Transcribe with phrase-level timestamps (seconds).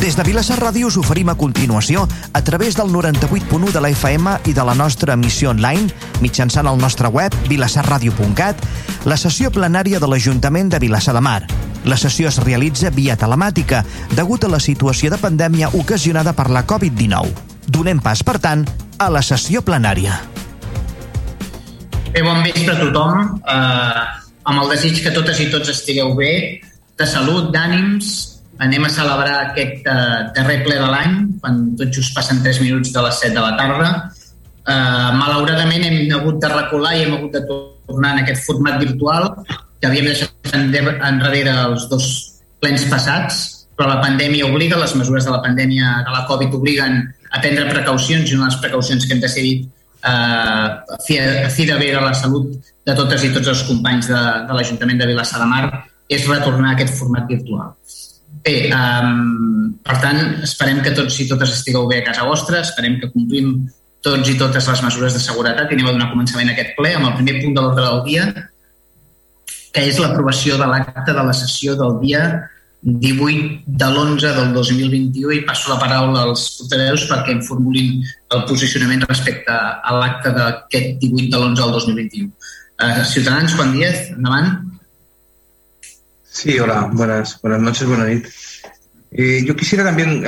[0.00, 4.30] Des de Vilassar Ràdio us oferim a continuació, a través del 98.1 de la FM
[4.48, 5.92] i de la nostra emissió online,
[6.24, 8.62] mitjançant el nostre web, vilassarradio.cat,
[9.04, 11.42] la sessió plenària de l'Ajuntament de Vilassar de Mar.
[11.84, 13.82] La sessió es realitza via telemàtica,
[14.16, 17.68] degut a la situació de pandèmia ocasionada per la Covid-19.
[17.68, 18.64] Donem pas, per tant,
[18.96, 20.16] a la sessió plenària.
[22.08, 23.36] Bé, bon vespre a tothom.
[23.44, 24.02] Eh,
[24.48, 26.34] amb el desig que totes i tots estigueu bé,
[26.96, 28.29] de salut, d'ànims,
[28.60, 32.92] anem a celebrar aquest uh, darrer ple de l'any, quan tot just passen 3 minuts
[32.92, 33.90] de les 7 de la tarda.
[34.60, 39.30] Uh, malauradament hem hagut de recular i hem hagut de tornar en aquest format virtual
[39.80, 42.06] que havíem deixat enrere els dos
[42.60, 43.40] plens passats,
[43.76, 47.00] però la pandèmia obliga, les mesures de la pandèmia de la Covid obliguen
[47.32, 49.64] a prendre precaucions i una de les precaucions que hem decidit
[50.04, 50.68] eh,
[51.48, 52.52] a fi de veure la salut
[52.86, 55.64] de totes i tots els companys de, de l'Ajuntament de Vilassar de Mar
[56.10, 57.72] és retornar a aquest format virtual.
[58.40, 62.96] Bé, um, per tant, esperem que tots i totes estigueu bé a casa vostra, esperem
[63.00, 63.58] que complim
[64.04, 66.94] tots i totes les mesures de seguretat i anem a donar començament a aquest ple
[66.96, 68.30] amb el primer punt de l'ordre del dia,
[69.74, 72.24] que és l'aprovació de l'acte de la sessió del dia
[72.82, 78.00] 18 de l'11 del 2021 i passo la paraula als portaveus perquè em formulin
[78.32, 82.32] el posicionament respecte a l'acte d'aquest 18 de l'11 del 2021.
[82.80, 84.69] Uh, Ciutadans, Juan Díaz, endavant.
[86.42, 88.62] Sí, hola, buenas, buenas noches, buenas noches.
[89.44, 90.24] Yo quisiera también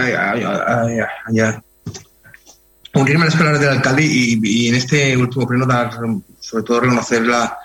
[2.93, 5.91] unirme a las palabras del alcalde y, en este último pleno dar,
[6.39, 7.57] sobre todo, reconocer la,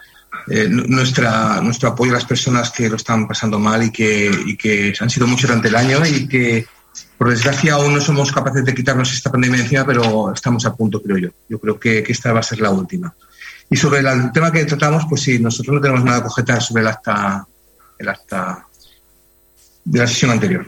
[0.47, 4.55] eh, nuestra, nuestro apoyo a las personas que lo están pasando mal y que, y
[4.55, 6.65] que han sido muchos durante el año y que,
[7.17, 11.03] por desgracia, aún no somos capaces de quitarnos esta pandemia encima, pero estamos a punto,
[11.03, 11.29] creo yo.
[11.49, 13.13] Yo creo que, que esta va a ser la última.
[13.69, 16.83] Y sobre el tema que tratamos, pues sí, nosotros no tenemos nada que objetar sobre
[16.83, 17.45] el acta
[17.99, 18.41] el acta
[19.83, 20.67] de la sessió anterior.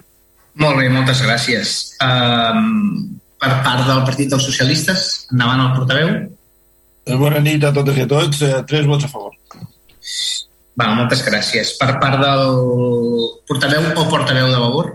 [0.59, 1.75] Molt bé, moltes gràcies.
[2.03, 6.09] Um, per part del Partit dels Socialistes, endavant el portaveu.
[7.05, 8.41] Eh, bona nit a totes i a tots.
[8.43, 9.35] Eh, tres vots a favor.
[10.79, 11.75] Va, moltes gràcies.
[11.79, 12.43] Per part del
[13.47, 14.91] portaveu o portaveu de Vavor?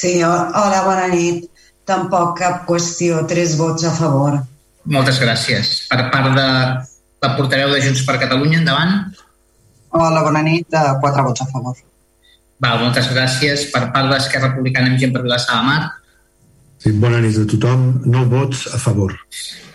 [0.00, 1.48] Sí, hola, bona nit.
[1.88, 4.38] Tampoc cap qüestió, tres vots a favor.
[4.88, 5.72] Moltes gràcies.
[5.90, 6.46] Per part de
[7.24, 9.16] la portaveu de Junts per Catalunya, endavant.
[9.90, 10.66] Hola, bona nit.
[11.00, 11.76] Quatre vots a favor.
[12.60, 13.68] Val, moltes gràcies.
[13.72, 15.80] Per part d'Esquerra Republicana amb gent per Vilassar de Mar.
[16.78, 17.88] Sí, bona nit a tothom.
[18.06, 19.14] Nou vots a favor.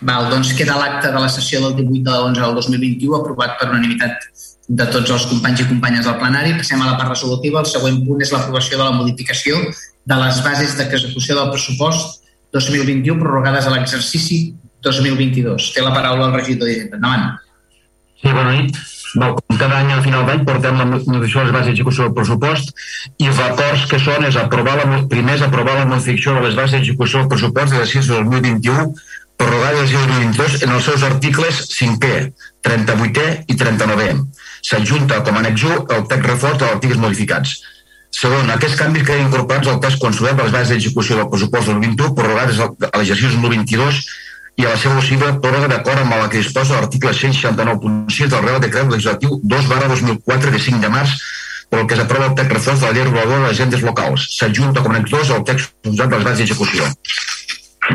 [0.04, 3.70] Val, doncs queda l'acte de la sessió del 18 de l'11 del 2021 aprovat per
[3.72, 4.28] unanimitat
[4.68, 6.54] de tots els companys i companyes del plenari.
[6.60, 7.60] Passem a la part resolutiva.
[7.64, 9.60] El següent punt és l'aprovació de la modificació
[10.04, 12.22] de les bases d'execució del pressupost
[12.56, 14.54] 2021 prorrogades a l'exercici
[14.84, 15.72] 2022.
[15.74, 17.00] Té la paraula el regidor directe.
[17.00, 17.40] Endavant.
[18.20, 18.84] Sí, bona nit.
[19.14, 22.14] Val, com cada any al final d'any portem la modificació de les bases d'execució del
[22.16, 22.72] pressupost
[23.22, 26.56] i els acords que són és aprovar la, primer és aprovar la modificació de les
[26.58, 28.88] bases d'execució del pressupost de l'exercici 2021
[29.36, 32.16] prorrogada del 2022 en els seus articles 5è,
[32.66, 34.10] 38è i 39è.
[34.64, 37.56] S'adjunta com a anexo el text reforç de articles modificats.
[38.14, 41.80] Segon, aquests canvis queden incorporats al text consolat de les bases d'execució del pressupost del
[41.82, 44.04] 2021 prorrogades a l'exercici 2022
[44.56, 48.60] i a la seva possible pròrroga d'acord amb la que disposa l'article 169.6 del Real
[48.62, 51.14] Decret Legislatiu 2 barra 2004 de 5 de març
[51.70, 54.28] pel que s'aprova el text reforç de la llei reguladora de les agendes locals.
[54.38, 56.86] S'adjunta com a annex al text usat de les bases d'execució.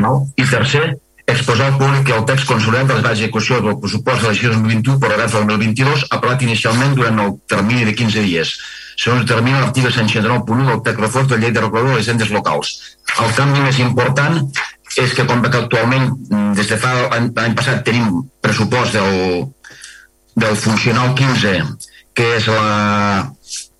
[0.04, 0.12] No?
[0.36, 0.84] I tercer,
[1.24, 4.60] exposar al públic el text consolidant de les bases d'execució del pressupost de la legislació
[4.60, 8.54] 2021 prorrogat del 2022 aprovat inicialment durant el termini de 15 dies
[9.00, 12.32] segons determina l'article 169.1 del text reforç de la llei de reguladora de les agendes
[12.34, 12.72] locals.
[13.24, 14.42] El canvi més important
[14.98, 19.46] és que com que actualment mm, des de fa l'any passat tenim pressupost del,
[20.34, 21.54] del funcional 15
[22.14, 23.30] que és la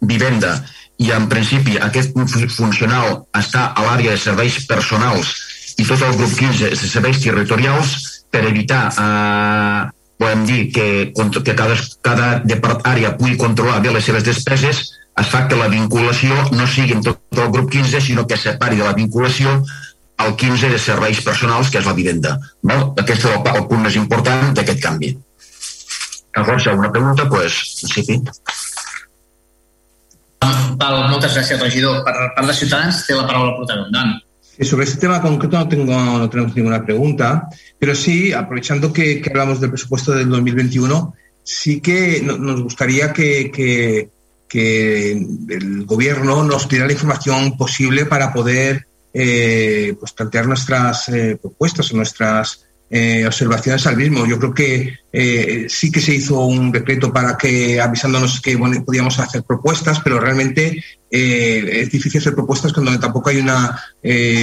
[0.00, 0.54] vivenda
[1.00, 2.15] i en principi aquest
[2.54, 5.32] funcional està a l'àrea de serveis personals
[5.81, 7.97] i tot el grup 15 és de serveis territorials
[8.31, 9.82] per evitar eh,
[10.20, 14.82] podem dir que, que cada, cada depart àrea pugui controlar bé les seves despeses
[15.20, 18.78] es fa que la vinculació no sigui en tot el grup 15 sinó que separi
[18.78, 19.56] de la vinculació
[20.26, 22.37] el 15 de serveis personals, que és la vivenda.
[22.62, 22.90] Val?
[23.02, 25.14] Aquest és el, el punt més important d'aquest canvi.
[26.37, 28.20] Llavors, si alguna pregunta, doncs, principi.
[30.81, 32.02] Val, moltes gràcies, regidor.
[32.06, 34.19] Per part de Ciutadans, té la paraula el portaveu.
[34.61, 39.31] Sobre este tema concreto no, tengo, no tenemos ninguna pregunta, pero sí, aprovechando que, que
[39.31, 44.11] hablamos del presupuesto del 2021, sí que no, nos gustaría que, que,
[44.46, 51.37] que, el gobierno nos diera la información posible para poder eh, pues plantear nuestras eh,
[51.41, 54.27] propuestas o nuestras eh, observaciones al mismo.
[54.27, 59.43] Yo creo que sí que se hizo un decreto para que avisándonos que podíamos hacer
[59.43, 63.81] propuestas, pero realmente es difícil hacer propuestas cuando tampoco hay una,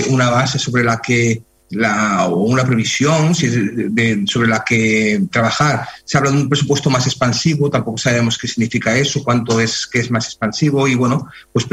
[0.09, 5.87] una base sobre la que la, o una previsión sobre la que trabajar.
[6.05, 9.99] Se habla de un presupuesto más expansivo, tampoco sabemos qué significa eso, cuánto es que
[9.99, 11.65] es más expansivo y bueno, pues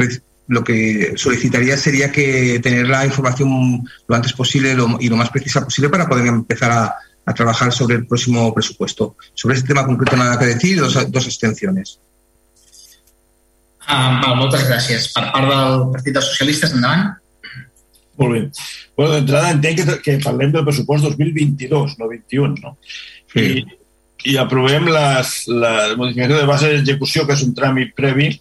[0.47, 5.29] lo que solicitaría sería que tener la información lo antes posible lo, y lo más
[5.29, 6.95] precisa posible para poder empezar a,
[7.25, 9.15] a, trabajar sobre el próximo presupuesto.
[9.33, 11.99] Sobre este tema concreto nada que decir, dos, dos extensiones.
[13.85, 15.11] Uh, val, moltes gràcies.
[15.13, 17.11] Per part del Partit dels Socialistes, endavant.
[18.17, 18.41] Molt bé.
[18.97, 22.73] Bueno, d'entrada entenc que, que parlem del pressupost 2022, no 21, no?
[23.33, 23.45] Sí.
[23.45, 23.65] I,
[24.31, 28.31] i aprovem les, la modificació de base d'execució, que és un tràmit previ,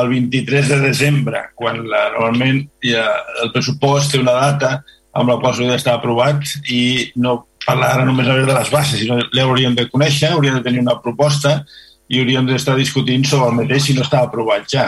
[0.00, 3.04] el 23 de desembre, quan la, normalment ja,
[3.44, 4.74] el pressupost té una data
[5.12, 9.20] amb la qual s'hauria d'estar aprovat i no parlar ara només de les bases, sinó
[9.32, 11.60] l'hauríem de conèixer, hauríem de tenir una proposta
[12.08, 14.86] i hauríem d'estar discutint sobre el mateix si no està aprovat ja.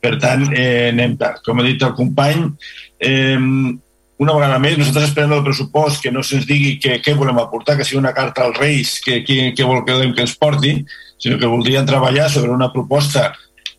[0.00, 1.42] Per tant, eh, anem tard.
[1.44, 2.46] Com ha dit el company,
[2.98, 3.38] eh,
[4.20, 7.78] una vegada més, nosaltres esperem el pressupost que no se'ns digui què, què volem aportar,
[7.78, 10.74] que sigui una carta als Reis, que, que, que vol que, ens porti,
[11.20, 13.30] sinó que voldrien treballar sobre una proposta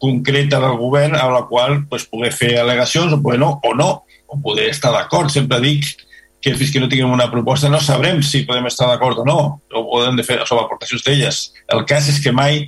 [0.02, 3.92] concreta del govern a la qual pues, poder fer al·legacions o poder no, o no,
[4.28, 5.30] o poder estar d'acord.
[5.30, 5.86] Sempre dic
[6.42, 9.40] que fins que no tinguem una proposta no sabrem si podem estar d'acord o no,
[9.70, 11.42] o podem de fer sobre aportacions d'elles.
[11.70, 12.66] El cas és que mai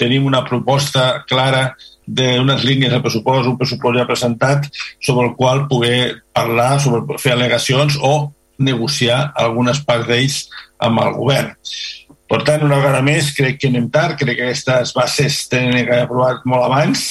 [0.00, 1.70] tenim una proposta clara
[2.02, 4.66] d'unes línies de pressupost, un pressupost ja presentat,
[4.98, 10.42] sobre el qual poder parlar, sobre fer al·legacions o negociar algunes parts d'ells
[10.82, 11.54] amb el govern.
[12.32, 15.90] Per tant, una vegada més, crec que anem tard, crec que aquestes bases tenen que
[15.90, 17.02] haver aprovat molt abans.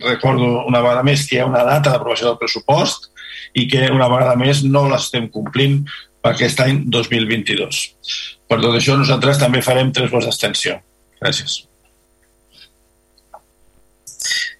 [0.00, 3.10] Recordo una vegada més que hi ha una data d'aprovació del pressupost
[3.52, 5.82] i que una vegada més no l'estem complint
[6.24, 7.82] per aquest any 2022.
[8.48, 10.78] Per tot això, nosaltres també farem tres vots d'extensió.
[11.20, 11.60] Gràcies.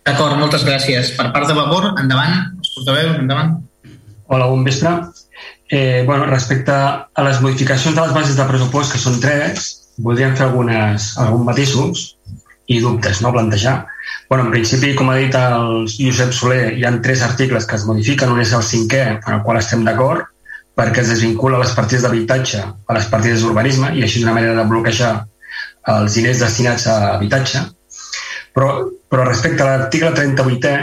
[0.05, 1.17] D'acord, moltes gràcies.
[1.17, 3.63] Per part de Vapor, endavant, els portaveus, endavant.
[4.29, 4.99] Hola, bon vespre.
[5.73, 10.37] Eh, bueno, respecte a les modificacions de les bases de pressupost, que són tres, voldríem
[10.37, 12.05] fer algunes, alguns matisos
[12.67, 13.87] i dubtes, no plantejar.
[14.29, 17.85] Bueno, en principi, com ha dit el Josep Soler, hi ha tres articles que es
[17.89, 18.33] modifiquen.
[18.33, 20.25] Un és el cinquè, en el qual estem d'acord,
[20.79, 24.57] perquè es desvincula les partides d'habitatge a les partides d'urbanisme i així és una manera
[24.57, 25.13] de bloquejar
[25.93, 27.67] els diners destinats a habitatge.
[28.57, 28.73] Però,
[29.11, 30.75] però respecte a l'article 38è,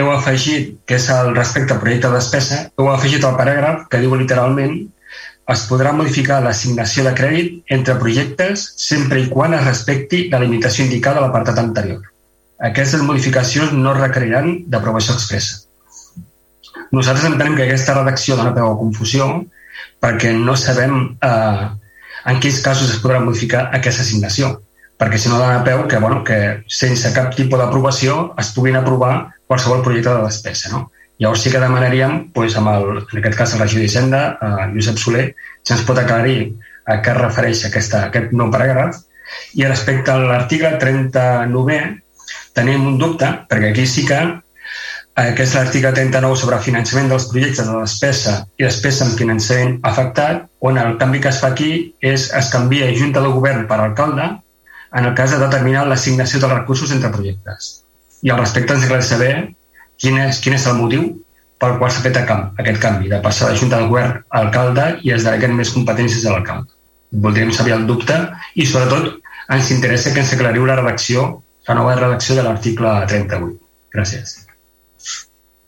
[0.00, 4.00] heu afegit, que és el respecte al projecte de despesa, heu afegit el paràgraf que
[4.02, 4.78] diu literalment
[5.52, 10.86] es podrà modificar l'assignació de crèdit entre projectes sempre i quan es respecti la limitació
[10.86, 12.00] indicada a l'apartat anterior.
[12.70, 15.60] Aquestes modificacions no requeriran d'aprovació expressa.
[16.94, 19.28] Nosaltres entenem que aquesta redacció dona peu a confusió
[20.00, 20.94] perquè no sabem
[21.28, 21.64] eh,
[22.30, 24.54] en quins casos es podrà modificar aquesta assignació
[24.98, 29.34] perquè si no dona peu que, bueno, que sense cap tipus d'aprovació es puguin aprovar
[29.46, 30.70] qualsevol projecte de despesa.
[30.72, 30.86] No?
[31.22, 34.98] Llavors sí que demanaríem, doncs, amb el, en aquest cas el regidor d'Hisenda, eh, Josep
[34.98, 35.26] Soler,
[35.62, 36.38] si ens pot aclarir
[36.90, 38.98] a què es refereix aquesta, aquest nou paràgraf.
[39.58, 41.78] I respecte a l'article 39è,
[42.54, 44.20] tenim un dubte, perquè aquí sí que
[45.14, 50.48] eh, és l'article 39 sobre finançament dels projectes de despesa i despesa amb finançament afectat,
[50.60, 51.72] on el canvi que es fa aquí
[52.02, 54.30] és es canvia Junta de Govern per alcalde
[54.94, 57.84] en el cas de determinar l'assignació dels recursos entre projectes.
[58.22, 59.34] I al respecte ens agradaria saber
[60.04, 61.08] quin és, quin és el motiu
[61.62, 65.12] pel qual s'ha fet aquest canvi, de passar de Junta de Govern a alcalde i
[65.16, 66.68] es deleguen més competències a l'alcalde.
[67.24, 68.16] Voldríem saber el dubte
[68.54, 69.20] i, sobretot,
[69.54, 71.28] ens interessa que ens aclariu la redacció,
[71.68, 73.54] la nova redacció de l'article 38.
[73.94, 74.40] Gràcies.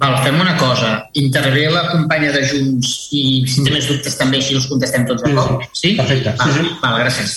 [0.02, 0.90] Val, fem una cosa.
[1.16, 5.22] Intervé la companya de Junts i si té més dubtes també així els contestem tots
[5.25, 5.62] Sí, d'acord?
[5.72, 5.94] sí.
[5.96, 6.34] Perfecte.
[6.37, 6.75] Val, Sí, sí.
[6.82, 7.37] val, gràcies.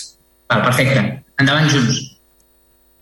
[0.49, 1.05] Val, perfecte.
[1.39, 2.01] Endavant, Junts.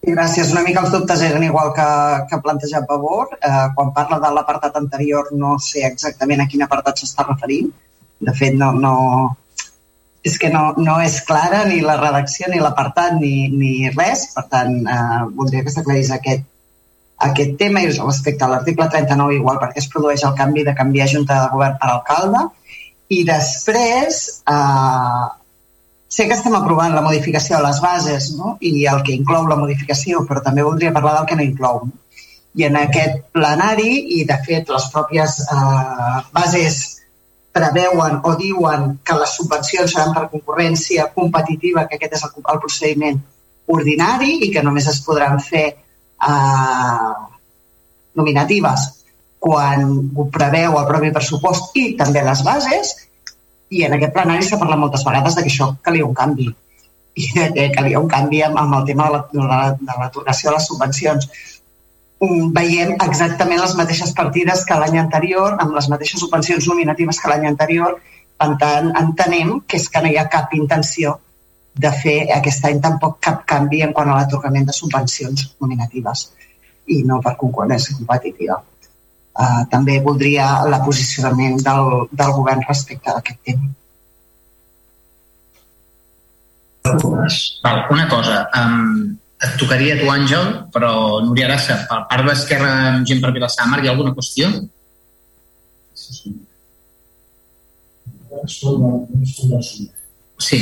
[0.07, 0.53] Gràcies.
[0.53, 1.87] Una mica els dubtes eren igual que,
[2.29, 3.33] que plantejat Pavor.
[3.43, 7.73] Eh, quan parla de l'apartat anterior no sé exactament a quin apartat s'està referint.
[8.27, 8.93] De fet, no, no,
[10.25, 14.29] és que no, no és clara ni la redacció, ni l'apartat, ni, ni res.
[14.35, 16.47] Per tant, eh, voldria que s'aclarís aquest,
[17.27, 21.09] aquest tema i respecte a l'article 39 igual perquè es produeix el canvi de canviar
[21.11, 22.43] junta de govern per alcalde
[23.09, 24.19] i després
[24.51, 25.25] eh,
[26.07, 28.55] sé que estem aprovant la modificació de les bases no?
[28.63, 31.81] i el que inclou la modificació, però també voldria parlar del que no inclou.
[32.57, 36.77] I en aquest plenari, i de fet les pròpies eh, bases
[37.57, 42.61] preveuen o diuen que les subvencions seran per concurrència competitiva, que aquest és el, el
[42.63, 43.19] procediment
[43.77, 47.11] ordinari i que només es podran fer eh,
[48.17, 48.87] nominatives
[49.39, 49.83] quan
[50.15, 52.95] ho preveu el propi pressupost i també les bases
[53.69, 56.47] I en aquest plenari s'ha parlat moltes vegades de que això calia un canvi
[57.17, 60.67] i de que calia un canvi amb, amb el tema de l'atorgació de, de les
[60.71, 61.29] subvencions.
[62.25, 67.29] Um, veiem exactament les mateixes partides que l'any anterior, amb les mateixes subvencions nominatives que
[67.29, 67.97] l'any anterior,
[68.38, 71.17] per tant, entenem que és que no hi ha cap intenció
[71.77, 76.25] de fer aquest any tampoc cap canvi en quant a l'atorgament de subvencions nominatives
[76.93, 78.62] i no per concurrència competitiva.
[79.38, 83.70] Uh, també voldria la posicionament del, del govern respecte a aquest tema.
[86.88, 92.72] Val, una cosa, um, et tocaria a tu, Àngel, però Núria Arassa, per part d'Esquerra
[92.96, 94.50] amb gent per Vilassamar, hi ha alguna qüestió?
[100.39, 100.60] Sí.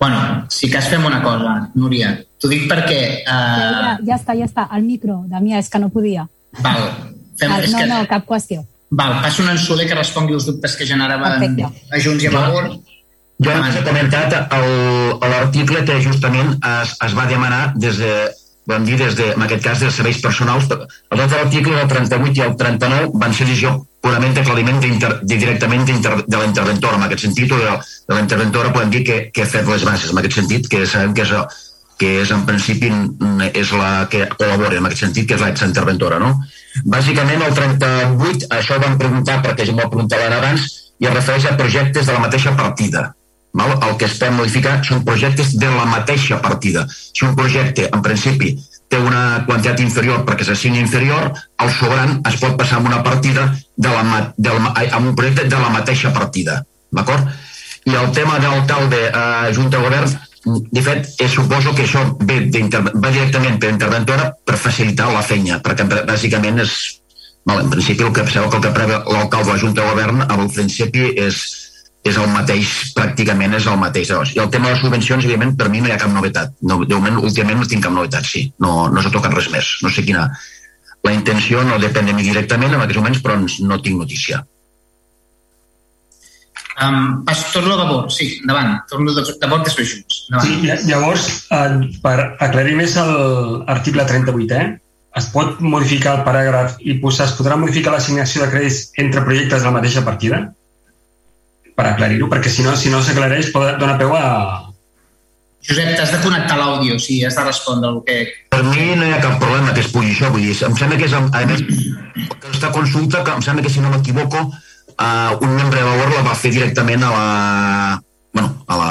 [0.00, 2.16] Bueno, si cas fem una cosa, Núria.
[2.40, 3.02] T'ho dic perquè...
[3.22, 3.32] Uh...
[3.36, 4.66] Ja, ja, ja està, ja està.
[4.74, 6.26] El micro, Damià, és que no podia.
[6.64, 7.11] Val.
[7.40, 7.88] Fem, Val, no, que...
[7.90, 8.64] no, cap qüestió.
[8.92, 11.70] Val, passo un Soler que respongui els dubtes que generaven Perfecte.
[11.90, 12.72] a Junts i a Vavor.
[13.42, 14.52] Jo abans he comentat
[15.32, 18.12] l'article que justament es, es va demanar des de,
[18.70, 20.68] vam dir des de, en aquest cas, dels serveis personals.
[20.70, 25.84] Els altres articles, el 38 i el 39, van ser decisió purament aclariment de, directament
[25.88, 26.98] de, de la interventora.
[26.98, 27.74] En aquest sentit, o de,
[28.08, 30.86] de la interventora podem dir que, que ha fet les bases, en aquest sentit, que
[30.86, 31.34] sabem que és,
[31.98, 32.90] que és en principi
[33.52, 36.36] és la que col·labora en aquest sentit, que és l'exinterventora, no?
[36.84, 40.68] Bàsicament, el 38, això ho vam preguntar perquè ja m'ho preguntaven abans,
[41.02, 43.10] i es refereix a projectes de la mateixa partida.
[43.52, 43.72] Val?
[43.84, 46.86] El que es pot modificar són projectes de la mateixa partida.
[46.88, 48.54] Si un projecte, en principi,
[48.88, 51.30] té una quantitat inferior perquè s'assigna inferior,
[51.64, 55.48] el sobrant es pot passar amb una partida de la, de la, amb un projecte
[55.48, 56.62] de la mateixa partida.
[56.92, 57.28] D'acord?
[57.88, 60.12] I el tema d'alcalde eh, Junta de Govern,
[60.44, 65.60] de fet, eh, suposo que això ve va directament per interventora per facilitar la feina,
[65.62, 66.72] perquè bàsicament és,
[67.46, 70.48] well, en principi el que, el que preveu l'alcalde de la Junta de Govern, al
[70.50, 71.44] principi és
[72.02, 74.10] és el mateix, pràcticament és el mateix.
[74.34, 76.56] I el tema de les subvencions, evidentment, per mi no hi ha cap novetat.
[76.66, 78.48] No, de moment, últimament no tinc cap novetat, sí.
[78.64, 79.76] No, no s'ha tocat res més.
[79.82, 80.26] No sé quina...
[81.02, 84.36] La intenció no depèn de mi directament en aquests moments, però no tinc notícia.
[86.80, 88.78] Um, pas, torno de bord, sí, endavant.
[88.88, 90.22] Torno de, de bord després junts.
[90.46, 90.56] Sí,
[90.88, 94.78] llavors, eh, per aclarir més l'article 38, eh,
[95.20, 99.60] es pot modificar el paràgraf i posar, es podrà modificar l'assignació de crèdits entre projectes
[99.60, 100.46] de la mateixa partida?
[101.76, 104.68] per aclarir-ho, perquè si no si no s'aclareix pot donar peu a...
[105.62, 108.16] Josep, t'has de connectar l'àudio, si has de respondre el que...
[108.50, 110.98] Per mi no hi ha cap problema que es pugui això, vull dir, em sembla
[110.98, 111.62] que és, a més,
[112.34, 114.42] aquesta consulta, que em sembla que si no m'equivoco,
[115.02, 117.26] uh, un membre de valor la va fer directament a la...
[118.32, 118.90] Bueno, a la,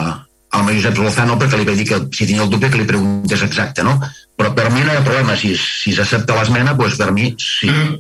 [0.52, 2.90] a la Josep Lozano perquè li va dir que si tenia el dubte que li
[2.90, 3.96] preguntés exacte, no?
[4.38, 7.70] Però per mi no hi ha problema, si, si s'accepta l'esmena, doncs per mi sí.
[7.70, 7.98] Mm -hmm.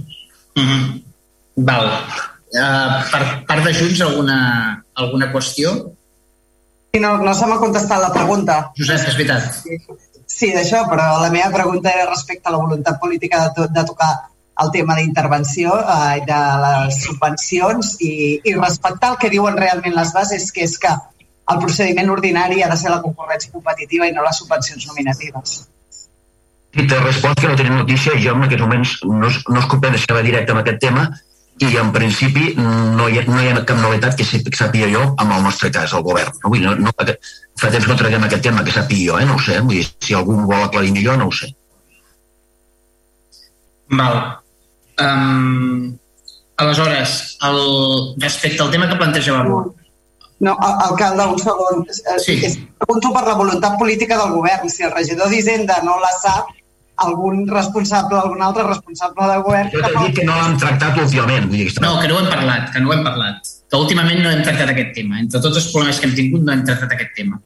[0.59, 1.01] Mm -hmm.
[1.55, 1.87] Val.
[2.51, 4.37] Uh, per part de Junts, alguna,
[4.93, 5.71] alguna qüestió?
[6.93, 8.71] Sí, no, no se m'ha contestat la pregunta.
[8.75, 9.53] Josep, és veritat.
[9.63, 9.77] Sí,
[10.27, 13.83] sí d'això, però la meva pregunta era respecte a la voluntat política de, to de
[13.85, 14.11] tocar
[14.60, 20.13] el tema d'intervenció eh, de les subvencions i, i respectar el que diuen realment les
[20.13, 20.91] bases, que és que
[21.51, 25.58] el procediment ordinari ha de ser la concurrència competitiva i no les subvencions nominatives.
[26.72, 29.91] I te respost que no tenim notícia, jo en aquests moments no, no es compte
[29.91, 31.10] de saber directe amb aquest tema,
[31.62, 35.36] i en principi no hi ha, no hi ha cap novetat que sàpiga jo amb
[35.36, 36.34] el nostre cas, el govern.
[36.41, 36.50] No?
[36.53, 39.27] Vull no, no, fa temps que no traguem aquest tema que sàpiga jo, eh?
[39.29, 39.60] no ho sé.
[39.60, 41.51] Vull dir, si algú vol aclarir millor, no ho sé.
[43.91, 44.40] Val.
[45.00, 45.98] Um,
[46.57, 47.62] aleshores, el,
[48.17, 49.75] respecte al tema que plantejava no,
[50.41, 51.86] no, alcalde, un segon.
[52.17, 52.41] Sí.
[52.81, 54.69] Pregunto per la voluntat política del govern.
[54.74, 56.50] Si el regidor d'Hisenda no la sap,
[57.05, 59.69] algun responsable, algun altre responsable de govern...
[59.74, 61.48] Jo t'he dit que no l'hem tractat últimament.
[61.50, 63.53] Vull dir, no, que no ho hem parlat, que no ho hem parlat.
[63.69, 65.21] Que últimament no hem tractat aquest tema.
[65.21, 67.38] Entre tots els problemes que hem tingut no hem tractat aquest tema.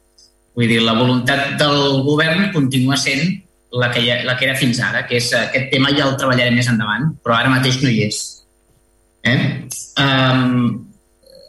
[0.56, 3.42] Vull dir, la voluntat del govern continua sent
[3.80, 6.56] la que, ha, la que era fins ara, que és aquest tema ja el treballarem
[6.58, 8.22] més endavant, però ara mateix no hi és.
[9.26, 9.38] Eh?
[10.02, 10.86] Um,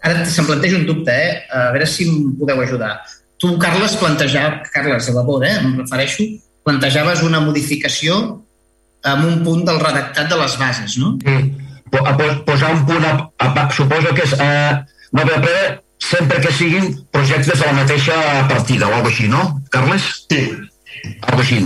[0.04, 1.46] ara se'm planteja un dubte, eh?
[1.52, 2.98] a veure si em podeu ajudar.
[3.38, 5.56] Tu, Carles, plantejar, Carles, a la eh?
[5.62, 6.26] em refereixo,
[6.66, 8.18] plantejaves una modificació
[9.08, 11.16] amb un punt del redactat de les bases, no?
[11.24, 11.38] Sí.
[12.48, 14.74] Posar un punt, a, a, suposo que és eh,
[15.16, 15.60] no ve
[16.04, 18.18] sempre que siguin projectes de la mateixa
[18.50, 20.10] partida o alguna així, no, Carles?
[20.28, 20.42] Sí.
[21.22, 21.62] Algo així.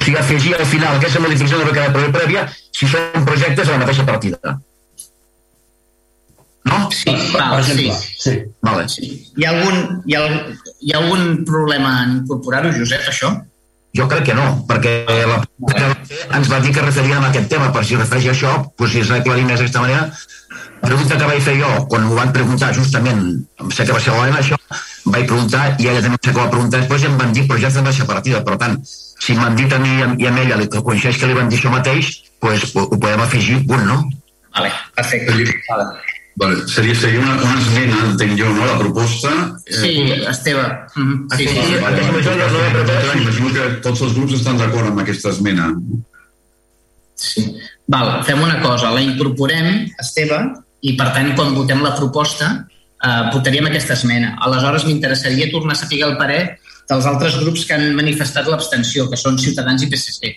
[0.00, 3.82] O sigui, afegir al final aquesta modificació de la prèvia si són projectes de la
[3.82, 4.56] mateixa partida.
[6.70, 6.78] No?
[6.92, 7.90] Sí, val, sí.
[8.20, 8.34] sí.
[8.62, 8.88] Vale.
[8.88, 9.12] sí.
[9.36, 10.24] Hi, ha algun, hi, ha,
[10.80, 13.32] hi ha algun problema en incorporar-ho, Josep, això?
[13.96, 14.92] Jo crec que no, perquè
[15.26, 15.40] la
[16.36, 19.00] ens va dir que referia a aquest tema, per si refereix a això, doncs si
[19.02, 20.04] es d'aclarir més d'aquesta manera,
[20.80, 23.20] La pregunta que vaig fer jo, quan m'ho van preguntar justament,
[23.60, 24.56] em sé que va ser l'Helena, això,
[25.04, 27.68] vaig preguntar i ella també que va preguntar després i em van dir, però ja
[27.68, 28.44] estem separatida.
[28.44, 31.48] Per tant, si m'han dit a mi i a ella que coneixeix que li van
[31.48, 34.02] dir això mateix, pues, ho podem afegir punt, no?
[34.56, 35.36] Vale, perfecte.
[35.68, 35.90] Vale.
[36.40, 36.66] Vale.
[36.68, 39.30] Seria, seria una, una esmena, entenc jo, no?, la proposta.
[39.66, 40.62] Sí, Esteve.
[40.94, 41.36] Mm -hmm.
[41.36, 43.22] sí, sí, sí, vale, vale, vale, vale.
[43.22, 45.74] Imagino que tots els grups estan d'acord amb aquesta esmena.
[47.14, 47.56] Sí.
[47.86, 50.38] Val, fem una cosa, la incorporem, Esteve,
[50.80, 52.66] i per tant, quan votem la proposta,
[53.02, 54.34] eh, votaríem aquesta esmena.
[54.46, 56.42] Aleshores, m'interessaria tornar a saber el parer
[56.90, 60.34] dels altres grups que han manifestat l'abstenció, que són Ciutadans i PSC.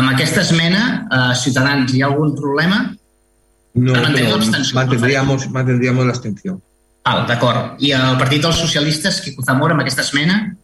[0.00, 2.82] Amb aquesta esmena, eh, Ciutadans, hi ha algun problema?
[3.74, 4.02] No, no
[4.74, 6.60] mantendríamos, mantendríamos la abstenció.
[7.04, 7.80] Val, d'acord.
[7.82, 10.54] I el Partit dels Socialistes, Quico Zamora, amb aquesta esmena?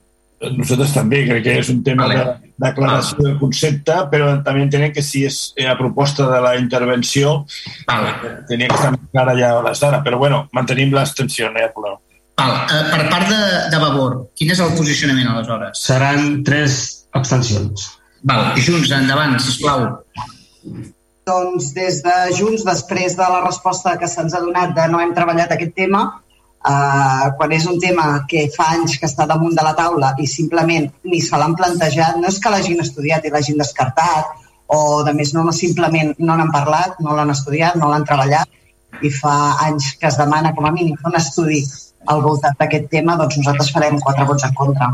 [0.41, 2.19] Nosaltres també, crec que és un tema vale.
[2.19, 3.29] de declaració vale.
[3.29, 7.45] del concepte, però també entenem que si és a proposta de la intervenció,
[7.87, 8.13] vale.
[8.51, 11.67] tenia que estar més clara ja a les d'ara, però bueno, mantenim l'extensió, no hi
[11.69, 12.01] ha problema.
[12.39, 13.41] Eh, per part de,
[13.73, 15.81] de Vavor, quin és el posicionament aleshores?
[15.83, 16.77] Seran tres
[17.19, 17.89] abstencions.
[18.27, 18.53] Val.
[18.59, 19.89] I Junts, endavant, sisplau.
[21.29, 25.15] Doncs des de Junts, després de la resposta que se'ns ha donat de no hem
[25.17, 26.07] treballat aquest tema,
[26.59, 30.27] Uh, quan és un tema que fa anys que està damunt de la taula i
[30.27, 34.33] simplement ni se l'han plantejat, no és que l'hagin estudiat i l'hagin descartat,
[34.69, 38.51] o de més no, no simplement no n'han parlat, no l'han estudiat, no l'han treballat,
[39.01, 39.35] i fa
[39.69, 41.63] anys que es demana com a mínim un estudi
[42.11, 44.91] al voltant d'aquest tema, doncs nosaltres farem quatre vots en contra.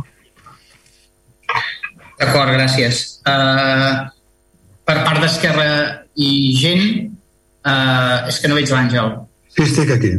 [2.21, 3.03] D'acord, gràcies.
[3.27, 4.07] Uh,
[4.87, 5.69] per part d'Esquerra
[6.15, 6.31] i
[6.61, 6.85] gent,
[7.65, 9.17] uh, és que no veig l'Àngel.
[9.57, 10.15] Sí, estic aquí.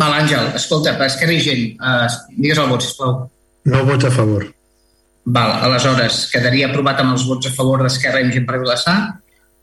[0.00, 3.18] Val, Àngel, escolta, per Esquerra i gent, uh, digues el vot, sisplau.
[3.70, 4.48] No vots a favor.
[5.24, 8.96] Val, aleshores, quedaria aprovat amb els vots a favor d'Esquerra i gent per Vilassar.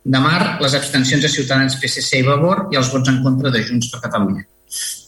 [0.02, 3.62] De Mar, les abstencions de Ciutadans, PSC i Vavor i els vots en contra de
[3.68, 4.48] Junts per Catalunya.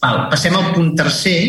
[0.04, 1.40] Val, passem al punt tercer,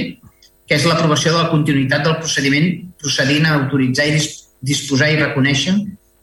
[0.64, 2.71] que és l'aprovació de la continuïtat del procediment
[3.02, 4.16] procedint a autoritzar i
[4.64, 5.75] disposar i reconèixer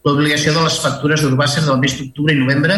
[0.07, 2.77] l'obligació de les factures d'Urbàcer del mes d'octubre i novembre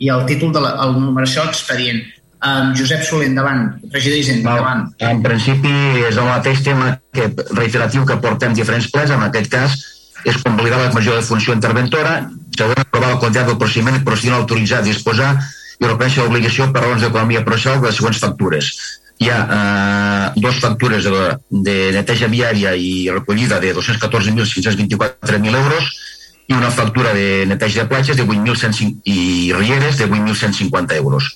[0.00, 2.00] i el títol de la, el numeració expedient.
[2.42, 3.76] Um, Josep Soler, endavant.
[3.92, 4.88] Regidor Hisenda, endavant.
[4.98, 5.70] En principi
[6.02, 9.76] és el mateix tema que reiteratiu que portem diferents plens, en aquest cas
[10.26, 12.16] és convalidar la major de funció interventora,
[12.56, 15.36] segon aprovar el contracte del procediment i procedir a autoritzar, disposar
[15.78, 18.72] i reconèixer l'obligació per raons d'economia processal de les següents factures.
[19.22, 21.22] Hi ha eh, dues factures de,
[21.68, 25.94] de neteja viària i recollida de 214.524.000 euros
[26.50, 31.30] i una factura de neteja de platges de 8.105 i rieres de 8.150 euros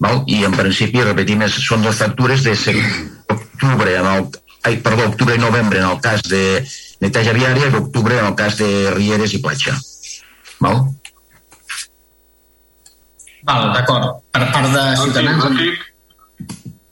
[0.00, 0.22] Val?
[0.32, 2.54] I en principi, repetim, és, són les factures de
[3.34, 4.30] octubre, en el,
[4.64, 6.62] ai, perdó, octubre i novembre en el cas de
[7.04, 9.76] neteja viària i d'octubre en el cas de rieres i platja.
[10.60, 10.82] Val?
[13.44, 14.24] Val, d'acord.
[14.32, 15.46] Per part de Ciutadans...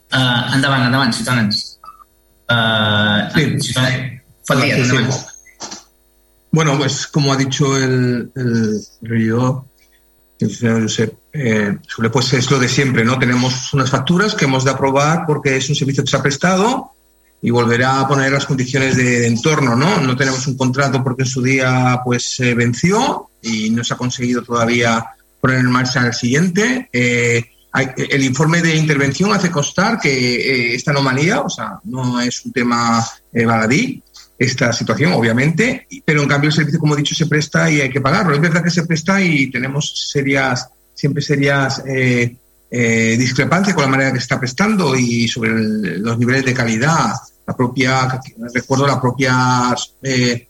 [0.08, 1.64] Uh, endavant, endavant, Ciutadans.
[2.48, 3.48] Uh, sí.
[3.68, 4.14] Ciutadans.
[4.48, 5.24] Bon sí, sí.
[6.50, 9.64] Bueno, pues como ha dicho el, el regidor,
[10.44, 11.76] el señor Josep, eh,
[12.12, 13.18] pues es lo de siempre, ¿no?
[13.18, 16.92] Tenemos unas facturas que hemos de aprobar porque es un servicio que se ha prestado
[17.40, 20.00] y volverá a poner las condiciones de, entorno, ¿no?
[20.00, 23.96] No tenemos un contrato porque en su día pues se venció y no se ha
[23.96, 25.04] conseguido todavía
[25.40, 26.88] poner en marcha el siguiente.
[26.92, 27.44] Eh,
[27.96, 32.52] el informe de intervención hace constar que eh, esta anomalía, o sea, no es un
[32.52, 34.02] tema baladí,
[34.38, 37.90] esta situación, obviamente, pero en cambio el servicio, como he dicho, se presta y hay
[37.90, 38.34] que pagarlo.
[38.34, 42.36] Es verdad que se presta y tenemos serias, siempre serias eh,
[42.70, 45.50] eh, discrepancias con la manera que se está prestando y sobre
[45.98, 47.14] los niveles de calidad.
[47.46, 48.20] La propia,
[48.54, 50.46] recuerdo la propia eh,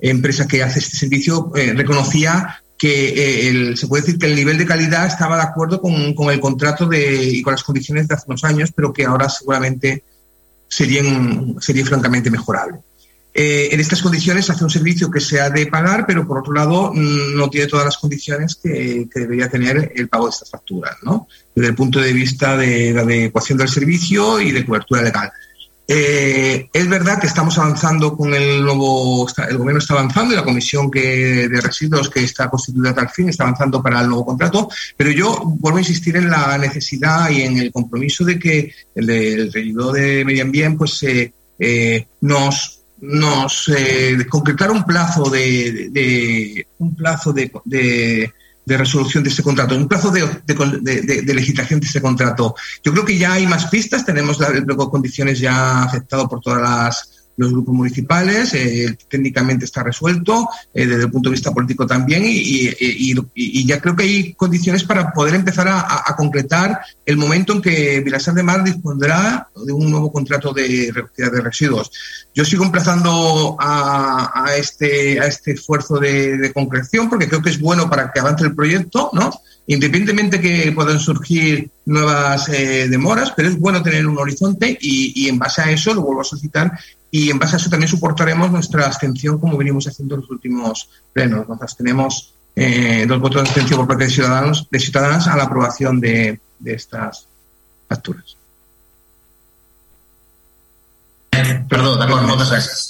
[0.00, 5.06] empresa que hace este servicio reconocía que se puede decir que el nivel de calidad
[5.06, 8.72] estaba de acuerdo con, el contrato de, y con las condiciones de hace unos años,
[8.74, 10.02] pero que ahora seguramente
[10.66, 12.80] serían, sería francamente mejorable.
[13.32, 16.52] Eh, en estas condiciones hace un servicio que se ha de pagar, pero por otro
[16.52, 20.96] lado mm, no tiene todas las condiciones que, debería tener el pago de estas facturas,
[21.02, 21.28] ¿no?
[21.54, 25.30] desde el punto de vista de la adecuación del servicio y de cobertura legal.
[25.86, 30.44] Eh, es verdad que estamos avanzando con el nuevo, el gobierno está avanzando y la
[30.44, 34.68] comisión que, de residuos que está constituida tal fin está avanzando para el nuevo contrato,
[34.96, 39.10] pero yo vuelvo a insistir en la necesidad y en el compromiso de que el,
[39.10, 46.66] el regidor de Medio Ambiente pues, eh, nos nos eh, concretar un plazo de, de
[46.78, 48.32] un plazo de, de,
[48.64, 50.22] de, resolución de este contrato, un plazo de,
[51.34, 52.54] legislación de este contrato.
[52.84, 56.40] Yo creo que ya hay más pistas, tenemos el pliego de condiciones ya aceptado por
[56.40, 61.52] todas las, los grupos municipales, eh, técnicamente está resuelto, eh, desde el punto de vista
[61.52, 67.52] político también, y, ya creo que hay condiciones para poder empezar a, concretar el momento
[67.52, 71.90] en que Vilasar de Mar dispondrá de un nuevo contrato de recogida de residuos.
[72.34, 77.60] Yo sigo emplazando a, este, a este esfuerzo de, de concreción porque creo que es
[77.60, 79.30] bueno para que avance el proyecto, ¿no?
[79.70, 85.28] independientemente que puedan surgir nuevas eh, demoras, pero es bueno tener un horizonte y, y,
[85.28, 86.72] en base a eso, lo vuelvo a solicitar,
[87.10, 90.88] y en base a eso también soportaremos nuestra abstención como venimos haciendo en los últimos
[91.12, 91.48] plenos.
[91.48, 95.44] Nos abstenemos eh, dos votos de abstención por parte de ciudadanos, de ciudadanas a la
[95.44, 97.26] aprobación de, de estas
[97.88, 98.36] facturas.
[101.70, 102.80] Perdó, d'acord, moltes gràcies.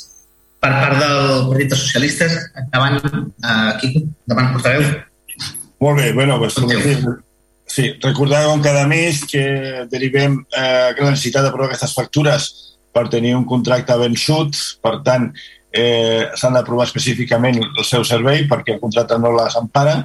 [0.61, 4.87] Per part del Partit dels Socialistes, endavant, eh, Quico, davant portaveu.
[5.81, 6.57] Molt bé, bueno, pues,
[7.67, 12.49] sí, recordar com cada mes que derivem eh, la necessitat d'aprovar aquestes factures
[12.93, 15.31] per tenir un contracte vençut, per tant,
[15.73, 20.01] eh, s'han d'aprovar específicament el seu servei perquè el contracte no les empara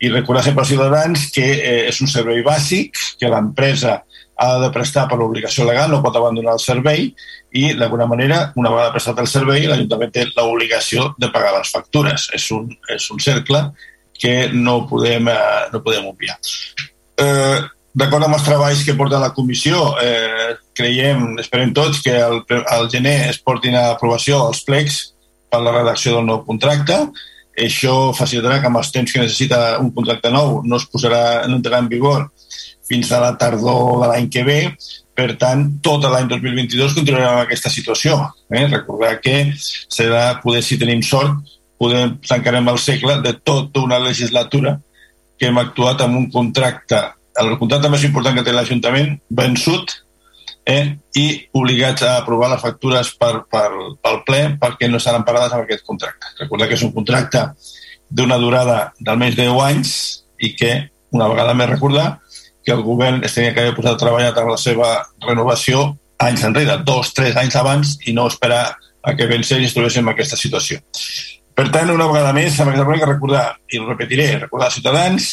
[0.00, 4.02] i recordar sempre als ciutadans que eh, és un servei bàsic, que l'empresa
[4.36, 7.08] ha de prestar per l'obligació legal, no pot abandonar el servei
[7.56, 12.28] i d'alguna manera, una vegada prestat el servei, l'Ajuntament té l'obligació de pagar les factures.
[12.36, 13.62] És un, és un cercle
[14.20, 16.36] que no podem, eh, no podem obviar.
[17.16, 17.62] Eh,
[17.96, 22.42] D'acord amb els treballs que porta la comissió, eh, creiem, esperem tots, que al,
[22.92, 24.98] gener es portin a aprovació els plecs
[25.48, 26.98] per la redacció del nou contracte.
[27.56, 31.56] Això facilitarà que amb els temps que necessita un contracte nou no es posarà, no
[31.56, 32.28] entrarà en vigor
[32.86, 34.60] fins a la tardor de l'any que ve.
[35.16, 38.20] Per tant, tot l'any 2022 continuarem amb aquesta situació.
[38.52, 38.66] Eh?
[38.68, 41.48] Recordar que serà, poder, si tenim sort,
[41.80, 44.76] podem, tancarem el segle de tota una legislatura
[45.40, 47.00] que hem actuat amb un contracte,
[47.40, 49.94] el contracte més important que té l'Ajuntament, vençut,
[50.66, 53.68] eh, i obligats a aprovar les factures per, per,
[54.02, 56.34] pel ple perquè no estan emparades amb aquest contracte.
[56.42, 57.46] Recordar que és un contracte
[58.10, 59.94] d'una durada d'almenys 10 anys
[60.42, 60.72] i que,
[61.14, 62.08] una vegada més recordar,
[62.66, 64.90] que el govern es tenia que haver posat a treballar amb la seva
[65.22, 68.74] renovació anys enrere, dos, tres anys abans, i no esperar
[69.06, 70.80] a que vencés i estiguéssim en aquesta situació.
[71.56, 75.28] Per tant, una vegada més, aquesta que recordar, i ho repetiré, recordar als ciutadans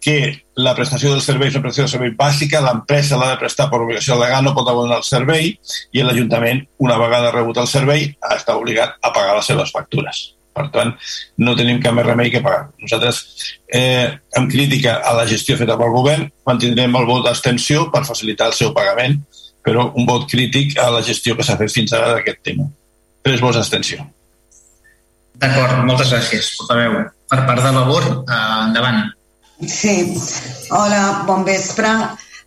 [0.00, 0.16] que
[0.56, 3.82] la prestació del servei és una prestació del servei bàsica, l'empresa l'ha de prestar per
[3.84, 5.52] obligació legal, no pot abandonar el servei,
[5.92, 10.22] i l'Ajuntament, una vegada rebut el servei, estat obligat a pagar les seves factures.
[10.56, 10.94] Per tant,
[11.38, 12.70] no tenim cap més remei que pagar.
[12.82, 13.20] Nosaltres,
[13.68, 18.50] eh, amb crítica a la gestió feta pel govern, mantindrem el vot d'abstenció per facilitar
[18.50, 19.20] el seu pagament,
[19.62, 22.66] però un vot crític a la gestió que s'ha fet fins ara d'aquest tema.
[23.22, 24.02] Tres vots d'abstenció.
[25.40, 26.98] D'acord, moltes gràcies, portaveu.
[27.30, 29.04] Per part de labor, eh, endavant.
[29.66, 30.14] Sí,
[30.70, 31.88] hola, bon vespre.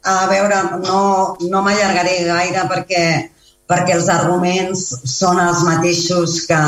[0.04, 3.04] A veure, no, no m'allargaré gaire perquè
[3.70, 6.60] perquè els arguments són els mateixos que,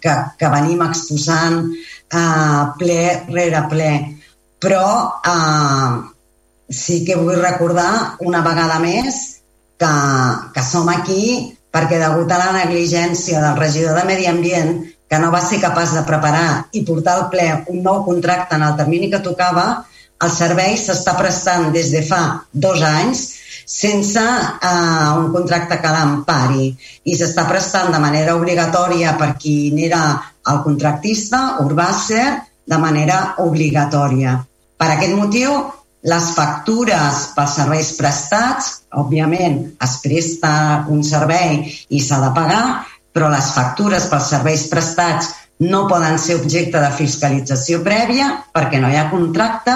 [0.00, 3.90] que, que venim exposant eh, ple rere ple.
[4.62, 4.86] Però
[5.18, 5.90] eh,
[6.70, 9.20] sí que vull recordar una vegada més
[9.78, 9.92] que,
[10.54, 14.72] que som aquí perquè degut a la negligència del regidor de Medi Ambient
[15.08, 18.64] que no va ser capaç de preparar i portar al ple un nou contracte en
[18.66, 19.66] el termini que tocava,
[20.24, 23.26] el servei s'està prestant des de fa dos anys
[23.68, 26.68] sense eh, un contracte que l'empari
[27.04, 30.02] i s'està prestant de manera obligatòria per qui n'era
[30.48, 32.26] el contractista, Urbàcer,
[32.68, 34.38] de manera obligatòria.
[34.80, 35.52] Per aquest motiu,
[36.08, 38.70] les factures pels serveis prestats,
[39.02, 40.52] òbviament es presta
[40.88, 42.64] un servei i s'ha de pagar,
[43.18, 45.32] però les factures pels serveis prestats
[45.66, 49.74] no poden ser objecte de fiscalització prèvia perquè no hi ha contracte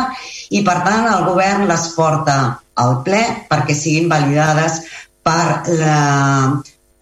[0.55, 2.37] i, per tant, el govern les porta
[2.79, 4.79] al ple perquè siguin validades
[5.27, 5.99] per, la,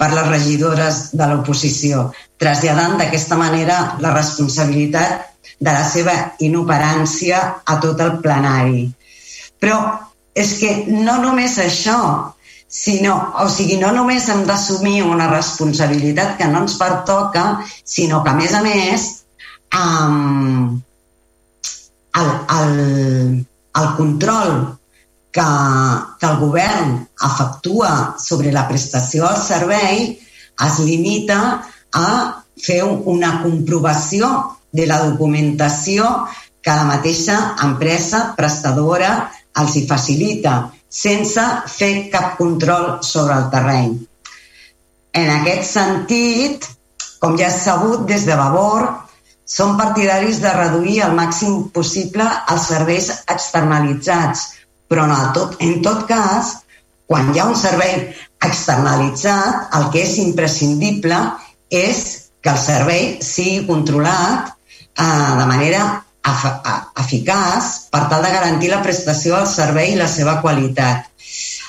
[0.01, 2.07] per les regidores de l'oposició,
[2.41, 5.29] traslladant d'aquesta manera la responsabilitat
[5.61, 8.87] de la seva inoperància a tot el plenari.
[9.61, 9.77] Però
[10.33, 12.01] és que no només això,
[12.71, 18.31] sinó, o sigui, no només hem d'assumir una responsabilitat que no ens pertoca, sinó que,
[18.31, 19.07] a més a més,
[19.75, 20.79] um,
[22.21, 22.77] el, el,
[23.83, 24.55] el control
[25.35, 25.49] que,
[26.21, 26.95] que el govern
[27.27, 27.91] efectua
[28.23, 30.07] sobre la prestació del servei
[30.67, 31.41] es limita
[31.99, 32.09] a
[32.61, 34.31] fer una comprovació
[34.71, 36.07] de la documentació
[36.63, 39.15] que la mateixa empresa prestadora
[39.59, 40.59] els hi facilita
[40.91, 43.93] sense fer cap control sobre el terreny.
[45.15, 46.67] En aquest sentit,
[47.23, 48.89] com ja és sabut, des de Vavor
[49.51, 54.47] són partidaris de reduir al màxim possible els serveis externalitzats,
[54.91, 56.57] però en, tot, en tot cas,
[57.11, 57.97] quan hi ha un servei
[58.47, 61.19] externalitzat, el que és imprescindible
[61.71, 62.05] és
[62.43, 65.83] que el servei sigui controlat eh, de manera
[66.25, 71.07] eficaç per tal de garantir la prestació del servei i la seva qualitat.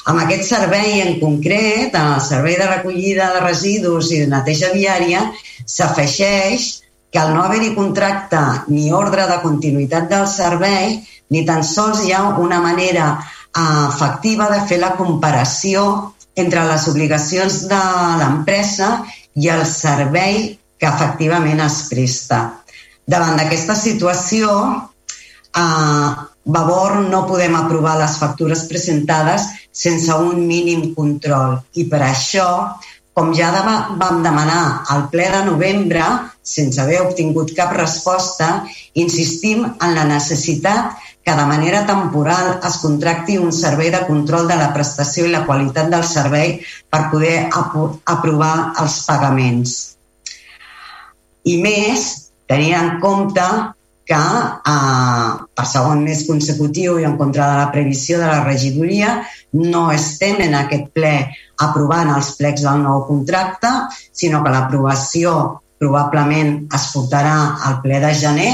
[0.09, 5.27] Amb aquest servei en concret, el servei de recollida de residus i de neteja viària,
[5.65, 6.69] s'afegeix
[7.11, 8.39] que al no haver-hi contracte
[8.71, 10.97] ni ordre de continuïtat del servei,
[11.29, 15.83] ni tan sols hi ha una manera eh, efectiva de fer la comparació
[16.35, 17.81] entre les obligacions de
[18.21, 19.03] l'empresa
[19.35, 22.41] i el servei que efectivament es presta.
[23.11, 24.51] Davant d'aquesta situació,
[25.61, 26.09] eh,
[26.43, 32.47] Vavor no podem aprovar les factures presentades sense un mínim control i per això,
[33.13, 33.51] com ja
[33.99, 36.01] vam demanar al ple de novembre,
[36.41, 38.63] sense haver obtingut cap resposta,
[38.95, 44.57] insistim en la necessitat que de manera temporal es contracti un servei de control de
[44.57, 46.57] la prestació i la qualitat del servei
[46.89, 49.77] per poder aprovar els pagaments.
[51.45, 53.47] I més, tenint en compte
[54.11, 59.21] que eh, per segon mes consecutiu i en contra de la previsió de la regidoria
[59.55, 61.13] no estem en aquest ple
[61.61, 63.71] aprovant els plecs del nou contracte,
[64.11, 65.33] sinó que l'aprovació
[65.81, 67.37] probablement es portarà
[67.67, 68.53] al ple de gener,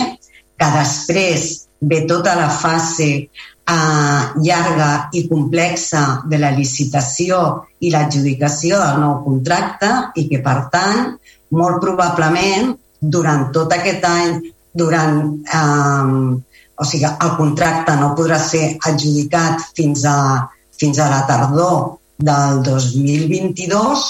[0.58, 1.48] que després
[1.82, 7.40] ve tota la fase eh, llarga i complexa de la licitació
[7.80, 11.16] i l'adjudicació del nou contracte i que, per tant,
[11.56, 14.38] molt probablement durant tot aquest any,
[14.78, 15.20] durant,
[15.60, 16.38] eh,
[16.78, 22.64] o sigui, el contracte no podrà ser adjudicat fins a, fins a la tardor del
[22.66, 24.08] 2022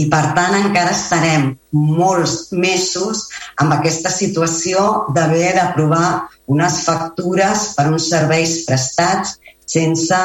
[0.00, 3.28] i per tant encara estarem molts mesos
[3.62, 6.08] amb aquesta situació d'haver d'aprovar
[6.50, 9.36] unes factures per uns serveis prestats
[9.74, 10.20] sense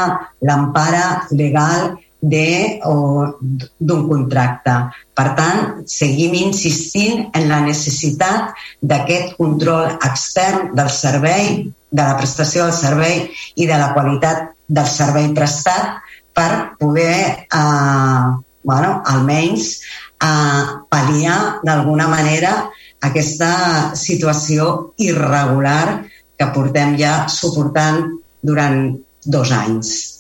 [0.47, 4.75] l'empara legal d'un contracte.
[5.15, 12.67] Per tant, seguim insistint en la necessitat d'aquest control extern del servei, de la prestació
[12.67, 13.23] del servei
[13.55, 16.03] i de la qualitat del servei prestat
[16.35, 18.27] per poder, eh,
[18.63, 19.79] bueno, almenys,
[20.21, 22.69] eh, pal·liar d'alguna manera
[23.01, 26.05] aquesta situació irregular
[26.37, 28.05] que portem ja suportant
[28.41, 30.18] durant dos anys.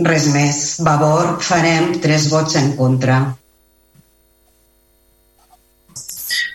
[0.00, 0.60] Res més.
[0.86, 3.18] Vavor, farem tres vots en contra.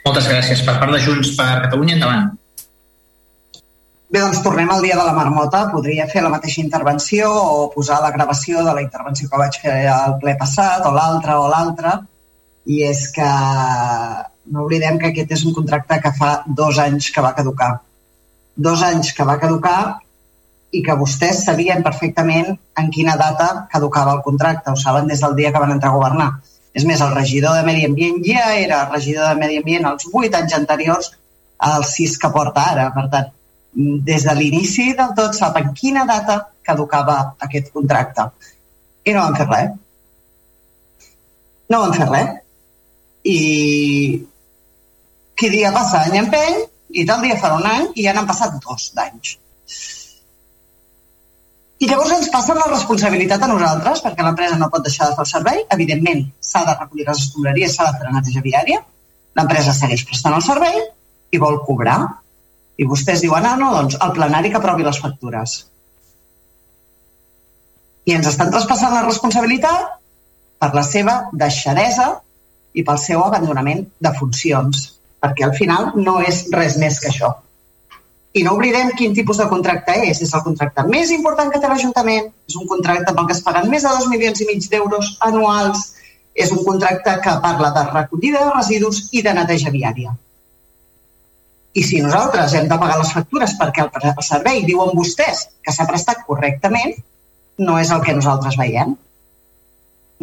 [0.05, 0.63] Moltes gràcies.
[0.65, 2.33] Per part de Junts per Catalunya, endavant.
[4.05, 5.65] Bé, doncs tornem al dia de la marmota.
[5.73, 9.79] Podria fer la mateixa intervenció o posar la gravació de la intervenció que vaig fer
[9.91, 11.97] al ple passat, o l'altra, o l'altra.
[12.65, 13.27] I és que
[14.53, 17.75] no oblidem que aquest és un contracte que fa dos anys que va caducar.
[18.55, 19.79] Dos anys que va caducar
[20.75, 25.35] i que vostès sabien perfectament en quina data caducava el contracte, ho saben des del
[25.37, 26.29] dia que van entrar a governar.
[26.75, 30.35] És més, el regidor de Medi Ambient ja era regidor de Medi Ambient els vuit
[30.35, 31.13] anys anteriors
[31.69, 32.89] als sis que porta ara.
[32.95, 33.31] Per tant,
[34.09, 38.27] des de l'inici del tot sap en quina data caducava aquest contracte.
[39.05, 39.73] I no van fer res.
[41.71, 42.31] No van fer res.
[43.25, 43.39] I
[45.39, 46.63] qui dia passa any empeny
[46.95, 49.37] i tal dia farà un any i ja n'han passat dos d'anys.
[51.83, 55.25] I llavors ens passen la responsabilitat a nosaltres, perquè l'empresa no pot deixar de fer
[55.25, 55.63] el servei.
[55.75, 58.79] Evidentment, s'ha de recollir les escombraries, s'ha de fer la neteja viària.
[59.35, 60.79] L'empresa segueix prestant el servei
[61.35, 61.99] i vol cobrar.
[62.79, 65.57] I vostès diuen, ah, no, doncs el plenari que aprovi les factures.
[68.05, 69.95] I ens estan traspassant la responsabilitat
[70.61, 72.13] per la seva deixadesa
[72.75, 74.85] i pel seu abandonament de funcions,
[75.19, 77.35] perquè al final no és res més que això.
[78.35, 80.19] I no oblidem quin tipus de contracte és.
[80.25, 82.27] És el contracte més important que té l'Ajuntament.
[82.49, 85.85] És un contracte pel que es paguen més de 2 milions i mig d'euros anuals.
[86.35, 90.11] És un contracte que parla de recollida de residus i de neteja viària.
[91.75, 95.87] I si nosaltres hem de pagar les factures perquè el, servei diuen vostès que s'ha
[95.87, 96.93] prestat correctament,
[97.63, 98.93] no és el que nosaltres veiem.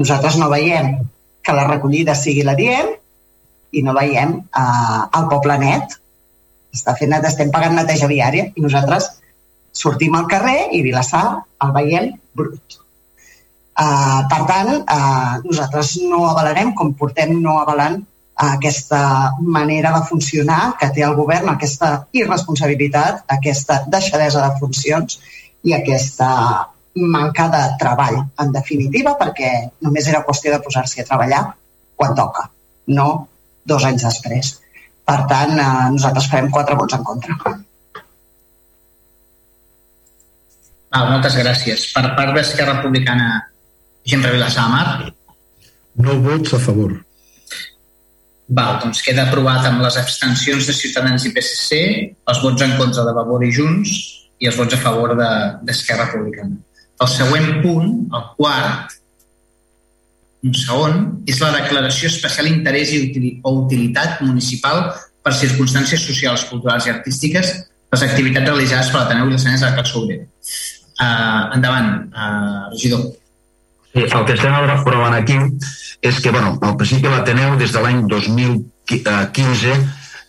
[0.01, 0.94] Nosaltres no veiem
[1.44, 2.92] que la recollida sigui la dient
[3.72, 5.96] i no veiem eh, el poble net
[6.73, 9.11] està fent, estem pagant neteja viària i nosaltres
[9.73, 11.27] sortim al carrer i Vilassar
[11.65, 12.79] el veiem brut.
[13.73, 19.01] Uh, per tant, uh, nosaltres no avalarem, com portem no avalant uh, aquesta
[19.41, 25.19] manera de funcionar que té el govern, aquesta irresponsabilitat, aquesta deixadesa de funcions
[25.65, 26.29] i aquesta
[27.17, 31.43] manca de treball, en definitiva, perquè només era qüestió de posar-s'hi a treballar
[31.97, 32.51] quan toca,
[32.93, 33.09] no
[33.65, 34.59] dos anys després.
[35.09, 37.37] Per tant, eh, nosaltres farem quatre vots en contra.
[40.93, 41.87] Val, moltes gràcies.
[41.95, 43.41] Per part d'Esquerra Republicana,
[44.05, 45.12] Gent Vilassar Mar.
[46.07, 46.99] No vots a favor.
[48.53, 51.79] Val, doncs queda aprovat amb les abstencions de Ciutadans i PSC,
[52.29, 53.95] els vots en contra de Vavor i Junts
[54.43, 56.59] i els vots a favor d'Esquerra de, Republicana.
[57.03, 58.93] El següent punt, el quart,
[60.43, 64.89] un segon, és la declaració especial interès i o utilitat municipal
[65.23, 67.53] per circumstàncies socials, culturals i artístiques
[67.93, 70.25] les activitats realitzades per l'Ateneu i les Sanes de la classe obrera.
[71.03, 73.11] Uh, endavant, uh, regidor.
[73.93, 75.37] Sí, el que estem aprovant aquí
[76.01, 79.75] és que, bueno, al principi l'Ateneu des de l'any 2015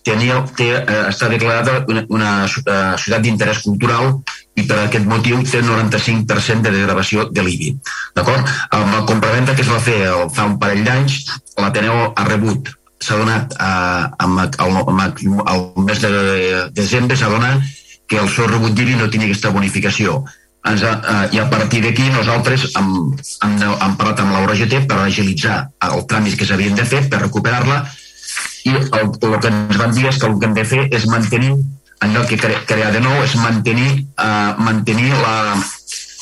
[0.04, 4.17] tenia, té, eh, està declarada una, una uh, ciutat d'interès cultural
[4.55, 7.73] i per aquest motiu té 95% de degradació de l'IBI.
[8.17, 8.53] D'acord?
[8.77, 11.19] Amb la compraventa que es va fer el, fa un parell d'anys,
[11.57, 12.69] l'Ateneu ha rebut
[13.03, 14.77] s'ha donat eh, el,
[15.53, 16.11] el mes de
[16.71, 17.65] desembre s'ha donat
[18.07, 20.21] que el seu rebut d'IBI no tenia aquesta bonificació
[20.69, 22.93] ens eh, i a partir d'aquí nosaltres hem,
[23.43, 25.57] hem, hem parlat amb la per agilitzar
[25.89, 27.83] el tràmit que s'havien de fer per recuperar-la
[28.63, 31.07] i el, el que ens van dir és que el que hem de fer és
[31.11, 31.53] mantenir
[32.03, 35.37] en lloc que cre, crear de nou és mantenir, eh, mantenir la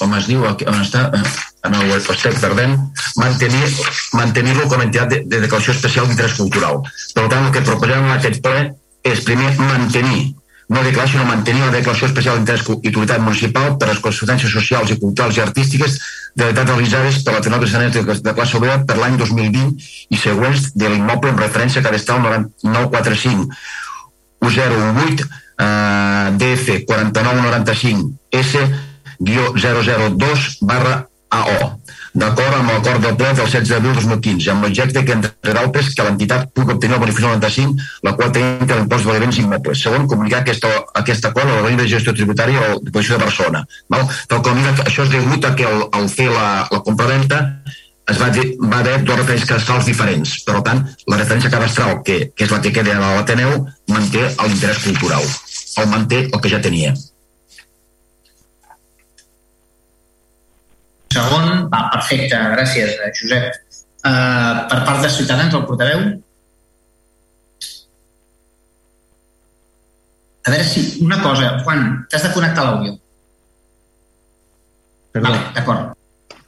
[0.02, 1.08] com es diu, on està?
[1.13, 1.32] Eh,
[1.67, 2.78] en el web estic perdent,
[3.22, 6.82] mantenir-lo mantenir com a entitat de, de declaració especial d'interès cultural.
[7.13, 8.63] Per tant, el que proposem en aquest ple
[9.06, 10.32] és primer mantenir.
[10.72, 14.56] No declarar, sinó mantenir la declaració especial d'interès i utilitat municipal per a les conseqüències
[14.56, 16.00] socials i culturals i artístiques
[16.34, 20.72] de l'edat realitzades per la Tribunal de de, classe obrera per l'any 2020 i següents
[20.74, 22.24] de l'immoble en referència a cada estat
[22.63, 23.52] 945
[24.41, 28.10] 018 eh, DF 4995
[28.41, 28.65] S
[29.21, 30.97] 002 barra
[31.30, 31.78] AO
[32.13, 36.04] d'acord amb l'acord del ple del 16 d'abril 2015, amb l'objecte que, entre d'altres, que
[36.04, 39.84] l'entitat pugui obtenir la bonificació 95, la qual té que l'impost de béns immobles.
[39.84, 40.71] Segon, comunicar aquesta,
[41.02, 43.63] aquest acord a l'organisme de gestió tributària o la Diputació de Barcelona.
[43.89, 44.10] Val?
[44.28, 47.41] Tal com això és degut a que al, al fer la, la compraventa
[48.12, 50.34] es va, dir, va haver dos referències cadastrals diferents.
[50.43, 54.84] Per tant, la referència cadastral, que, que és la que queda a l'Ateneu, manté l'interès
[54.84, 55.24] cultural.
[55.78, 56.94] El manté el que ja tenia.
[61.12, 63.62] Segon, va, perfecte, gràcies, eh, Josep.
[64.02, 66.04] Uh, per part de Ciutadans, el portaveu?
[70.42, 72.96] A veure si, una cosa, Juan, t'has de connectar l'àudio.
[75.12, 75.36] Perdón.
[75.36, 75.92] Vale, d'acord.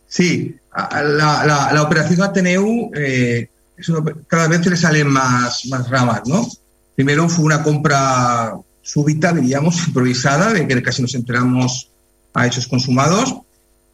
[0.08, 5.90] Sí, la, la, la operación Ateneu eh, es una, cada vez le salen más, más
[5.90, 6.48] ramas, ¿no?
[6.96, 11.90] Primero fue una compra súbita, diríamos, improvisada, de que casi nos enteramos
[12.34, 13.38] a hechos consumados.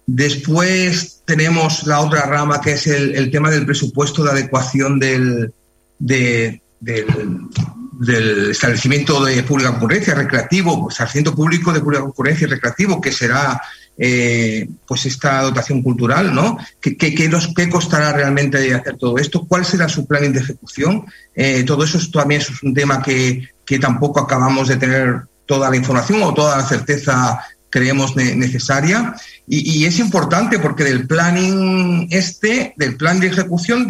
[0.06, 5.54] Después tenemos la otra rama que es el, tema del presupuesto de adecuación del,
[5.99, 13.62] de, del, establecimiento de pública concurrencia recreativo, establecimiento público de pública concurrencia recreativo, que será
[14.02, 16.58] eh, pues esta dotación cultural, ¿no?
[16.82, 19.45] ¿Qué, qué, qué, nos, ¿Qué, costará realmente hacer todo esto?
[19.45, 21.06] ¿Cuál será su plan de ejecución?
[21.36, 25.69] Eh, todo eso es, también es un tema que, que tampoco acabamos de tener toda
[25.69, 29.13] la información o toda la certeza creemos ne necesaria.
[29.47, 33.88] Y, es importante porque del planning este, del plan de ejecución,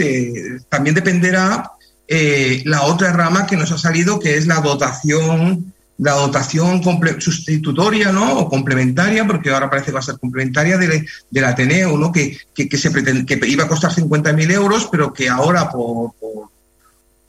[0.67, 1.71] también dependerá
[2.09, 6.81] eh, la otra rama que nos ha salido, que es la dotación, la dotación
[7.19, 8.37] sustitutoria ¿no?
[8.37, 12.11] o complementaria, porque ahora parece que va a ser complementaria del, Ateneo, ¿no?
[12.11, 12.91] que, que, se
[13.25, 16.11] que iba a costar 50.000 euros, pero que ahora por,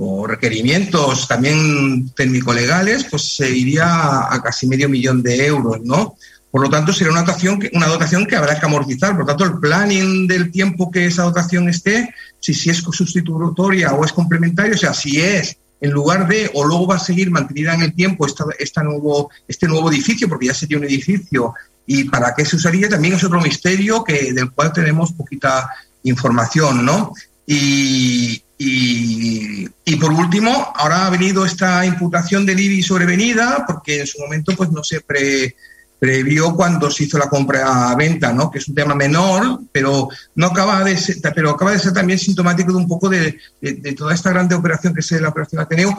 [0.00, 6.16] por requerimientos también técnico-legales, pues se iría a, casi medio millón de euros, ¿no?
[6.50, 9.10] Por lo tanto, será una dotación, que, una dotación que habrá que amortizar.
[9.10, 13.92] Por lo tanto, el planning del tiempo que esa dotación esté, si, si es sustitutoria
[13.92, 17.30] o es complementaria, o sea, si es en lugar de, o luego va a seguir
[17.30, 21.52] mantenida en el tiempo esta, esta nuevo, este nuevo edificio, porque ya sería un edificio,
[21.84, 25.68] y para qué se usaría también es otro misterio que, del cual tenemos poquita
[26.04, 27.12] información, ¿no?
[27.46, 34.06] Y, y, y, por último, ahora ha venido esta imputación del IBI sobrevenida, porque en
[34.06, 35.56] su momento pues no se pre,
[35.98, 38.50] previó cuando se hizo la compra-venta, ¿no?
[38.50, 42.18] que es un tema menor, pero, no acaba de ser, pero acaba de ser también
[42.18, 45.62] sintomático de un poco de, de, de toda esta grande operación que es la operación
[45.62, 45.96] Ateneo,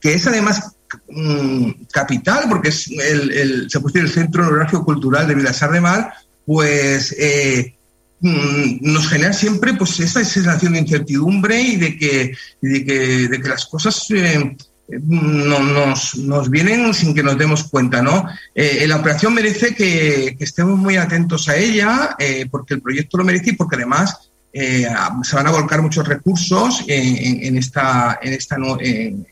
[0.00, 0.70] que es además
[1.08, 5.80] mmm, capital, porque es el, se ha puesto el Centro Neurálgico Cultural de Vilasar de
[5.80, 6.14] Mar,
[6.46, 7.74] pues eh,
[8.20, 13.48] nos genera siempre pues esa sensación de incertidumbre y de que, de que, de que
[13.48, 14.10] las cosas...
[14.10, 14.56] Eh,
[15.02, 18.26] no, nos, nos, vienen sin que nos demos cuenta, ¿no?
[18.54, 23.24] Eh, la operación merece que, estemos muy atentos a ella, eh, porque el proyecto lo
[23.24, 24.88] merece y porque además eh,
[25.22, 29.26] se van a volcar muchos recursos en, esta, en, esta en,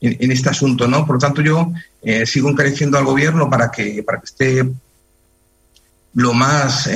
[0.00, 1.06] este asunto, ¿no?
[1.06, 1.72] Por lo tanto, yo
[2.24, 4.68] sigo encareciendo al gobierno para que, para que esté
[6.14, 6.88] lo más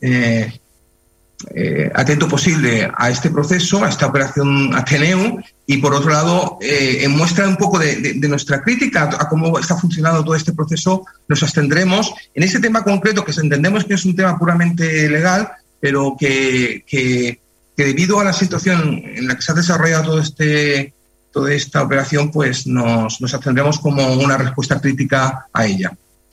[0.00, 7.00] eh, atento posible a este proceso, a esta operación Ateneu, y por otro lado, eh,
[7.02, 11.42] en muestra un poco de, nuestra crítica a cómo está funcionando todo este proceso, nos
[11.42, 17.40] abstendremos en este tema concreto, que entendemos que es un tema puramente legal, pero que,
[17.76, 20.94] debido a la situación en la que se ha desarrollado todo este,
[21.30, 25.92] toda esta operación, pues nos, nos como una respuesta crítica a ella.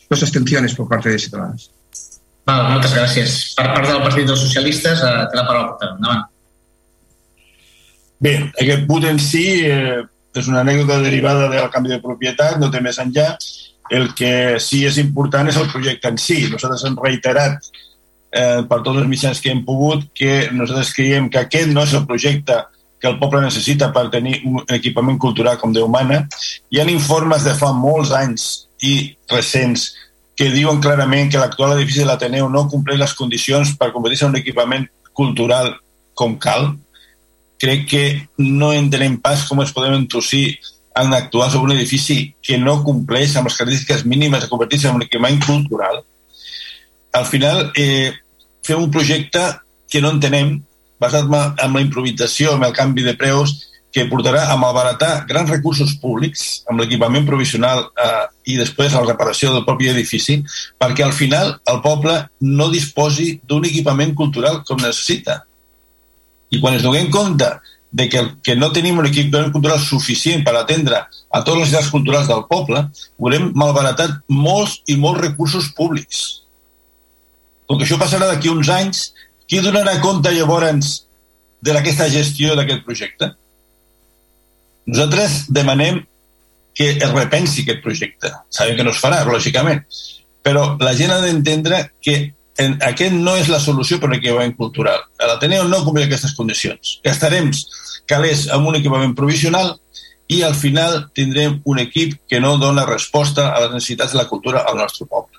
[0.09, 1.72] Dos abstenciones por parte de Ciutadans.
[2.50, 3.36] Val, moltes gràcies.
[3.58, 6.24] Per part del Partit dels Socialistes, eh, té la paraula endavant.
[8.22, 10.02] Bé, aquest punt en si eh,
[10.38, 13.36] és una anècdota derivada del canvi de propietat, no té més enllà.
[13.92, 16.44] El que sí és important és el projecte en si.
[16.50, 17.72] Nosaltres hem reiterat
[18.32, 21.96] eh, per tots els mitjans que hem pogut que nosaltres creiem que aquest no és
[21.98, 22.62] el projecte
[23.02, 26.22] que el poble necessita per tenir un equipament cultural com Déu mana.
[26.70, 29.89] Hi ha informes de fa molts anys i recents
[30.36, 34.34] que diuen clarament que l'actual edifici de l'Ateneu no compleix les condicions per convertir-se en
[34.34, 35.74] un equipament cultural
[36.18, 36.72] com cal.
[37.62, 38.04] Crec que
[38.38, 40.60] no entenem pas com es podem entossir
[40.96, 44.98] en actuar sobre un edifici que no compleix amb les característiques mínimes de convertir-se en
[45.00, 46.02] un equipament cultural.
[47.14, 48.12] Al final, eh,
[48.64, 49.44] fem un projecte
[49.90, 50.62] que no entenem,
[51.00, 51.26] basat
[51.64, 56.64] en la improvisació, en el canvi de preus, que portarà a malbaratar grans recursos públics
[56.72, 58.24] amb l'equipament provisional eh,
[58.54, 60.39] i després la reparació del propi edifici
[60.80, 62.16] perquè al final el poble
[62.48, 65.42] no disposi d'un equipament cultural com necessita.
[66.52, 67.50] I quan es donem compte
[67.92, 71.92] de que, que no tenim un equipament cultural suficient per atendre a totes les necessitats
[71.92, 72.86] culturals del poble,
[73.20, 76.24] haurem malbaratat molts i molts recursos públics.
[77.68, 79.12] Com que això passarà d'aquí uns anys,
[79.48, 81.02] qui donarà compte llavors
[81.62, 83.34] d'aquesta gestió d'aquest projecte?
[84.90, 86.02] Nosaltres demanem
[86.74, 88.32] que es repensi aquest projecte.
[88.50, 89.84] Sabem que no es farà, lògicament,
[90.42, 94.56] però la gent ha d'entendre que en, aquest no és la solució per a l'equipament
[94.58, 95.04] cultural.
[95.20, 96.98] L'Ateneu no compleix aquestes condicions.
[97.06, 97.52] Gastarem
[98.10, 99.76] calés amb un equipament provisional
[100.32, 104.28] i al final tindrem un equip que no dona resposta a les necessitats de la
[104.30, 105.38] cultura al nostre poble.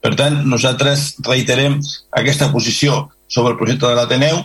[0.00, 1.78] Per tant, nosaltres reiterem
[2.16, 4.42] aquesta posició sobre el projecte de l'Ateneu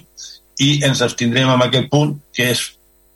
[0.63, 2.63] i ens abstindrem en aquest punt, que és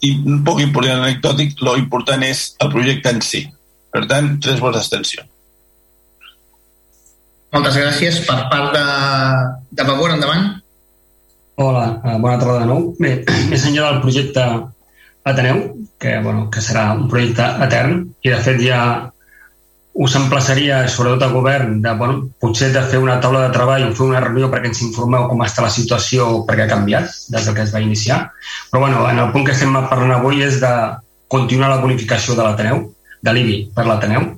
[0.05, 3.43] i un poc important anecdòtic, lo important és el projecte en si.
[3.89, 5.25] Per tant, tres vots d'extensió.
[7.55, 8.19] Moltes gràcies.
[8.27, 8.83] Per part de,
[9.75, 10.51] de Vavor, endavant.
[11.59, 12.91] Hola, eh, bona tarda de nou.
[13.01, 13.15] Bé,
[13.51, 14.45] més enllà del projecte
[15.29, 15.63] Ateneu,
[15.99, 18.81] que, bueno, que serà un projecte etern, i de fet ja
[19.93, 23.93] us emplaçaria, sobretot al govern, de, bueno, potser de fer una taula de treball o
[23.95, 27.65] fer una reunió perquè ens informeu com està la situació perquè ha canviat des que
[27.65, 28.21] es va iniciar.
[28.71, 30.71] Però bueno, en el punt que estem parlant avui és de
[31.27, 32.85] continuar la bonificació de l'Ateneu,
[33.21, 34.29] de l'IBI per l'Ateneu,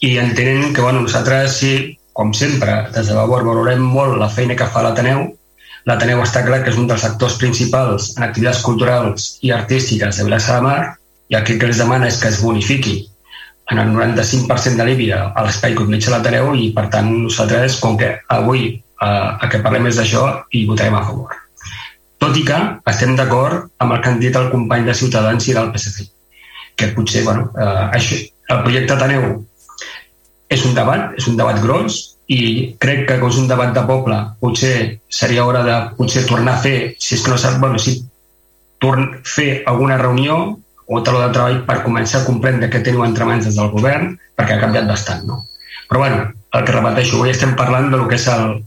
[0.00, 4.54] i entenent que bueno, nosaltres, sí, com sempre, des de Vavor valorem molt la feina
[4.54, 5.30] que fa l'Ateneu,
[5.88, 10.26] l'Ateneu està clar que és un dels actors principals en activitats culturals i artístiques de
[10.28, 10.80] Vilassar de Mar
[11.32, 13.00] i el que els demana és que es bonifiqui
[13.70, 17.96] en el 95% de l'IBI a l'espai que utilitza l'Ateneu i, per tant, nosaltres, com
[18.00, 21.38] que avui eh, a que parlem és d'això, hi votarem a favor.
[22.22, 22.58] Tot i que
[22.90, 26.06] estem d'acord amb el que han dit el company de Ciutadans i del PSC,
[26.76, 28.18] que potser, bueno, eh, això,
[28.52, 29.28] el projecte Ateneu
[30.52, 32.02] és un debat, és un debat gros,
[32.32, 34.74] i crec que com és un debat de poble potser
[35.10, 37.98] seria hora de potser tornar a fer, si és que no sap, bueno, si
[38.82, 43.28] torn, fer alguna reunió o taula de treball per començar a comprendre què teniu entre
[43.28, 45.42] mans des del govern, perquè ha canviat bastant, no?
[45.88, 46.26] Però bueno,
[46.56, 48.60] el que repeteixo, avui estem parlant de lo que és el,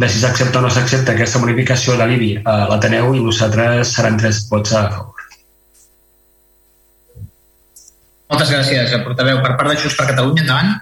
[0.00, 4.18] de si s'accepta o no s'accepta aquesta bonificació de l'IBI a l'Ateneu i nosaltres seran
[4.20, 5.26] tres vots a favor.
[8.30, 9.40] Moltes gràcies, portaveu.
[9.42, 10.76] Per part de Junts per Catalunya, endavant.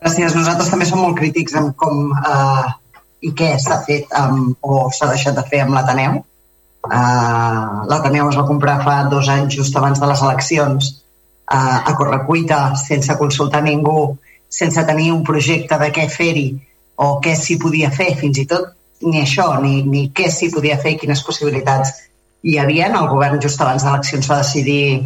[0.00, 0.34] Gràcies.
[0.38, 2.70] Nosaltres també som molt crítics amb com eh,
[3.28, 6.22] i què s'ha fet amb, o s'ha deixat de fer amb l'Ateneu.
[6.86, 10.90] Uh, L'Ateneu es va comprar fa dos anys, just abans de les eleccions,
[11.50, 14.14] uh, a correcuita, sense consultar ningú,
[14.48, 16.46] sense tenir un projecte de què fer-hi
[17.02, 18.70] o què s'hi podia fer, fins i tot
[19.02, 21.92] ni això, ni, ni què s'hi podia fer i quines possibilitats
[22.46, 22.88] hi havia.
[22.88, 25.02] El govern just abans d'eleccions va decidir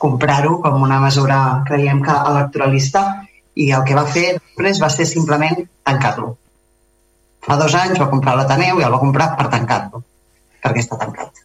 [0.00, 3.04] comprar-ho com una mesura, creiem que electoralista,
[3.54, 6.32] i el que va fer després va ser simplement tancar-lo.
[7.44, 10.04] Fa dos anys va comprar l'Ateneu i el va comprar per tancar-lo
[10.64, 11.44] perquè està tancat.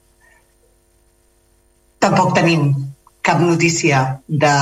[2.00, 2.70] Tampoc tenim
[3.22, 4.56] cap notícia de,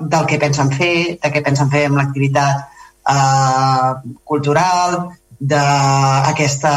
[0.00, 2.64] del que pensen fer, de què pensen fer amb l'activitat
[3.12, 3.90] eh,
[4.24, 4.96] cultural,
[5.38, 6.72] d'aquesta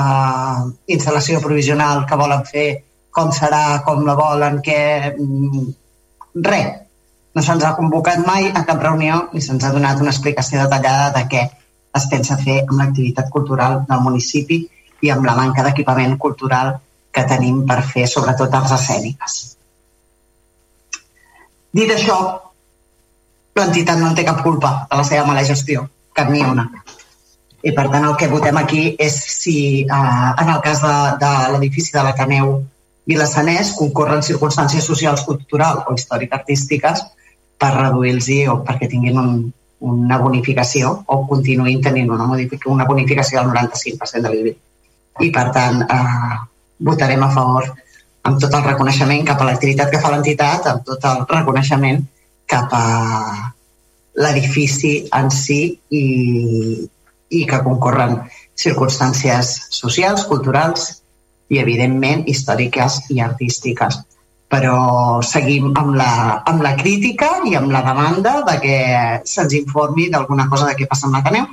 [0.00, 0.60] eh,
[0.94, 2.68] instal·lació provisional que volen fer,
[3.10, 4.80] com serà, com la volen, que...
[5.18, 5.66] Mm,
[6.46, 6.76] res.
[7.34, 11.12] No se'ns ha convocat mai a cap reunió ni se'ns ha donat una explicació detallada
[11.18, 11.42] de què
[11.98, 14.58] es pensa fer amb l'activitat cultural del municipi
[15.00, 16.74] i amb la manca d'equipament cultural
[17.10, 19.38] que tenim per fer sobretot arts escèniques.
[21.74, 22.16] Dit això,
[23.58, 26.66] l'entitat no en té cap culpa de la seva mala gestió, cap ni una.
[27.62, 31.32] I per tant el que votem aquí és si eh, en el cas de, de
[31.52, 32.54] l'edifici de l'Ateneu
[33.10, 37.04] Vilassanès concorren circumstàncies socials, culturals o històric-artístiques
[37.60, 39.34] per reduir-los o perquè tinguin un,
[39.80, 44.56] una bonificació o continuïn tenint una, una bonificació del 95% de l'IBI.
[45.20, 46.36] I, per tant, eh,
[46.80, 47.68] votarem a favor
[48.28, 52.02] amb tot el reconeixement cap a l'activitat que fa l'entitat, amb tot el reconeixement
[52.50, 52.86] cap a
[54.20, 55.60] l'edifici en si
[55.96, 56.04] i,
[57.30, 58.18] i que concorren
[58.58, 60.88] circumstàncies socials, culturals
[61.48, 64.00] i, evidentment, històriques i artístiques.
[64.50, 66.12] Però seguim amb la,
[66.50, 68.78] amb la crítica i amb la demanda de que
[69.32, 71.46] se'ns informi d'alguna cosa de què passa amb l'Ateneu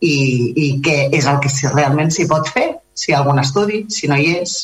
[0.00, 0.16] i,
[0.56, 4.10] i què és el que realment s'hi pot fer, si hi ha algun estudi, si
[4.10, 4.56] no hi és.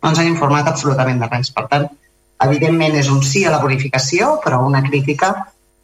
[0.00, 1.52] No ens han informat absolutament de res.
[1.54, 1.86] Per tant,
[2.46, 5.32] evidentment és un sí a la bonificació, però una crítica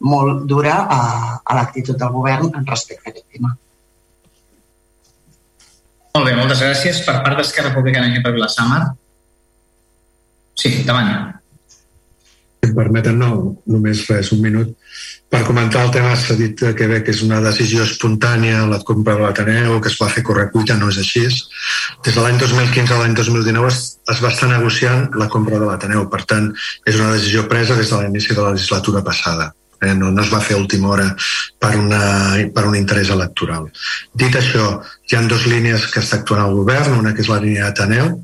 [0.07, 1.01] molt dura a,
[1.43, 3.55] a l'actitud del govern en respecte a aquest tema.
[6.17, 7.03] Molt bé, moltes gràcies.
[7.05, 8.87] Per part d'Esquerra Republicana i per Vilassamar,
[10.57, 11.35] Sí, endavant.
[12.65, 14.73] Em permeten, no, només res, un minut.
[15.29, 19.17] Per comentar el tema, s'ha dit que bé que és una decisió espontània la compra
[19.17, 21.25] de l'Ateneu, que es va fer correcuita, no és així.
[21.27, 23.81] Des de l'any 2015 a l'any 2019 es,
[24.13, 26.07] es va estar negociant la compra de l'Ateneu.
[26.09, 26.49] Per tant,
[26.87, 29.51] és una decisió presa des de l'inici de la legislatura passada.
[29.81, 29.93] Eh?
[29.93, 31.07] No, no es va fer a última hora
[31.59, 32.01] per, una,
[32.53, 33.69] per un interès electoral.
[34.17, 37.41] Dit això, hi ha dues línies que està actuant el govern, una que és la
[37.43, 38.15] línia Ateneu,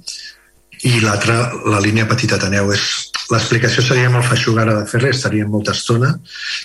[0.83, 2.71] i l'altra, la línia Petit Ateneu.
[2.73, 6.11] És, l'explicació seria molt feixuga ara de fer-la, estaria molta estona.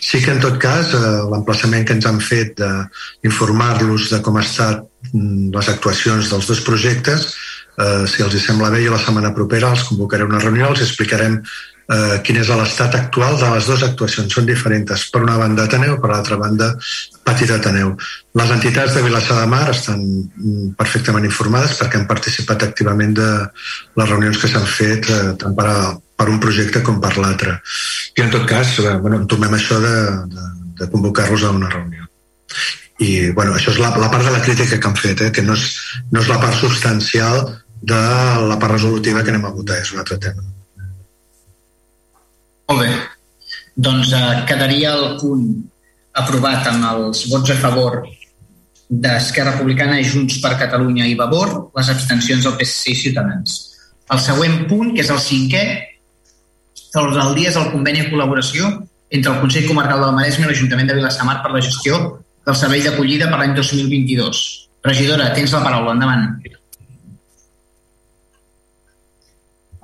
[0.01, 4.47] Sí que, en tot cas, eh, l'emplaçament que ens han fet d'informar-los de com han
[4.47, 4.83] estat
[5.13, 7.31] mm, les actuacions dels dos projectes,
[7.79, 10.85] eh, si els hi sembla bé, i la setmana propera els convocaré una reunió, els
[10.87, 11.41] explicarem
[11.89, 14.33] eh, quin és l'estat actual de les dues actuacions.
[14.33, 15.05] Són diferents.
[15.13, 16.73] Per una banda Ateneu, per l'altra banda
[17.27, 17.95] Petit Ateneu.
[18.39, 23.31] Les entitats de Vilassar de Mar estan mm, perfectament informades perquè han participat activament de
[24.01, 25.79] les reunions que s'han fet eh, tant per, a,
[26.19, 27.59] per un projecte com per l'altre.
[28.17, 29.97] I en tot cas, eh, bueno, entomem això de,
[30.35, 30.51] de,
[30.83, 32.05] de convocar-los a una reunió.
[32.99, 35.45] I bueno, això és la, la part de la crítica que han fet, eh, que
[35.47, 35.71] no és,
[36.11, 37.45] no és la part substancial
[37.79, 37.99] de
[38.51, 40.43] la part resolutiva que anem a votar, és un altre tema.
[42.69, 42.93] Molt bé.
[43.81, 45.45] Doncs eh, quedaria el punt
[46.21, 48.03] aprovat amb els vots a favor
[48.89, 53.57] d'Esquerra Republicana, Junts per Catalunya i Vavor, les abstencions del PSC i Ciutadans.
[54.13, 55.65] El següent punt, que és el cinquè,
[56.97, 58.71] l'ordre del dia és el conveni de col·laboració
[59.13, 61.99] entre el Consell Comarcal del Maresme i l'Ajuntament de Vilassamar per la gestió
[62.45, 64.47] del servei d'acollida per l'any 2022.
[64.85, 66.33] Regidora, tens la paraula, endavant.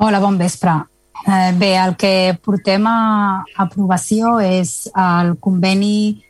[0.04, 0.82] Hola, bon vespre.
[1.26, 6.20] Eh, bé, el que portem a aprovació és el conveni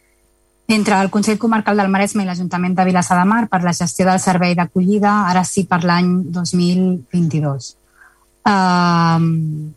[0.68, 4.06] entre el Consell Comarcal del Maresme i l'Ajuntament de Vilassar de Mar per la gestió
[4.06, 7.72] del servei d'acollida, ara sí per l'any 2022.
[8.46, 9.74] Um,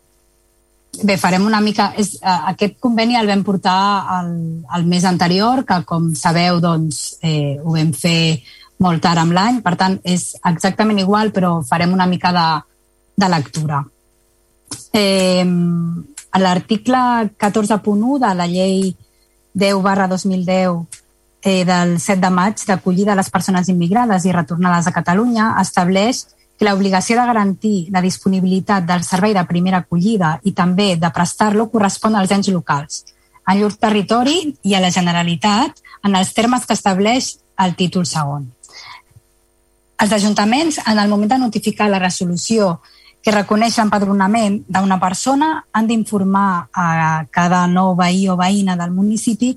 [1.02, 1.90] bé, farem una mica...
[1.98, 3.82] És, uh, aquest conveni el vam portar
[4.20, 4.32] al,
[4.70, 8.38] al mes anterior, que com sabeu doncs, eh, ho vam fer
[8.78, 12.48] molt tard amb l'any, per tant és exactament igual, però farem una mica de,
[13.18, 13.82] de lectura.
[14.92, 15.44] Eh,
[16.30, 16.98] a l'article
[17.38, 18.96] 14.1 de la llei
[19.54, 20.86] 10 barra 2010
[21.42, 26.26] eh, del 7 de maig d'acollida a les persones immigrades i retornades a Catalunya estableix
[26.58, 31.68] que l'obligació de garantir la disponibilitat del servei de primera acollida i també de prestar-lo
[31.70, 33.04] correspon als ens locals,
[33.46, 38.50] en llur territori i a la Generalitat en els termes que estableix el títol segon.
[39.98, 42.80] Els ajuntaments, en el moment de notificar la resolució
[43.28, 49.50] que reconeix l'empadronament d'una persona han d'informar a cada nou veí o veïna del municipi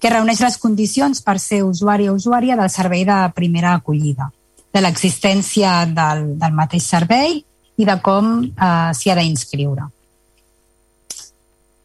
[0.00, 4.30] que reuneix les condicions per ser usuari o usuària del servei de primera acollida,
[4.72, 7.44] de l'existència del, del mateix servei
[7.76, 9.84] i de com eh, s'hi ha d'inscriure.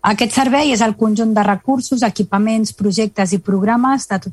[0.07, 4.23] Aquest servei és el conjunt de recursos, equipaments, projectes i programes de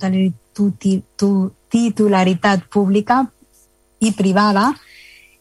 [1.74, 3.24] titularitat pública
[3.98, 4.70] i privada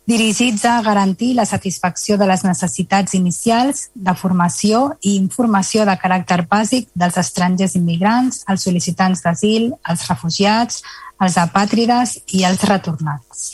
[0.07, 6.41] dirigits a garantir la satisfacció de les necessitats inicials de formació i informació de caràcter
[6.49, 10.81] bàsic dels estrangers immigrants, els sol·licitants d'asil, els refugiats,
[11.21, 13.47] els apàtrides i els retornats.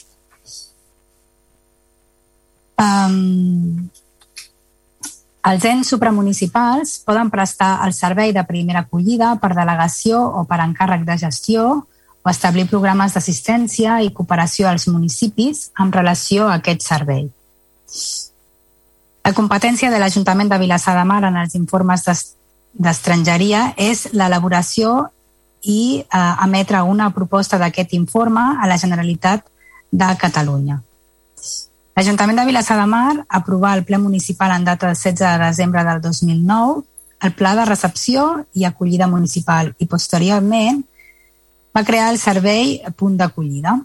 [2.77, 3.89] Um,
[5.47, 11.05] els ens supramunicipals poden prestar el servei de primera acollida per delegació o per encàrrec
[11.07, 11.67] de gestió
[12.27, 17.29] o establir programes d'assistència i cooperació als municipis en relació a aquest servei.
[19.23, 22.03] La competència de l'Ajuntament de Vilassar de Mar en els informes
[22.75, 25.07] d'estrangeria és l'elaboració
[25.63, 29.47] i eh, emetre una proposta d'aquest informe a la Generalitat
[29.91, 30.81] de Catalunya.
[31.95, 35.87] L'Ajuntament de Vilassar de Mar aprovà el ple municipal en data del 16 de desembre
[35.87, 36.83] del 2009
[37.23, 40.83] el pla de recepció i acollida municipal i posteriorment
[41.77, 43.75] va crear el servei Punt d'Acollida,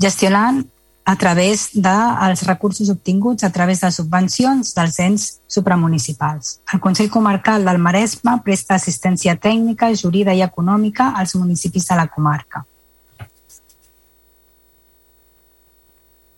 [0.00, 0.62] gestionant
[1.06, 6.56] a través dels recursos obtinguts a través de subvencions dels ens supramunicipals.
[6.72, 12.08] El Consell Comarcal del Maresme presta assistència tècnica, jurídica i econòmica als municipis de la
[12.08, 12.64] comarca.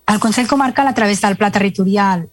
[0.09, 2.29] El Consell Comarcal, a través del Pla Territorial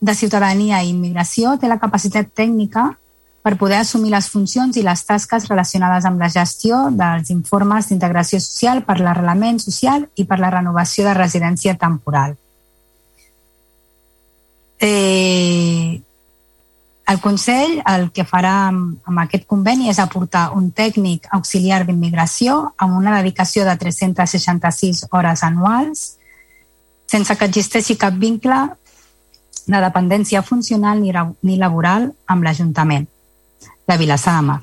[0.00, 2.94] de Ciutadania i Immigració, té la capacitat tècnica
[3.42, 8.40] per poder assumir les funcions i les tasques relacionades amb la gestió dels informes d'integració
[8.42, 12.34] social per l'arrelament social i per la renovació de residència temporal.
[14.80, 16.02] Eh,
[17.08, 22.60] el Consell el que farà amb, amb aquest conveni és aportar un tècnic auxiliar d'immigració
[22.76, 26.06] amb una dedicació de 366 hores anuals
[27.08, 28.60] sense que existeixi cap vincle
[29.66, 33.08] de dependència funcional ni, ni laboral amb l'Ajuntament
[33.88, 34.60] de Vilassar de Mar.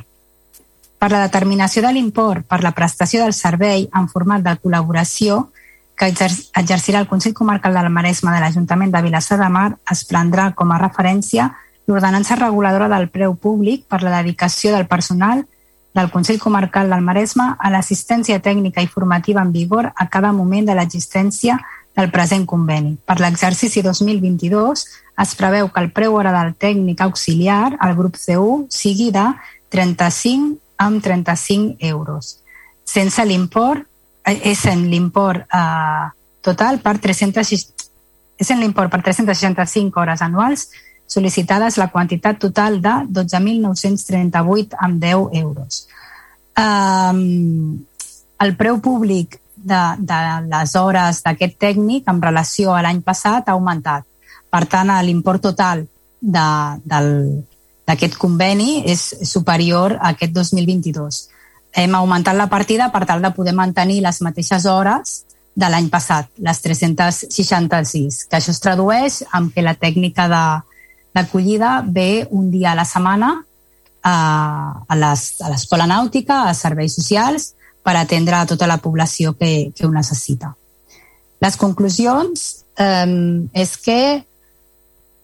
[0.99, 5.49] Per la determinació de l'import per la prestació del servei en format de col·laboració
[5.97, 10.51] que exercirà el Consell Comarcal del Maresme de l'Ajuntament de Vilassar de Mar es prendrà
[10.55, 11.49] com a referència
[11.88, 15.45] l'ordenança reguladora del preu públic per la dedicació del personal
[15.95, 20.67] del Consell Comarcal del Maresme a l'assistència tècnica i formativa en vigor a cada moment
[20.67, 21.57] de l'existència
[21.95, 22.97] del present conveni.
[23.05, 24.85] Per l'exercici 2022
[25.23, 29.25] es preveu que el preu hora del tècnic auxiliar al grup C1 sigui de
[29.71, 32.41] 35 amb 35 euros,
[32.83, 33.85] sense l'import,
[34.25, 36.07] eh, és en l'import eh,
[36.43, 37.69] total per 306,
[38.37, 40.67] és en l'import per 365 hores anuals
[41.07, 45.87] sol·licitades la quantitat total de 12.938 amb 10 euros.
[46.57, 47.85] Um,
[48.41, 53.57] el preu públic de, de les hores d'aquest tècnic en relació a l'any passat ha
[53.57, 54.05] augmentat
[54.55, 55.84] per tant, l'import total
[56.26, 61.18] d'aquest conveni és superior a aquest 2022.
[61.76, 66.30] Hem augmentat la partida per tal de poder mantenir les mateixes hores de l'any passat,
[66.39, 72.80] les 366, que això es tradueix en que la tècnica d'acollida ve un dia a
[72.80, 73.34] la setmana
[74.03, 74.16] a,
[74.88, 77.54] a l'escola nàutica, a serveis socials,
[77.86, 80.55] per atendre a tota la població que, que ho necessita.
[81.45, 82.45] Les conclusions
[82.81, 83.99] eh, és que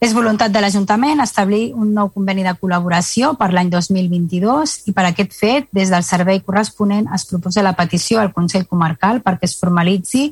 [0.01, 5.05] és voluntat de l'Ajuntament establir un nou conveni de col·laboració per l'any 2022 i per
[5.05, 9.53] aquest fet, des del servei corresponent, es proposa la petició al Consell Comarcal perquè es
[9.59, 10.32] formalitzi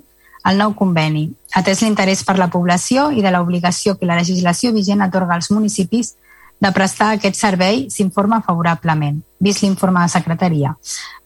[0.50, 5.04] el nou conveni, atès l'interès per la població i de l'obligació que la legislació vigent
[5.06, 6.16] atorga als municipis
[6.60, 10.74] de prestar aquest servei s'informa favorablement, vist l'informe de secretaria.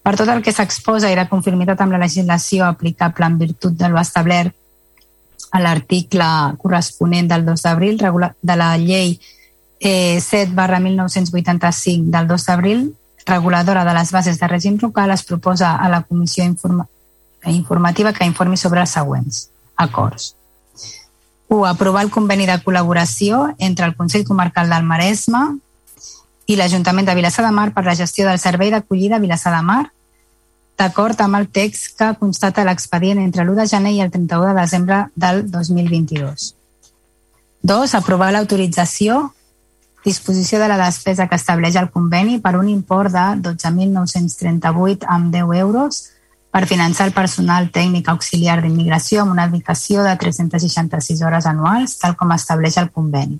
[0.03, 3.89] Per tot el que s'exposa i de conformitat amb la legislació aplicable en virtut de
[3.89, 4.53] lo establert
[5.53, 6.25] a l'article
[6.61, 9.19] corresponent del 2 d'abril de la llei
[9.79, 12.93] eh, 7 barra 1985 del 2 d'abril
[13.25, 16.87] reguladora de les bases de règim local es proposa a la comissió informa
[17.45, 20.35] informativa que informi sobre els següents acords.
[21.53, 21.67] 1.
[21.69, 25.43] Aprovar el conveni de col·laboració entre el Consell Comarcal del Maresme
[26.49, 29.61] i l'Ajuntament de Vilassar de Mar per la gestió del servei d'acollida a Vilassar de
[29.67, 29.83] Mar
[30.81, 34.59] d'acord amb el text que constata l'expedient entre l'1 de gener i el 31 de
[34.59, 36.55] desembre del 2022.
[37.61, 37.95] 2.
[37.95, 39.29] Aprovar l'autorització
[40.03, 45.53] disposició de la despesa que estableix el conveni per un import de 12.938 amb 10
[45.61, 46.01] euros
[46.53, 52.13] per finançar el personal tècnic auxiliar d'immigració amb una dedicació de 366 hores anuals, tal
[52.19, 53.39] com estableix el conveni,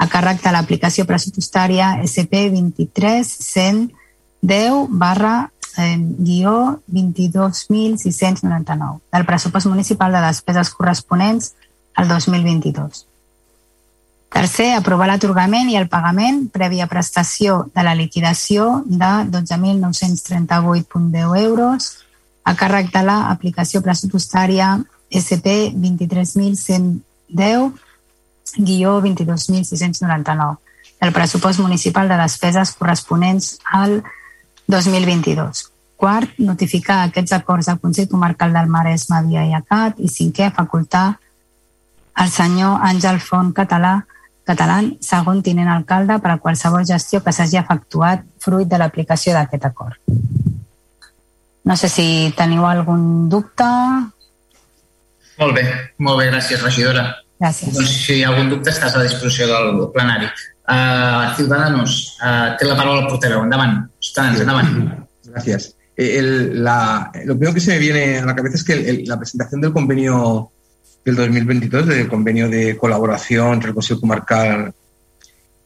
[0.00, 10.16] a càrrec de l'aplicació pressupostària SP 23 110 barra eh, guió 22.699 del pressupost municipal
[10.16, 11.52] de despeses corresponents
[11.94, 13.06] al 2022.
[14.32, 22.07] Tercer, aprovar l'atorgament i el pagament prèvia prestació de la liquidació de 12.938,10 euros
[22.48, 24.68] a càrrec de l'aplicació pressupostària
[25.12, 25.46] SP
[25.76, 27.72] 23.110
[28.56, 30.56] guió 22.699
[31.00, 34.02] del pressupost municipal de despeses corresponents al
[34.66, 35.72] 2022.
[35.98, 41.18] Quart, notificar aquests acords al Consell Comarcal del Maresme via IACAT i cinquè, facultar
[42.18, 44.06] al senyor Àngel Font Català
[44.48, 49.66] català, segon tinent alcalde per a qualsevol gestió que s'hagi efectuat fruit de l'aplicació d'aquest
[49.68, 49.98] acord.
[51.68, 53.66] No sé si teniu algun dubte.
[55.38, 55.64] Molt bé,
[56.00, 57.10] molt bé, gràcies, regidora.
[57.38, 57.74] Gràcies.
[57.76, 60.30] Doncs si hi ha algun dubte estàs a disposició del plenari.
[60.68, 63.44] Uh, Ciudadanos, uh, té la paraula el portaveu.
[63.44, 63.82] Endavant.
[64.00, 64.72] Ciudadanos, endavant.
[65.28, 65.74] Gracias.
[65.96, 68.86] Eh, El, la, lo primero que se me viene a la cabeza es que el,
[68.86, 70.50] el, la presentación del convenio
[71.04, 74.72] del 2022, del convenio de colaboración entre el Consejo Comarcal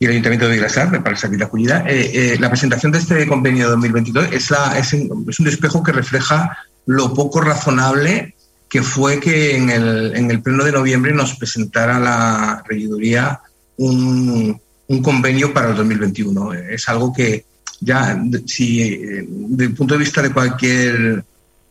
[0.03, 3.25] y el Ayuntamiento de Vilasar para servicio de acogida, eh, eh, la presentación de este
[3.25, 8.35] convenio de 2022 es, la, es, es un espejo que refleja lo poco razonable
[8.69, 13.43] que fue que en el, en el pleno de noviembre nos presentara la regiduría
[13.77, 16.53] un, un convenio para el 2021.
[16.53, 17.45] Es algo que
[17.79, 21.25] ya, si eh, desde el punto de vista de cualquier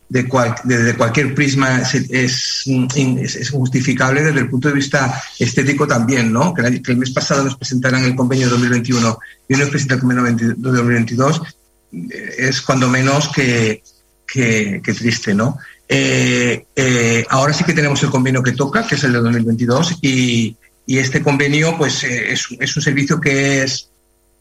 [0.08, 2.64] de cual, desde cualquier prisma es,
[3.50, 6.52] justificable desde el punto de vista estético también, ¿no?
[6.52, 10.00] Que, el mes pasado nos presentaran el convenio de 2021 y hoy nos presenta el
[10.00, 11.42] convenio de 2022
[12.38, 13.82] es cuando menos que,
[14.26, 15.58] que, triste, ¿no?
[15.88, 19.98] Eh, eh, ahora sí que tenemos el convenio que toca, que es el de 2022,
[20.00, 23.90] y, y este convenio pues eh, es, es, un servicio que es,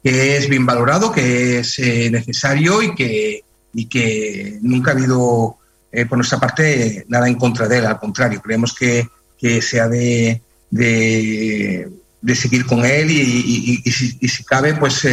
[0.03, 3.43] que es bien valorado, que es eh, necesario y que,
[3.73, 5.57] y que nunca ha habido
[5.91, 9.07] eh, por nuestra parte nada en contra de él, al contrario, creemos que,
[9.37, 11.89] que se ha de, de,
[12.21, 15.05] de, seguir con él y, y, si, cabe, pues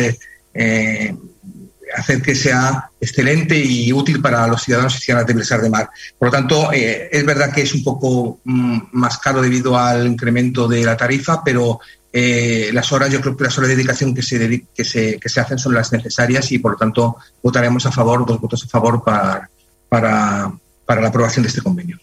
[1.96, 5.90] hacer que sea excelente y útil para los ciudadanos y ciudadanas de Belesar de Mar.
[6.18, 10.06] Por lo tanto, eh, es verdad que es un poco mm, más caro debido al
[10.06, 11.80] incremento de la tarifa, pero
[12.12, 15.28] eh, las horas, yo creo que las horas de dedicación que se, que, se, que
[15.28, 18.68] se hacen son las necesarias y, por lo tanto, votaremos a favor, dos votos a
[18.68, 19.48] favor para,
[19.88, 20.52] para,
[20.84, 21.98] para la aprobación de este convenio.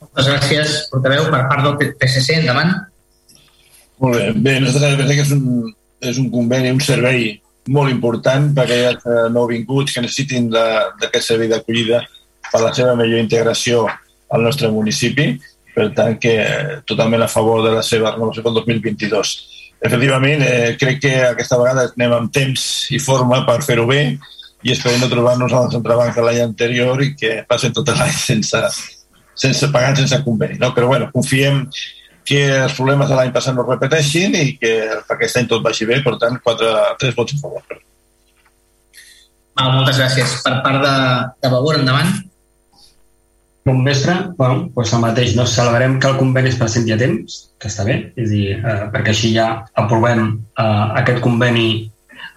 [0.00, 1.28] Moltes gràcies, portaveu.
[1.30, 2.72] Per part del PSC, endavant.
[4.00, 4.30] Molt bé.
[4.34, 5.44] Bé, nosaltres pensem que és un,
[6.10, 7.34] és un conveni, un servei
[7.70, 12.00] molt important per a aquells eh, nouvinguts que necessitin d'aquest servei d'acollida
[12.48, 15.34] per la seva millor integració al nostre municipi.
[15.74, 16.34] Per tant, que
[16.88, 19.34] totalment a favor de la seva renovació pel 2022.
[19.80, 24.02] Efectivament, eh, crec que aquesta vegada anem amb temps i forma per fer-ho bé
[24.62, 28.60] i esperem no trobar-nos a l'entrebanca l'any anterior i que passen tot l'any sense,
[29.34, 30.58] sense pagar, sense conveni.
[30.60, 30.74] No?
[30.76, 31.64] Però bueno, confiem
[32.28, 34.74] que els problemes de l'any passat no es repeteixin i que
[35.16, 37.80] aquest any tot vagi bé, per tant, quatre, tres vots a favor.
[39.56, 40.36] Val, moltes gràcies.
[40.44, 40.94] Per part de,
[41.40, 42.12] de Begur, endavant.
[43.64, 44.14] Bon vespre.
[44.38, 45.34] Bueno, doncs el mateix.
[45.36, 48.84] No celebrem que el conveni es presenti a temps, que està bé, és dir, eh,
[48.92, 49.48] perquè així ja
[49.82, 51.90] aprovem eh, aquest conveni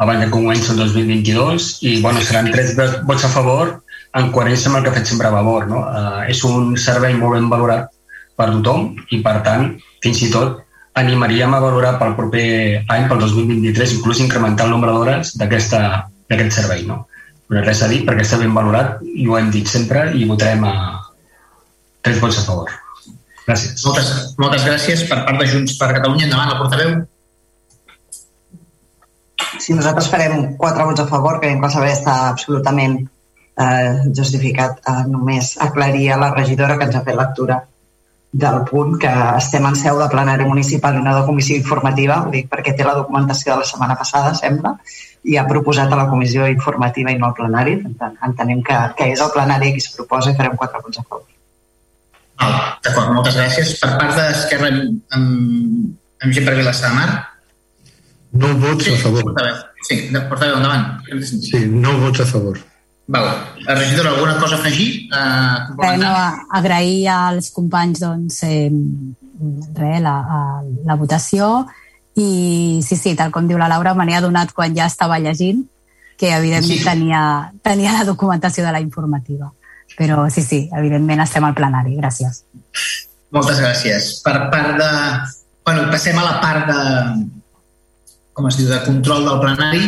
[0.04, 3.84] abans de comenci el 2022 i bueno, seran tres vots a favor
[4.18, 5.68] en coherència amb el que ha fet sempre a favor.
[5.70, 5.86] No?
[5.88, 7.88] Eh, és un servei molt ben valorat
[8.36, 9.72] per tothom i, per tant,
[10.04, 10.60] fins i tot
[11.00, 12.48] animaríem a valorar pel proper
[12.92, 16.84] any, pel 2023, inclús incrementar el nombre d'hores d'aquest servei.
[16.90, 17.06] No?
[17.48, 20.68] Però res a dir perquè està ben valorat i ho hem dit sempre i votarem
[20.68, 20.76] a
[22.04, 22.72] tres vots a favor.
[23.48, 23.82] Gràcies.
[23.84, 26.28] Moltes, moltes gràcies per part de Junts per Catalunya.
[26.30, 26.94] Endavant, el portaveu.
[29.64, 34.80] Sí, nosaltres farem quatre vots a favor, creiem que el servei està absolutament eh, justificat.
[34.88, 37.62] Eh, només aclarir a la regidora que ens ha fet lectura
[38.44, 42.32] del punt que estem en seu de plenari municipal i no de comissió informativa, ho
[42.34, 44.74] dic perquè té la documentació de la setmana passada, sembla,
[45.24, 47.78] i ha proposat a la comissió informativa i no al plenari.
[47.84, 51.04] Per tant, entenem que, que és el plenari qui es proposa i farem quatre vots
[51.04, 51.33] a favor.
[52.42, 53.76] Ah, D'acord, moltes gràcies.
[53.82, 57.10] Per part d'Esquerra amb, amb, amb gent per Vilassar de Mar?
[58.44, 59.26] No vots sí, a favor.
[59.30, 59.58] Portaveu.
[59.88, 61.24] Sí, portaveu, endavant.
[61.24, 62.60] Sí, no vots a favor.
[63.14, 63.30] Val.
[63.68, 65.10] Regidora, alguna cosa a afegir?
[65.12, 66.14] Eh, no,
[66.50, 68.72] agrair als companys doncs, eh,
[69.76, 70.16] re, la,
[70.88, 71.66] la votació
[72.16, 75.66] i sí, sí, tal com diu la Laura, me n'he adonat quan ja estava llegint
[76.18, 76.86] que evidentment sí.
[76.86, 77.24] tenia,
[77.66, 79.52] tenia la documentació de la informativa.
[79.98, 81.96] Però sí, sí, evidentment estem al plenari.
[82.00, 82.44] Gràcies.
[83.34, 84.12] Moltes gràcies.
[84.26, 84.92] Per part de...
[85.64, 86.82] Bueno, passem a la part de,
[88.34, 89.84] com es diu, de control del plenari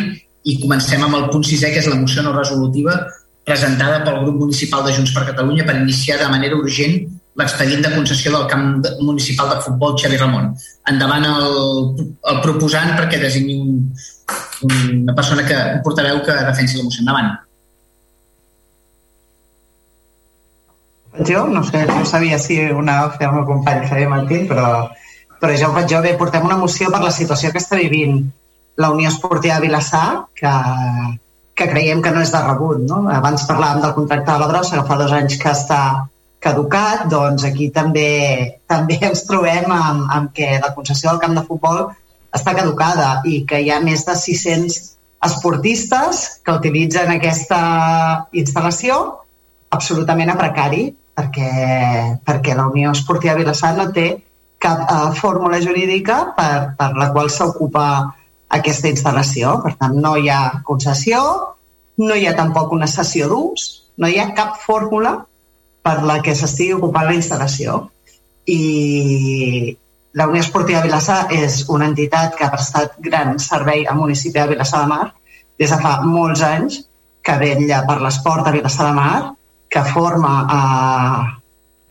[0.45, 2.95] i comencem amb el punt sisè, que és la moció no resolutiva
[3.45, 7.03] presentada pel grup municipal de Junts per Catalunya per iniciar de manera urgent
[7.37, 10.53] l'expedient de concessió del camp municipal de futbol Xavi Ramon.
[10.89, 13.73] Endavant el, el proposant perquè designi un,
[14.69, 17.03] una persona que, un portaveu que defensi la moció.
[17.03, 17.33] Endavant.
[21.23, 24.89] Jo no sé, no sabia si una fer el meu company Javier Martín, però,
[25.39, 26.01] però ja ho faig jo.
[26.03, 28.25] Bé, portem una moció per la situació que està vivint
[28.83, 30.51] la Unió Esportiva Vilassar, que,
[31.55, 32.81] que creiem que no és de rebut.
[32.89, 33.05] No?
[33.11, 35.81] Abans parlàvem del contracte de la brossa, que fa dos anys que està
[36.45, 38.09] caducat, doncs aquí també
[38.69, 41.87] també ens trobem amb, amb que la concessió del camp de futbol
[42.35, 44.77] està caducada i que hi ha més de 600
[45.25, 47.61] esportistes que utilitzen aquesta
[48.35, 48.99] instal·lació
[49.73, 50.83] absolutament a precari
[51.15, 51.49] perquè,
[52.27, 54.07] perquè la Unió Esportiva Vilassar no té
[54.61, 57.85] cap uh, fórmula jurídica per, per la qual s'ocupa
[58.57, 59.59] aquesta instal·lació.
[59.63, 61.21] Per tant, no hi ha concessió,
[62.01, 65.17] no hi ha tampoc una sessió d'ús, no hi ha cap fórmula
[65.85, 67.83] per la que s'estigui ocupant la instal·lació.
[68.51, 69.75] I
[70.15, 74.39] la Unió Esportiva de Vilassar és una entitat que ha prestat gran servei al municipi
[74.39, 75.05] de Vilassar de Mar
[75.59, 76.81] des de fa molts anys,
[77.25, 79.19] que vetlla per l'esport a Vilassar de Mar,
[79.69, 80.61] que forma a,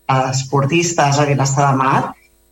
[0.06, 2.02] a esportistes a Vilassar de Mar,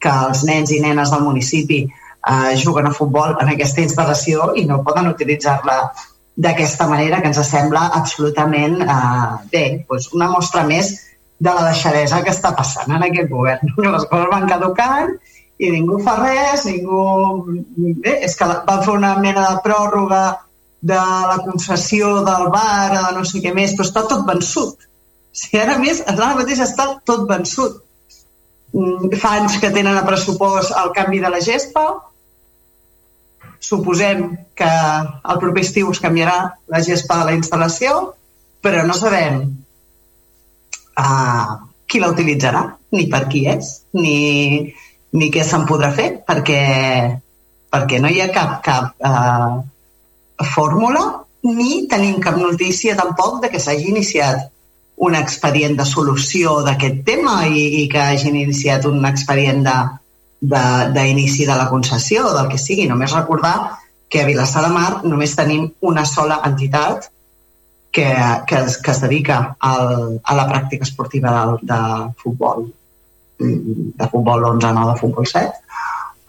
[0.03, 4.67] que els nens i nenes del municipi eh, juguen a futbol en aquesta instal·lació i
[4.67, 5.79] no poden utilitzar-la
[6.43, 10.95] d'aquesta manera que ens sembla absolutament eh, bé, doncs una mostra més
[11.43, 13.75] de la deixadesa que està passant en aquest govern.
[13.95, 15.13] Les coses van caducant
[15.63, 17.03] i ningú fa res, ningú...
[18.03, 20.23] Bé, és que van fer una mena de pròrroga
[20.83, 24.89] de la concessió del bar, de no sé què més, però està tot vençut.
[25.33, 27.81] Si ara més, ara mateix està tot vençut.
[28.73, 31.87] Mm, fa anys que tenen a pressupost el canvi de la gespa,
[33.63, 34.25] suposem
[34.59, 36.37] que el proper estiu es canviarà
[36.73, 37.99] la gespa de la instal·lació,
[38.65, 39.43] però no sabem
[40.99, 41.53] uh,
[41.87, 42.65] qui la utilitzarà,
[42.97, 44.17] ni per qui és, ni,
[45.13, 46.63] ni què se'n podrà fer, perquè,
[47.73, 49.61] perquè no hi ha cap, cap uh,
[50.55, 51.05] fórmula
[51.43, 54.52] ni tenim cap notícia tampoc de que s'hagi iniciat
[55.03, 59.79] un expedient de solució d'aquest tema i, i que hagin iniciat un expedient de,
[60.43, 62.87] d'inici de, de la concessió o del que sigui.
[62.91, 63.57] Només recordar
[64.09, 67.09] que a Vilassar de Mar només tenim una sola entitat
[67.93, 68.07] que,
[68.49, 71.81] que, es, que es dedica al, a la pràctica esportiva de, de
[72.23, 72.71] futbol
[73.43, 75.51] de futbol 11, no de futbol 7.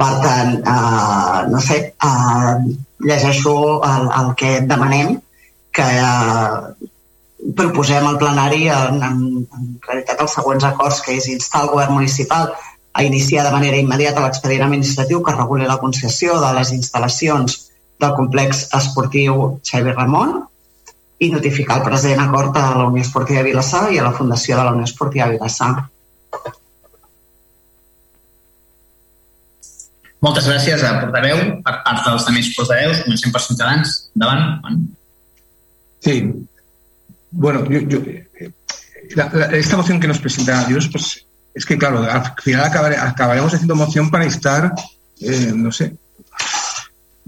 [0.01, 2.55] Per tant, eh, no sé, eh,
[3.05, 3.53] llegeixo
[3.85, 5.19] el, el que demanem,
[5.71, 6.89] que eh,
[7.57, 11.97] proposem al plenari en, en, en realitat els següents acords, que és instar el govern
[11.97, 12.53] municipal
[12.93, 17.59] a iniciar de manera immediata l'expedient administratiu que reguli la concessió de les instal·lacions
[17.99, 20.35] del complex esportiu Xavi Ramon
[21.23, 24.57] i notificar el present acord a la Unió Esportiva de Vilassar i a la Fundació
[24.57, 25.73] de la Unió Esportiva de Vilassar.
[30.23, 31.39] Moltes gràcies a portaveu.
[31.65, 33.95] Per part dels altres portaveus, comencem per Ciutadans.
[34.15, 34.83] Endavant.
[36.03, 36.17] Sí.
[37.35, 37.99] Bueno, yo, yo,
[39.15, 43.53] la, la, esta moción que nos presenta Dios, pues es que, claro, al final acabaremos
[43.53, 44.73] haciendo moción para instar,
[45.19, 45.95] eh, no sé,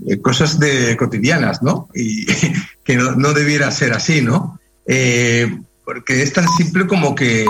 [0.08, 1.90] eh, cosas de cotidianas, ¿no?
[1.94, 2.26] Y
[2.84, 4.60] que no, debiera ser así, ¿no?
[4.86, 7.46] Eh, porque es tan simple como que,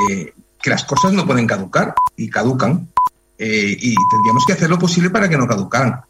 [0.61, 2.89] que, las cosas no pueden caducar y caducan.
[3.37, 6.01] y tendríamos que hacer lo posible para que no caducaran.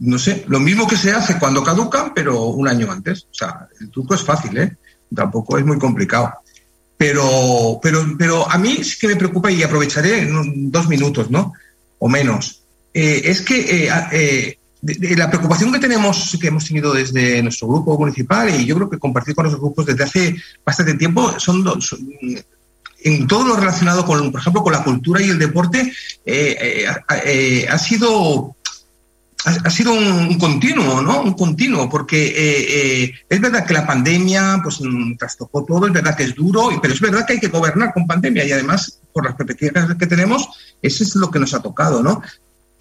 [0.00, 3.24] No sé, lo mismo que se hace cuando caducan, pero un año antes.
[3.24, 4.76] O sea, el truco es fácil, ¿eh?
[5.14, 6.32] Tampoco es muy complicado.
[6.96, 11.52] Pero, pero, pero a mí sí que me preocupa y aprovecharé dos minutos, ¿no?
[11.98, 12.62] O menos.
[12.92, 17.98] Eh, es que eh, eh, la preocupación que tenemos, que hemos tenido desde nuestro grupo
[17.98, 22.08] municipal y yo creo que compartir con los grupos desde hace bastante tiempo, son, son
[23.02, 25.92] en todo lo relacionado con, por ejemplo, con la cultura y el deporte,
[27.68, 28.56] ha sido
[29.44, 31.22] ha, sido un, continuo, ¿no?
[31.22, 35.92] Un continuo, porque eh, eh, es verdad que la pandemia pues mm, trastocó todo, es
[35.92, 39.00] verdad que es duro, pero es verdad que hay que gobernar con pandemia y además,
[39.12, 40.48] por las perspectivas que tenemos,
[40.82, 42.22] eso es lo que nos ha tocado, ¿no?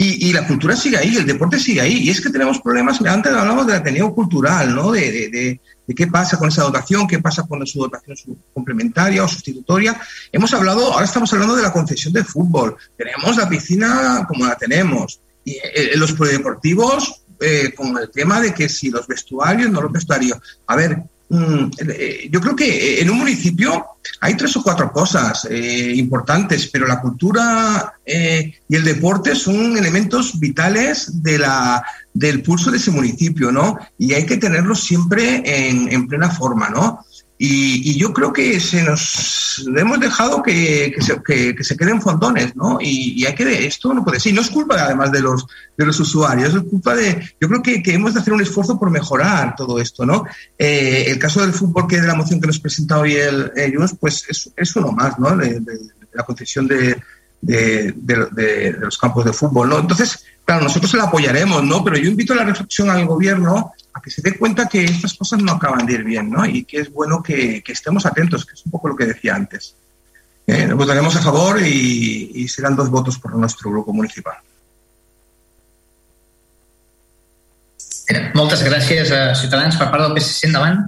[0.01, 1.97] Y, la cultura sigue ahí, el deporte sigue ahí.
[1.97, 4.91] Y es que tenemos problemas, antes hablamos del Ateneo cultural, ¿no?
[4.91, 5.59] De, de,
[5.93, 8.15] qué pasa con esa dotación, qué pasa con su dotación
[8.53, 9.99] complementaria o sustitutoria.
[10.31, 12.77] Hemos hablado, ahora estamos hablando de la concesión de fútbol.
[12.95, 15.19] Tenemos la piscina como la tenemos
[15.95, 20.37] los polideportivos, eh, con el tema de que si los vestuarios, no los vestuarios.
[20.67, 23.85] A ver, mm, eh, yo creo que en un municipio
[24.21, 31.23] hay tres o cuatro cosas importantes, pero la cultura y el deporte son elementos vitales
[31.23, 31.83] de la,
[32.13, 33.77] del pulso de ese municipio, ¿no?
[33.97, 37.05] Y hay que tenerlos siempre en, en plena forma, ¿no?
[37.41, 42.79] Y, yo creo que se nos hemos dejado que, se, que, se, queden fondones, ¿no?
[42.81, 44.33] Y, hay que esto no puede ser.
[44.33, 47.31] Y no es culpa además de los de los usuarios, es culpa de.
[47.39, 50.25] Yo creo que, hemos de hacer un esfuerzo por mejorar todo esto, ¿no?
[50.57, 53.53] Eh, el caso del fútbol que de la moción que nos presenta hoy el,
[54.01, 55.33] pues es, es uno más, ¿no?
[56.13, 57.01] La concesión de,
[57.41, 59.79] de, los campos de fútbol, ¿no?
[59.79, 61.83] Entonces, claro, nosotros la apoyaremos, ¿no?
[61.83, 65.13] Pero yo invito a la reflexión al gobierno a que se dé cuenta que estas
[65.13, 66.43] cosas no acaban de ir bien, ¿no?
[66.43, 69.75] Y que es bueno que, estemos atentos, que es un poco lo que decía antes.
[70.47, 74.37] Eh, votaremos a favor y, serán dos votos por nuestro grupo municipal.
[78.33, 80.79] Moltes gràcies a Ciutadans per part del PSC endavant.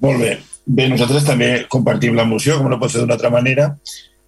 [0.00, 0.30] Molt bé.
[0.64, 3.74] Bé, nosaltres també compartim la moció, com no pot ser d'una altra manera,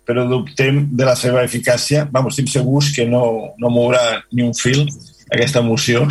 [0.09, 2.07] però dubtem de la seva eficàcia.
[2.09, 4.87] Vamos, estem segurs que no, no mourà ni un fil
[5.29, 6.07] aquesta moció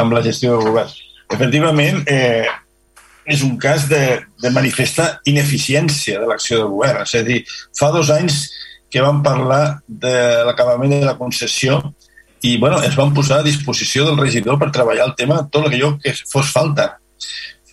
[0.00, 0.94] amb la gestió del govern.
[1.34, 2.48] Efectivament, eh,
[3.28, 4.00] és un cas de,
[4.40, 7.02] de manifesta ineficiència de l'acció del govern.
[7.04, 7.42] És a dir,
[7.76, 8.46] fa dos anys
[8.88, 10.14] que vam parlar de
[10.48, 11.80] l'acabament de la concessió
[12.44, 15.76] i bueno, es van posar a disposició del regidor per treballar el tema tot el
[16.00, 16.94] que fos falta.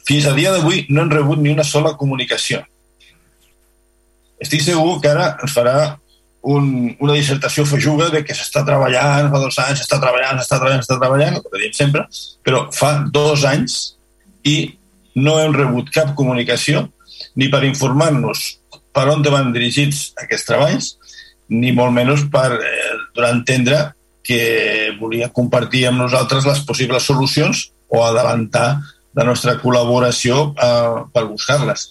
[0.07, 2.63] Fins a dia d'avui no hem rebut ni una sola comunicació.
[4.41, 5.75] Estic segur que ara ens farà
[6.41, 10.81] un, una dissertació fajuga de que s'està treballant, fa dos anys, s'està treballant, s'està treballant,
[10.81, 12.05] s'està treballant, el que diem sempre,
[12.45, 13.77] però fa dos anys
[14.49, 14.55] i
[15.21, 16.87] no hem rebut cap comunicació
[17.37, 18.47] ni per informar-nos
[18.91, 20.89] per on van dirigits aquests treballs,
[21.51, 23.79] ni molt menys per eh, donar a entendre
[24.23, 28.81] que volia compartir amb nosaltres les possibles solucions o adelantar
[29.17, 31.87] la nostra col·laboració eh, per buscar-les.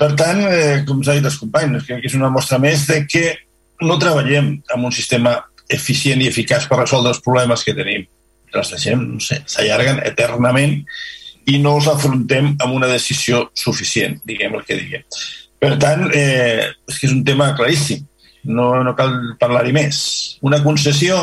[0.00, 3.04] Per tant, eh, com s'ha dit els companys, crec que és una mostra més de
[3.06, 3.24] que
[3.82, 5.36] no treballem amb un sistema
[5.70, 8.06] eficient i eficaç per resoldre els problemes que tenim.
[8.54, 10.80] Els deixem, no sé, s'allarguen eternament
[11.50, 15.06] i no els afrontem amb una decisió suficient, diguem el que diguem.
[15.58, 18.04] Per tant, eh, és que és un tema claríssim
[18.44, 19.98] no, no cal parlar-hi més.
[20.44, 21.18] Una concessió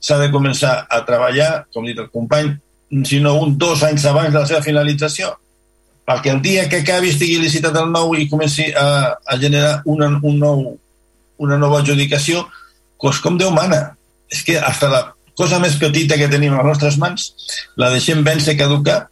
[0.00, 2.52] s'ha de començar a treballar, com dit el company,
[3.06, 5.32] sinó un dos anys abans de la seva finalització,
[6.10, 10.10] perquè el dia que acabi estigui licitat el nou i comenci a, a generar una,
[10.26, 10.64] un nou,
[11.38, 12.42] una nova adjudicació,
[13.00, 13.92] doncs com Déu mana.
[14.30, 15.04] És que fins la
[15.38, 17.30] cosa més petita que tenim a les nostres mans
[17.80, 19.04] la deixem vèncer caducar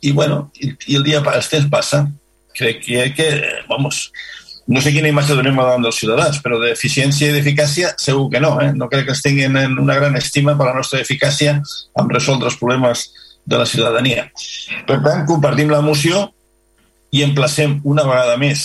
[0.00, 2.06] i, bueno, i, i el dia el temps passa.
[2.56, 3.26] Crec que, que
[3.68, 4.06] vamos,
[4.70, 8.54] no sé quina imatge donem davant dels ciutadans, però d'eficiència i d'eficàcia segur que no.
[8.62, 8.70] Eh?
[8.78, 12.48] No crec que es tinguin en una gran estima per la nostra eficàcia en resoldre
[12.52, 13.10] els problemes
[13.46, 14.30] de la ciutadania.
[14.88, 16.24] Per tant, compartim la moció
[17.16, 18.62] i emplacem una vegada més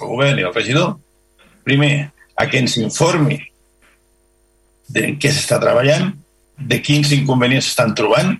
[0.00, 0.96] el govern i el regidor,
[1.66, 3.38] primer, a que ens informi
[4.94, 6.10] de què s'està treballant,
[6.58, 8.34] de quins inconvenients estan trobant,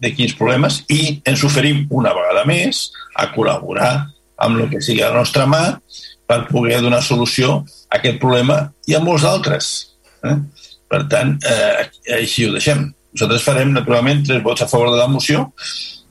[0.00, 2.86] de quins problemes, i ens oferim una vegada més
[3.16, 3.92] a col·laborar
[4.44, 5.62] amb el que sigui a la nostra mà
[6.28, 9.70] per poder donar solució a aquest problema i a molts altres.
[10.24, 10.36] Eh?
[10.90, 11.86] Per tant, eh,
[12.18, 12.84] així ho deixem.
[13.16, 15.46] Nosaltres farem, naturalment, tres vots a favor de la moció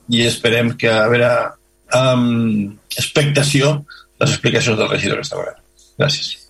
[0.10, 1.30] i esperem que a veure
[1.94, 3.86] amb expectació
[4.20, 5.62] les explicacions del regidor aquesta vegada.
[6.00, 6.50] Gràcies.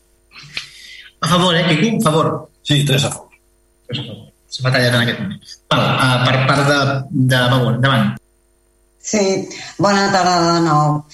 [1.21, 1.97] A favor, eh, Quico?
[1.97, 2.49] A favor.
[2.61, 3.29] Sí, tres a favor.
[3.87, 4.31] Tres a favor.
[4.49, 5.41] S'ha batallat en aquest moment.
[5.69, 6.79] Val, uh, per part de,
[7.33, 8.13] de favor, endavant.
[9.05, 9.23] Sí,
[9.77, 11.05] bona tarda de nou.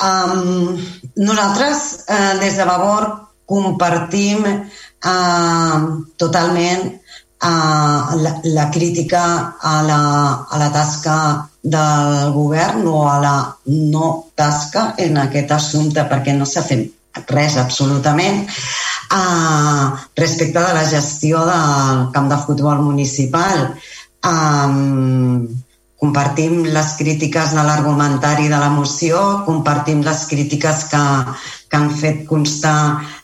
[0.00, 0.80] Um,
[1.16, 3.06] nosaltres, eh, des de Vavor,
[3.44, 5.78] compartim eh,
[6.16, 6.99] totalment
[7.42, 10.00] eh, la, la crítica a la,
[10.48, 11.16] a la tasca
[11.62, 13.34] del govern o a la
[13.66, 16.88] no tasca en aquest assumpte perquè no s'ha fet
[17.28, 19.86] res absolutament eh,
[20.16, 23.74] respecte de la gestió del camp de futbol municipal.
[24.24, 25.48] Eh,
[26.00, 31.02] compartim les crítiques de l'argumentari de la moció, compartim les crítiques que,
[31.70, 32.78] que han fet constar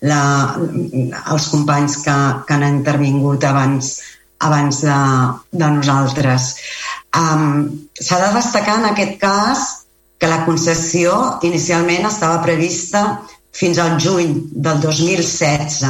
[0.07, 0.21] la,
[0.57, 2.17] els companys que,
[2.47, 3.97] que han intervingut abans,
[4.47, 4.99] abans de,
[5.51, 6.53] de nosaltres.
[7.17, 7.67] Um,
[7.99, 9.65] S'ha de destacar en aquest cas
[10.21, 11.17] que la concessió
[11.49, 13.07] inicialment estava prevista
[13.57, 15.83] fins al juny del 2016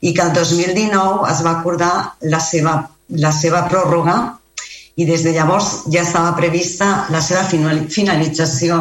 [0.00, 1.94] i que el 2019 es va acordar
[2.34, 2.74] la seva,
[3.08, 4.18] la seva pròrroga
[4.98, 8.80] i des de llavors ja estava prevista la seva finalització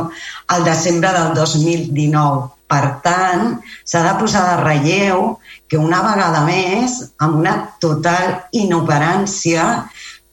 [0.53, 2.56] al desembre del 2019.
[2.67, 3.57] Per tant,
[3.87, 5.37] s'ha de posar de relleu
[5.71, 9.67] que una vegada més, amb una total inoperància,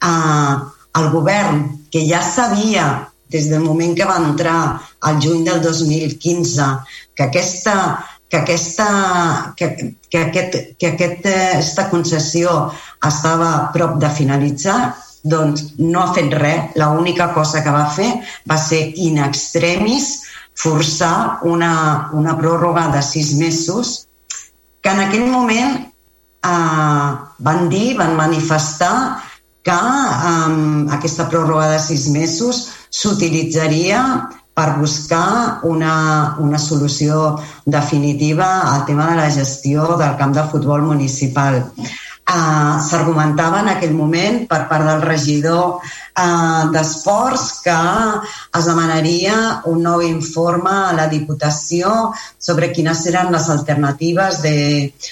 [0.02, 0.54] eh,
[0.98, 2.88] el govern, que ja sabia
[3.30, 4.58] des del moment que va entrar
[5.00, 6.66] al juny del 2015
[7.14, 7.76] que aquesta
[8.34, 12.54] que aquesta, que, que, aquest, que aquesta concessió
[13.06, 14.78] estava a prop de finalitzar,
[15.22, 16.72] doncs no ha fet res.
[16.80, 18.08] L'única cosa que va fer
[18.50, 20.08] va ser in extremis
[20.58, 24.06] forçar una, una pròrroga de sis mesos
[24.82, 27.10] que en aquell moment eh,
[27.48, 28.94] van dir, van manifestar
[29.64, 34.00] que eh, aquesta pròrroga de sis mesos s'utilitzaria
[34.54, 40.84] per buscar una, una solució definitiva al tema de la gestió del camp de futbol
[40.86, 41.64] municipal
[42.24, 47.76] eh, s'argumentava en aquell moment per part del regidor eh, d'Esports que
[48.58, 49.36] es demanaria
[49.70, 51.92] un nou informe a la Diputació
[52.38, 54.58] sobre quines eren les alternatives de,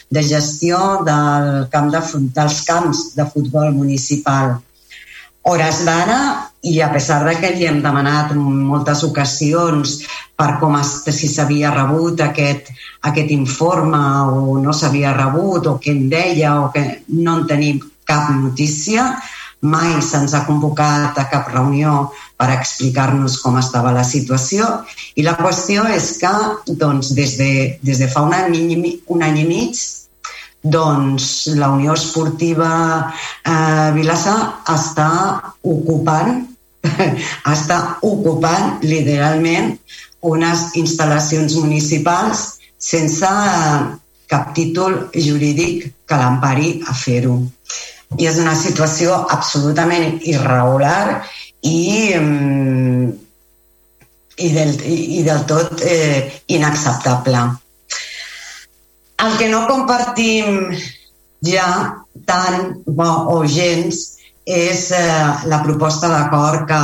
[0.08, 2.02] de gestió del camp de,
[2.40, 4.60] dels camps de futbol municipal.
[5.42, 6.20] Hores d'ara
[6.62, 9.96] i a pesar de que li hem demanat moltes ocasions
[10.38, 12.70] per com si s'havia rebut aquest,
[13.02, 17.80] aquest informe o no s'havia rebut o què en deia o que no en tenim
[18.06, 19.08] cap notícia,
[19.62, 24.66] mai se'ns ha convocat a cap reunió per explicar-nos com estava la situació.
[25.14, 26.32] I la qüestió és que
[26.78, 28.58] doncs, des, de, des de fa un any,
[29.06, 29.82] un any i mig
[30.62, 32.70] doncs la Unió Esportiva
[33.10, 34.38] eh, Vilassar
[34.70, 35.10] està
[35.62, 36.46] ocupant
[37.54, 39.74] està ocupant literalment
[40.22, 42.44] unes instal·lacions municipals
[42.78, 43.30] sense
[44.32, 47.36] cap títol jurídic que l'empari a fer-ho.
[48.18, 51.22] I és una situació absolutament irregular
[51.68, 53.10] i, mm,
[54.36, 57.44] i, del, i del tot eh, inacceptable.
[59.22, 60.72] El que no compartim
[61.46, 61.68] ja
[62.26, 64.00] tant o gens
[64.46, 66.80] és eh, la proposta d'acord que,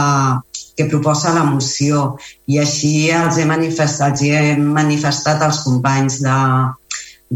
[0.79, 2.17] que proposa la moció
[2.47, 6.37] i així els he manifestat, els he manifestat als companys de,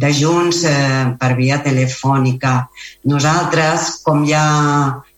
[0.04, 2.54] de Junts eh, per via telefònica.
[3.10, 4.44] Nosaltres, com ja,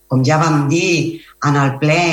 [0.09, 2.07] com ja vam dir en el ple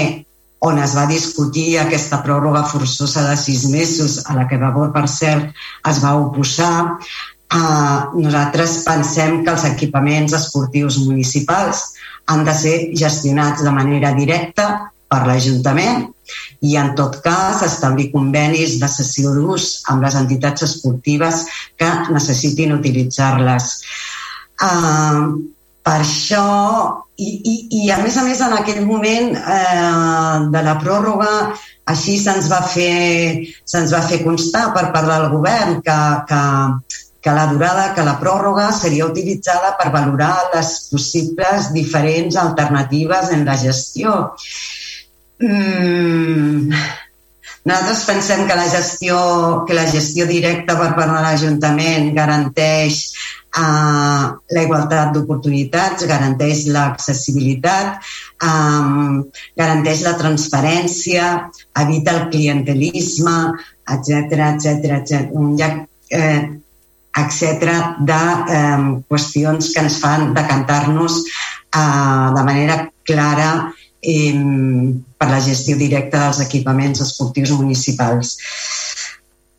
[0.61, 5.07] on es va discutir aquesta pròrroga forçosa de sis mesos, a la que Vavor, per
[5.09, 5.55] cert,
[5.89, 6.99] es va oposar,
[7.51, 11.83] Uh, nosaltres pensem que els equipaments esportius municipals
[12.31, 14.67] han de ser gestionats de manera directa
[15.11, 16.05] per l'Ajuntament
[16.63, 21.43] i, en tot cas, establir convenis de sessió d'ús amb les entitats esportives
[21.75, 23.71] que necessitin utilitzar-les.
[24.61, 25.41] Uh,
[25.81, 26.45] per això,
[27.17, 31.31] i, i, i a més a més en aquell moment eh, de la pròrroga
[31.89, 35.97] així se'ns va, fer, se va fer constar per part del govern que,
[36.29, 36.41] que
[37.21, 43.45] que la durada, que la pròrroga seria utilitzada per valorar les possibles diferents alternatives en
[43.45, 44.15] la gestió.
[45.41, 46.73] Mm,
[47.65, 49.19] nosaltres pensem que la gestió,
[49.67, 53.03] que la gestió directa per part de l'Ajuntament garanteix
[53.57, 58.01] uh, la igualtat d'oportunitats, garanteix l'accessibilitat,
[58.47, 59.21] um,
[59.61, 61.29] garanteix la transparència,
[61.85, 63.37] evita el clientelisme,
[63.93, 65.29] etc etc etc.
[65.29, 65.71] Hi ha
[66.11, 66.60] eh,
[67.17, 68.21] etc de
[68.55, 73.51] eh, qüestions que ens fan decantar-nos eh, de manera clara
[74.01, 74.35] eh,
[75.17, 78.37] per la gestió directa dels equipaments esportius municipals.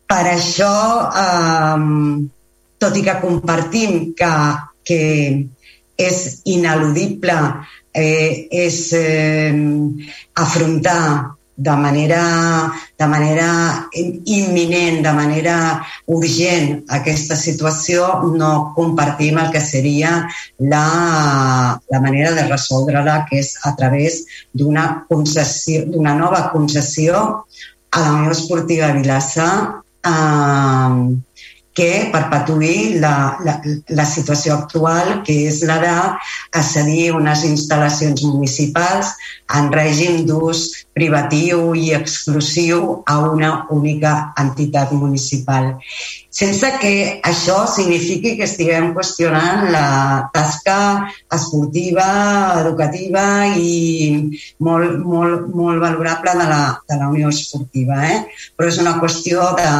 [0.09, 0.73] Per això,
[1.23, 2.23] eh,
[2.77, 4.33] tot i que compartim que,
[4.83, 5.01] que
[5.97, 7.37] és ineludible
[7.93, 9.53] eh, és eh,
[10.41, 11.03] afrontar
[11.55, 15.55] de manera, de manera imminent, de manera
[16.07, 20.15] urgent aquesta situació, no compartim el que seria
[20.59, 20.85] la,
[21.77, 24.23] la manera de resoldre-la, que és a través
[24.53, 27.21] d'una concessió, d'una nova concessió
[27.93, 29.53] a la Unió Esportiva Vilassar
[30.09, 30.97] eh,
[31.73, 33.13] que perpetuï la,
[33.45, 33.57] la,
[33.97, 39.15] la situació actual, que és la d'accedir unes instal·lacions municipals
[39.57, 40.61] en règim d'ús
[40.93, 45.71] privatiu i exclusiu a una única entitat municipal.
[46.33, 46.93] Sense que
[47.25, 49.87] això signifiqui que estiguem qüestionant la
[50.33, 50.77] tasca
[51.33, 52.05] esportiva,
[52.61, 53.25] educativa
[53.57, 54.29] i
[54.61, 57.97] molt, molt, molt valorable de la, de la Unió Esportiva.
[58.09, 58.21] Eh?
[58.57, 59.73] Però és una qüestió de,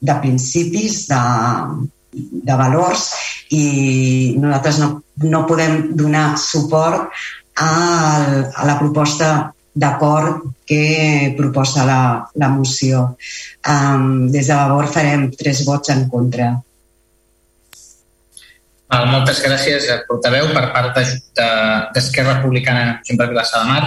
[0.00, 1.20] de principis, de,
[2.48, 3.08] de valors
[3.54, 4.88] i nosaltres no,
[5.24, 7.10] no podem donar suport
[7.58, 7.70] a,
[8.54, 12.00] a la proposta d'acord que proposa la,
[12.34, 13.14] la moció.
[13.68, 16.50] Um, des de Vavor farem tres vots en contra.
[18.88, 23.82] Val, moltes gràcies, portaveu, per part d'Esquerra de, Republicana, per Vilassar de Mar.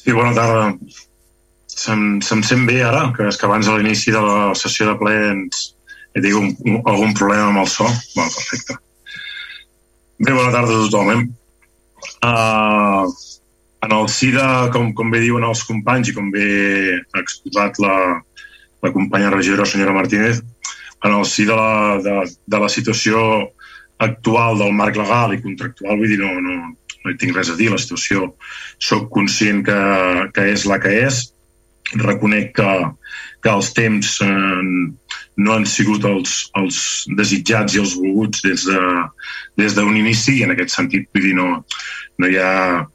[0.00, 0.74] Sí, bona tarda.
[1.80, 4.96] Se'm, se'm sent bé ara, que és que abans de l'inici de la sessió de
[5.00, 5.62] ple ens
[6.14, 7.86] he tingut un, un, algun problema amb el so.
[8.16, 8.76] Bé, perfecte.
[10.20, 11.28] Bé, bona tarda a tothom.
[12.20, 13.06] Uh,
[13.86, 16.48] en el si de, com, com bé diuen els companys i com bé
[16.98, 17.94] ha exposat la,
[18.84, 20.42] la companya regidora senyora Martínez,
[21.04, 23.22] en el si de la, de, de la situació
[24.04, 26.74] actual del marc legal i contractual, vull dir, no, no,
[27.04, 28.34] no hi tinc res a dir, la situació
[28.80, 29.80] sóc conscient que,
[30.36, 31.22] que és la que és,
[31.98, 32.72] reconec que,
[33.42, 34.62] que els temps eh,
[35.40, 36.80] no han sigut els, els
[37.18, 39.08] desitjats i els volguts des d'un
[39.56, 41.64] de, des inici i en aquest sentit vull dir, no,
[42.18, 42.86] no hi ha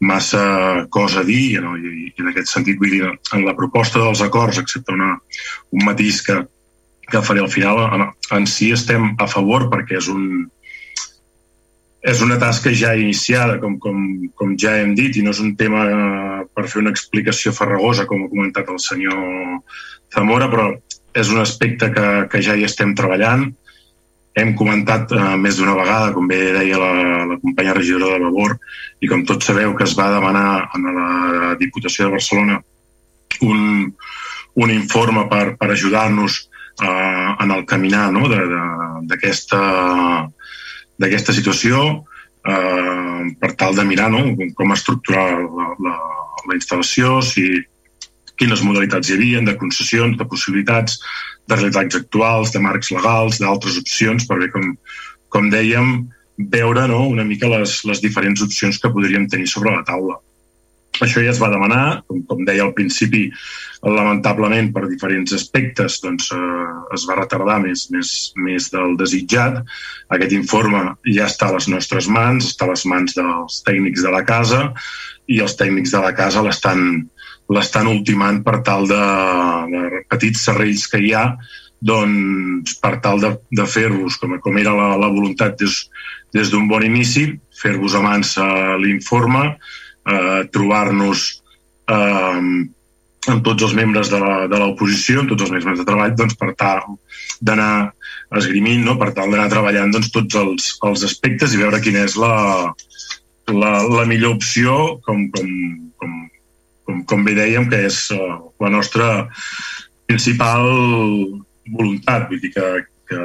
[0.00, 1.76] massa cosa a dir no?
[1.76, 5.16] I, i en aquest sentit vull dir, en la proposta dels acords excepte una,
[5.72, 6.42] un matís que,
[7.10, 10.46] que faré al final en, en si estem a favor perquè és un
[12.06, 13.98] és una tasca ja iniciada, com, com,
[14.38, 18.06] com ja hem dit, i no és un tema eh, per fer una explicació farragosa,
[18.06, 19.16] com ha comentat el senyor
[20.14, 20.68] Zamora, però
[21.16, 23.48] és un aspecte que, que ja hi estem treballant.
[24.38, 26.92] Hem comentat eh, més d'una vegada, com bé deia la,
[27.32, 28.54] la companya regidora de Vavor,
[29.02, 32.60] i com tots sabeu que es va demanar a la Diputació de Barcelona
[33.42, 33.90] un,
[34.62, 36.38] un informe per, per ajudar-nos
[36.84, 38.30] eh, en el caminar no?
[39.10, 39.60] d'aquesta
[41.02, 41.82] d'aquesta situació
[42.48, 44.22] eh, per tal de mirar no?
[44.58, 45.96] com estructurar la, la,
[46.46, 47.46] la instal·lació, si,
[48.40, 51.00] quines modalitats hi havia, de concessions, de possibilitats,
[51.48, 54.74] de realitats actuals, de marcs legals, d'altres opcions, per bé, com,
[55.32, 56.06] com dèiem,
[56.52, 60.18] veure no, una mica les, les diferents opcions que podríem tenir sobre la taula.
[61.04, 63.26] Això ja es va demanar, com, com deia al principi,
[63.86, 69.60] lamentablement per diferents aspectes doncs, eh, es va retardar més, més, més del desitjat.
[70.10, 74.14] Aquest informe ja està a les nostres mans, està a les mans dels tècnics de
[74.14, 74.70] la casa
[75.26, 77.06] i els tècnics de la casa l'estan
[77.46, 79.04] l'estan ultimant per tal de,
[79.70, 81.28] de petits serrells que hi ha
[81.86, 85.76] doncs, per tal de, de fer-vos, com, com era la, la voluntat des,
[86.34, 88.32] des d'un bon inici, fer-vos a mans
[88.82, 89.44] l'informe,
[90.08, 91.26] eh, trobar-nos
[91.92, 92.40] eh,
[93.32, 96.96] amb tots els membres de l'oposició, amb tots els membres de treball, doncs, per tal
[97.40, 97.92] d'anar
[98.36, 98.96] esgrimint, no?
[99.00, 102.36] per tal d'anar treballant doncs, tots els, els aspectes i veure quina és la,
[103.52, 105.52] la, la millor opció, com, com,
[106.00, 106.16] com,
[106.86, 109.28] com, com bé dèiem, que és uh, la nostra
[110.06, 110.66] principal
[111.74, 112.28] voluntat.
[112.30, 112.68] Vull dir que,
[113.10, 113.22] que,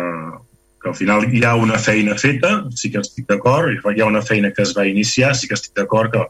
[0.81, 4.23] que al final hi ha una feina feta, sí que estic d'acord, hi ha una
[4.25, 6.25] feina que es va iniciar, sí que estic d'acord que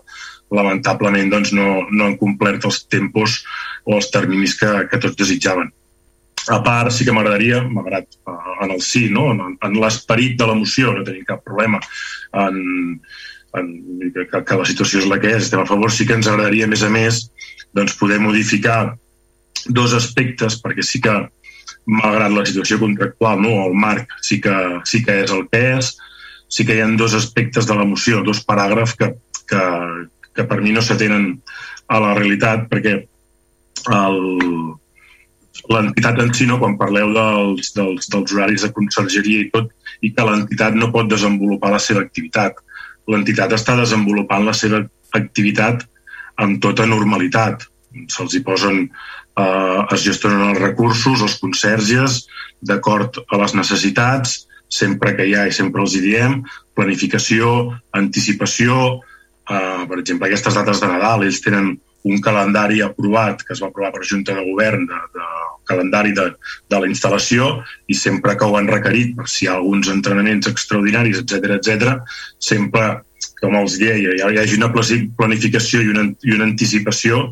[0.52, 3.40] lamentablement doncs, no, no han complert els tempos
[3.88, 5.72] o els terminis que, que tots desitjaven.
[6.52, 9.30] A part, sí que m'agradaria, malgrat uh, en el sí, no?
[9.32, 11.80] en, en l'esperit de l'emoció, no tenim cap problema
[12.44, 12.58] en,
[13.60, 13.70] en,
[14.16, 16.66] que, que la situació és la que és, estem a favor, sí que ens agradaria,
[16.66, 17.28] a més a més,
[17.78, 18.96] doncs, poder modificar
[19.70, 21.14] dos aspectes, perquè sí que,
[21.86, 24.56] malgrat la situació contractual, no, el marc sí que,
[24.86, 25.96] sí que és el que és,
[26.52, 29.14] sí que hi ha dos aspectes de l'emoció, dos paràgrafs que,
[29.50, 29.64] que,
[30.36, 31.34] que per mi no s'atenen
[31.92, 33.00] a la realitat perquè
[35.72, 39.72] l'entitat en si, no, quan parleu dels, dels, dels horaris de consergeria i tot,
[40.02, 42.58] i que l'entitat no pot desenvolupar la seva activitat.
[43.12, 44.84] L'entitat està desenvolupant la seva
[45.18, 45.86] activitat
[46.42, 47.68] amb tota normalitat.
[48.10, 48.86] Se'ls hi posen,
[49.38, 52.26] eh, es gestionen els recursos, els conserges,
[52.62, 54.42] d'acord a les necessitats,
[54.72, 56.42] sempre que hi ha i sempre els hi diem,
[56.78, 59.02] planificació, anticipació,
[59.52, 61.74] Uh, per exemple, aquestes dates de Nadal, ells tenen
[62.08, 65.26] un calendari aprovat, que es va aprovar per Junta de Govern, de, de
[65.68, 66.28] calendari de,
[66.72, 67.50] de la instal·lació,
[67.92, 71.98] i sempre que ho han requerit, per si hi ha alguns entrenaments extraordinaris, etc etc,
[72.52, 72.88] sempre,
[73.42, 77.24] com els deia, hi hagi una planificació i una, i una anticipació,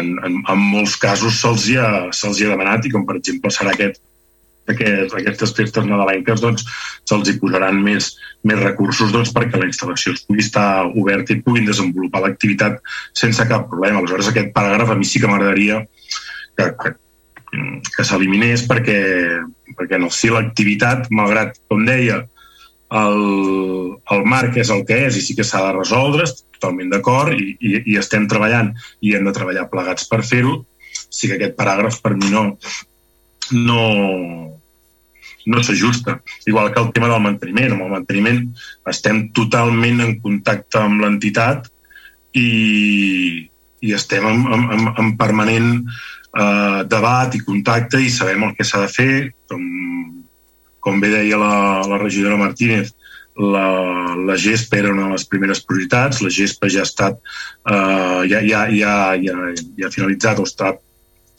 [0.00, 3.74] en, en, en molts casos se'ls ha, se ha demanat, i com per exemple serà
[3.74, 4.02] aquest
[4.70, 6.64] aquest, aquestes festes nadalenques doncs,
[7.08, 8.14] se'ls hi posaran més,
[8.48, 12.80] més recursos doncs, perquè la instal·lació es pugui estar oberta i puguin desenvolupar l'activitat
[13.12, 14.00] sense cap problema.
[14.00, 15.82] Aleshores, aquest paràgraf a mi sí que m'agradaria
[16.56, 16.94] que, que,
[17.96, 19.00] que s'eliminés perquè,
[19.74, 22.22] perquè en el si l'activitat, malgrat, com deia,
[22.94, 23.20] el,
[24.14, 27.54] el marc és el que és i sí que s'ha de resoldre, totalment d'acord, i,
[27.60, 28.72] i, i estem treballant
[29.04, 30.60] i hem de treballar plegats per fer-ho,
[31.14, 32.44] sí que aquest paràgraf per mi no,
[33.52, 33.80] no,
[35.46, 36.18] no s'ajusta.
[36.46, 37.74] Igual que el tema del manteniment.
[37.74, 38.42] Amb el manteniment
[38.90, 41.68] estem totalment en contacte amb l'entitat
[42.34, 42.48] i,
[43.84, 48.82] i estem en, en, en permanent eh, debat i contacte i sabem el que s'ha
[48.84, 49.12] de fer.
[49.50, 49.64] Com,
[50.84, 51.54] com bé deia la,
[51.88, 52.92] la regidora Martínez,
[53.36, 57.20] la, la GESPA era una de les primeres prioritats, la GESPA ja ha estat,
[57.66, 59.38] eh, ja, ja, ja, ja,
[59.78, 60.76] ja ha finalitzat o està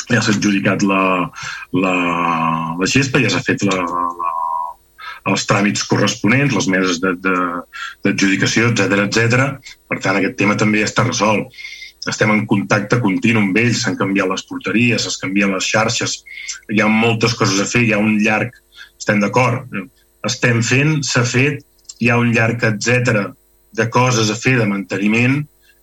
[0.09, 1.03] ja s'ha adjudicat la,
[1.73, 1.93] la,
[2.80, 4.34] la gespa, ja s'ha fet la, la,
[5.31, 9.47] els tràmits corresponents, les meses d'adjudicació, etc etc.
[9.89, 11.49] Per tant, aquest tema també ja està resolt.
[12.05, 16.19] Estem en contacte continu amb ells, s'han canviat les porteries, es canvien les xarxes,
[16.69, 18.61] hi ha moltes coses a fer, hi ha un llarg...
[18.95, 19.73] Estem d'acord,
[20.26, 21.59] estem fent, s'ha fet,
[22.01, 23.34] hi ha un llarg, etc
[23.76, 25.41] de coses a fer de manteniment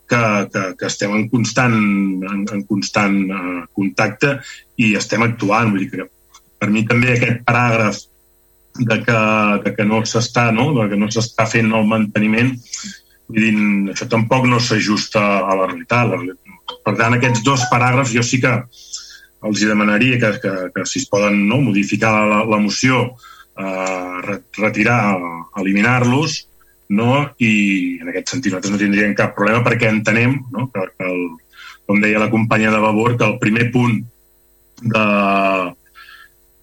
[0.09, 0.23] que,
[0.53, 4.39] que, que estem en constant, en, en constant uh, contacte
[4.81, 5.73] i estem actuant.
[5.73, 6.09] Vull dir que
[6.61, 8.01] per mi també aquest paràgraf
[8.81, 9.21] de que,
[9.67, 10.71] de que no s'està no?
[10.79, 12.55] De que no s'està fent el manteniment
[13.29, 13.53] vull dir,
[13.93, 16.17] això tampoc no s'ajusta a la realitat.
[16.83, 18.53] Per tant, aquests dos paràgrafs jo sí que
[19.43, 23.05] els demanaria que, que, que si es poden no, modificar la, la moció,
[23.59, 25.19] eh, retirar,
[25.61, 26.39] eliminar-los,
[26.93, 27.13] no?
[27.41, 27.53] i
[28.03, 30.69] en aquest sentit nosaltres no tindríem cap problema perquè entenem no?
[30.73, 31.23] que, que el,
[31.89, 34.03] com deia la companya de Vavor, que el primer punt
[34.83, 35.07] de,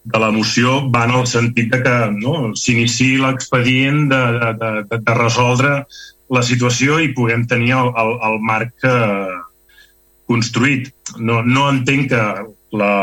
[0.03, 4.21] de la moció va en el sentit de que no, s'iniciï l'expedient de,
[4.61, 5.73] de, de, de resoldre
[6.29, 9.37] la situació i puguem tenir el, el, el marc eh,
[10.29, 10.91] construït.
[11.17, 12.23] No, no entenc que
[12.77, 12.93] la,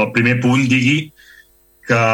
[0.00, 1.10] el primer punt digui
[1.88, 2.04] que,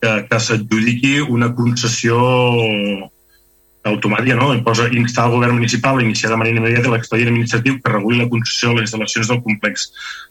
[0.00, 2.18] que, que s'adjudiqui una concessió
[3.88, 4.52] automàtica, no?
[4.54, 8.28] Imposa instar el govern municipal a iniciar de manera immediata l'expedient administratiu que reguli la
[8.30, 9.88] concessió de les instal·lacions del complex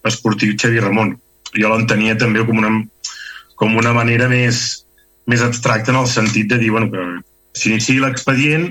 [0.08, 1.16] esportiu Xavi Ramon.
[1.58, 2.74] Jo l'entenia també com una,
[3.56, 4.84] com una manera més,
[5.26, 7.06] més abstracta en el sentit de dir bueno, que
[7.58, 8.70] s'iniciï l'expedient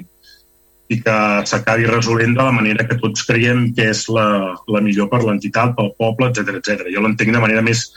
[0.88, 1.16] i que
[1.50, 5.74] s'acabi resolent de la manera que tots creiem que és la, la millor per l'entitat,
[5.74, 6.86] pel poble, etc etc.
[6.94, 7.88] Jo l'entenc de manera més,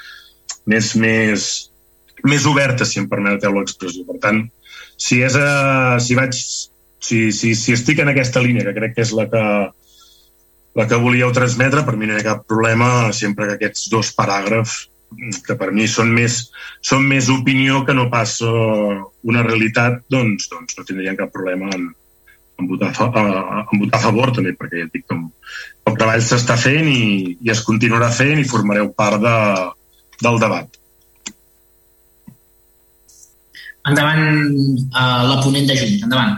[0.66, 1.69] més, més,
[2.28, 4.06] més oberta, si em permeteu l'expressió.
[4.08, 4.44] Per tant,
[5.00, 9.06] si, és a, si, vaig, si, si, si estic en aquesta línia, que crec que
[9.06, 9.44] és la que,
[10.80, 14.14] la que volíeu transmetre, per mi no hi ha cap problema sempre que aquests dos
[14.18, 14.88] paràgrafs
[15.46, 16.36] que per mi són més,
[16.86, 21.70] són més opinió que no pas uh, una realitat, doncs, doncs no tindrien cap problema
[21.76, 21.88] en,
[22.60, 23.24] en, votar, a,
[23.64, 27.54] en votar a favor també, perquè ja dic que el treball s'està fent i, i
[27.54, 29.38] es continuarà fent i formareu part de,
[30.22, 30.80] del debat.
[33.90, 34.24] Endavant
[34.94, 36.38] uh, la ponent de Junt, endavant.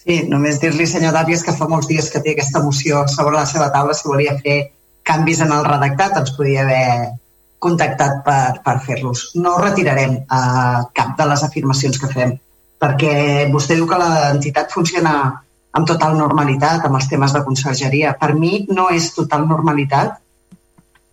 [0.00, 3.46] Sí, només dir-li, senyor Dàvies, que fa molts dies que té aquesta moció sobre la
[3.48, 4.60] seva taula si volia fer
[5.10, 7.10] canvis en el redactat ens podia haver
[7.60, 9.30] contactat per, per fer-los.
[9.36, 12.34] No retirarem uh, cap de les afirmacions que fem,
[12.80, 13.14] perquè
[13.52, 15.14] vostè diu que l'entitat funciona
[15.76, 18.14] amb total normalitat amb els temes de consergeria.
[18.18, 20.16] Per mi no és total normalitat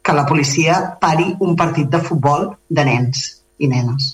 [0.02, 3.28] que la policia pari un partit de futbol de nens
[3.60, 4.14] i nenes,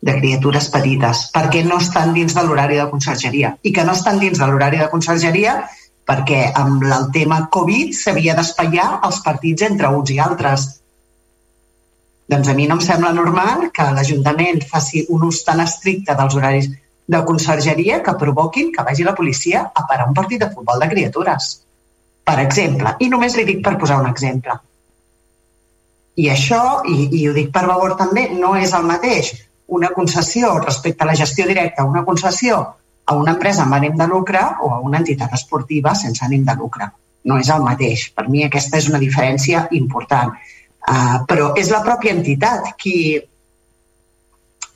[0.00, 3.52] de criatures petites, perquè no estan dins de l'horari de consergeria.
[3.62, 5.60] I que no estan dins de l'horari de consergeria
[6.10, 10.66] perquè amb el tema Covid s'havia d'espaiar els partits entre uns i altres.
[12.30, 16.36] Doncs a mi no em sembla normal que l'Ajuntament faci un ús tan estricte dels
[16.38, 16.70] horaris
[17.10, 20.88] de consergeria que provoquin que vagi la policia a parar un partit de futbol de
[20.88, 21.52] criatures.
[22.24, 24.56] Per exemple, i només li dic per posar un exemple.
[26.22, 29.32] I això, i, i ho dic per favor també, no és el mateix
[29.76, 32.60] una concessió respecte a la gestió directa, una concessió
[33.06, 36.54] a una empresa amb ànim de lucre o a una entitat esportiva sense ànim de
[36.58, 36.90] lucre.
[37.24, 38.08] No és el mateix.
[38.16, 40.32] Per mi aquesta és una diferència important.
[40.80, 43.18] Uh, però és la pròpia entitat qui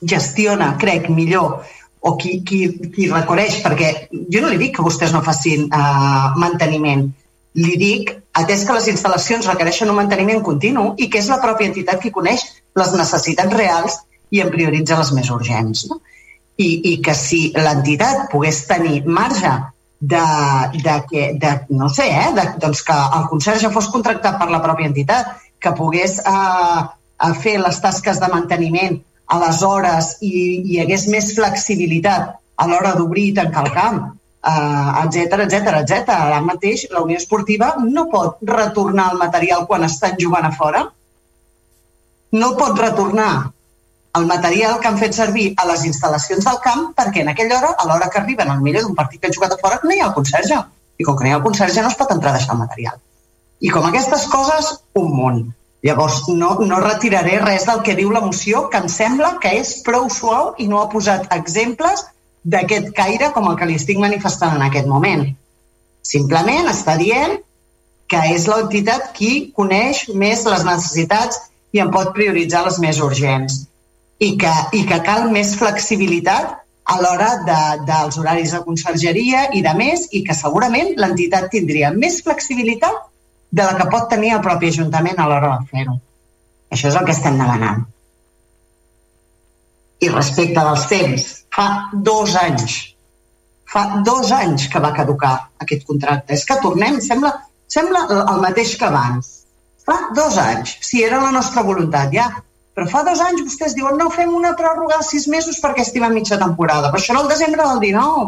[0.05, 1.63] gestiona, crec, millor
[2.05, 2.59] o qui, qui,
[2.93, 7.07] qui reconeix, perquè jo no li dic que vostès no facin uh, manteniment,
[7.55, 11.71] li dic, atès que les instal·lacions requereixen un manteniment continu i que és la pròpia
[11.71, 12.43] entitat qui coneix
[12.77, 14.03] les necessitats reals
[14.35, 15.87] i en prioritza les més urgents.
[15.89, 16.01] No?
[16.57, 19.51] i, i que si l'entitat pogués tenir marge
[19.99, 20.25] de,
[20.75, 24.61] de, que, de no sé, eh, de, doncs que el conserge fos contractat per la
[24.63, 26.81] pròpia entitat, que pogués eh,
[27.41, 30.31] fer les tasques de manteniment a les hores i
[30.61, 34.03] hi hagués més flexibilitat a l'hora d'obrir i tancar el camp,
[34.45, 36.11] etc etc etc.
[36.13, 40.83] Ara mateix la Unió Esportiva no pot retornar el material quan estan jugant a fora,
[42.35, 43.54] no pot retornar
[44.15, 47.73] el material que han fet servir a les instal·lacions del camp perquè en aquella hora,
[47.77, 49.99] a l'hora que arriben al millor d'un partit que han jugat a fora, no hi
[49.99, 50.61] ha el conserge.
[50.97, 52.61] I com que no hi ha el conserge no es pot entrar a deixar el
[52.61, 52.97] material.
[53.59, 54.71] I com aquestes coses,
[55.01, 55.41] un munt.
[55.85, 59.75] Llavors, no, no retiraré res del que diu la moció, que em sembla que és
[59.85, 62.07] prou suau i no ha posat exemples
[62.43, 65.27] d'aquest caire com el que li estic manifestant en aquest moment.
[66.05, 67.37] Simplement està dient
[68.07, 71.41] que és l'entitat qui coneix més les necessitats
[71.75, 73.65] i en pot prioritzar les més urgents
[74.19, 76.53] i que, i que cal més flexibilitat
[76.85, 81.91] a l'hora de, dels horaris de consergeria i de més, i que segurament l'entitat tindria
[81.91, 83.01] més flexibilitat
[83.55, 85.97] de la que pot tenir el propi Ajuntament a l'hora de fer-ho.
[86.71, 87.85] Això és el que estem demanant.
[90.05, 91.67] I respecte dels temps, fa
[92.09, 92.75] dos anys,
[93.71, 96.35] fa dos anys que va caducar aquest contracte.
[96.35, 97.31] És que tornem, sembla,
[97.71, 99.31] sembla el mateix que abans.
[99.85, 102.29] Fa dos anys, si era la nostra voluntat, ja
[102.75, 106.09] però fa dos anys vostès diuen no, fem una pròrroga de sis mesos perquè estima
[106.11, 106.89] mitja temporada.
[106.91, 108.25] Però això era el desembre del 19.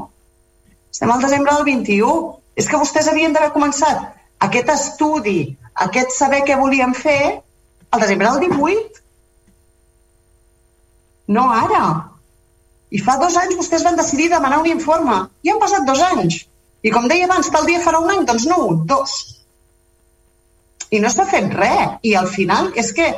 [0.95, 2.13] Estem al desembre del 21.
[2.57, 4.05] És que vostès havien d'haver començat
[4.47, 5.41] aquest estudi,
[5.87, 7.41] aquest saber què volien fer,
[7.91, 9.03] al desembre del 18.
[11.35, 11.83] No ara.
[12.87, 15.25] I fa dos anys vostès van decidir demanar un informe.
[15.43, 16.45] I han passat dos anys.
[16.87, 19.19] I com deia abans, tal dia farà un any, doncs no un, dos.
[20.87, 21.97] I no està fent res.
[22.07, 23.11] I al final és que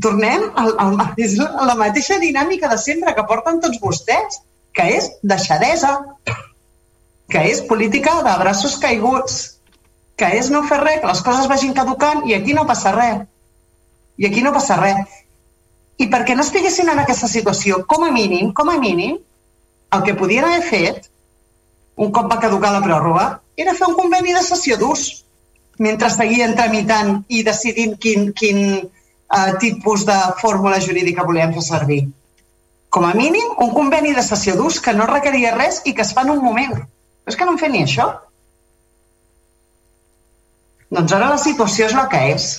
[0.00, 4.40] tornem al, al, és la mateixa dinàmica de sempre que porten tots vostès,
[4.72, 5.98] que és deixadesa,
[7.28, 9.58] que és política de braços caiguts,
[10.16, 13.26] que és no fer res, que les coses vagin caducant i aquí no passa res.
[14.20, 15.20] I aquí no passa res.
[16.00, 19.18] I perquè no estiguessin en aquesta situació, com a mínim, com a mínim,
[19.92, 21.08] el que podien haver fet,
[21.96, 25.10] un cop va caducar la pròrroga, era fer un conveni de sessió d'ús
[25.82, 28.62] mentre seguien tramitant i decidint quin, quin
[29.32, 32.02] uh, tipus de fórmula jurídica volien fer servir.
[32.92, 36.12] Com a mínim, un conveni de sessió d'ús que no requeria res i que es
[36.12, 36.74] fa en un moment.
[36.76, 38.10] Però és que no en fem ni això.
[40.92, 42.50] Doncs ara la situació és la que és.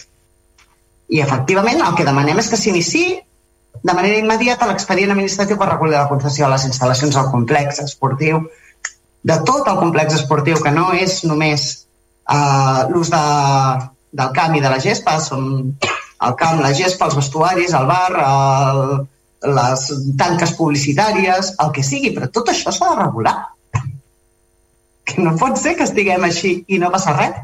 [1.14, 3.20] I, efectivament, el que demanem és que s'iniciï
[3.84, 8.42] de manera immediata l'expedient administratiu per recollir la concessió a les instal·lacions del complex esportiu,
[9.24, 11.66] de tot el complex esportiu, que no és només
[12.32, 13.24] uh, l'ús de,
[14.22, 15.76] del camp i de la gespa, són
[16.28, 18.84] el camp, la gespa, els vestuaris, el bar, el,
[19.58, 19.88] les
[20.20, 23.36] tanques publicitàries, el que sigui, però tot això s'ha de regular.
[25.04, 27.42] Que no pot ser que estiguem així i no passa res.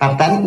[0.00, 0.46] Per tant,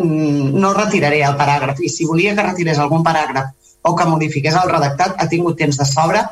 [0.57, 1.81] no retiraré el paràgraf.
[1.81, 3.53] I si volia que retirés algun paràgraf
[3.83, 6.23] o que modifiqués el redactat, ha tingut temps de sobre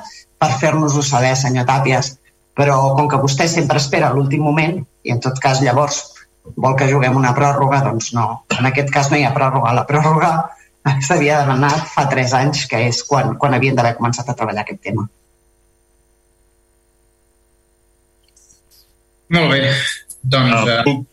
[0.41, 2.15] per fer-nos-ho saber, senyor Tàpies.
[2.57, 6.01] Però com que vostè sempre espera l'últim moment, i en tot cas llavors
[6.43, 8.27] vol que juguem una pròrroga, doncs no.
[8.57, 9.73] En aquest cas no hi ha pròrroga.
[9.77, 10.31] La pròrroga
[11.07, 14.81] s'havia demanat fa tres anys, que és quan, quan havien d'haver començat a treballar aquest
[14.89, 15.07] tema.
[19.31, 19.71] Molt bé.
[20.21, 20.67] Doncs...
[20.67, 21.05] Uh, puc,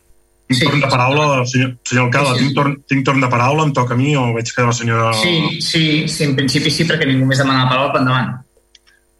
[0.48, 0.64] tinc sí.
[0.64, 2.44] torn de paraula, senyor, senyor alcalde, sí, sí.
[2.46, 5.12] tinc, torn, tinc torn de paraula, em toca a mi o veig que la senyora...
[5.20, 8.34] Sí, sí, sí, en principi sí, perquè ningú més demana la paraula, per endavant.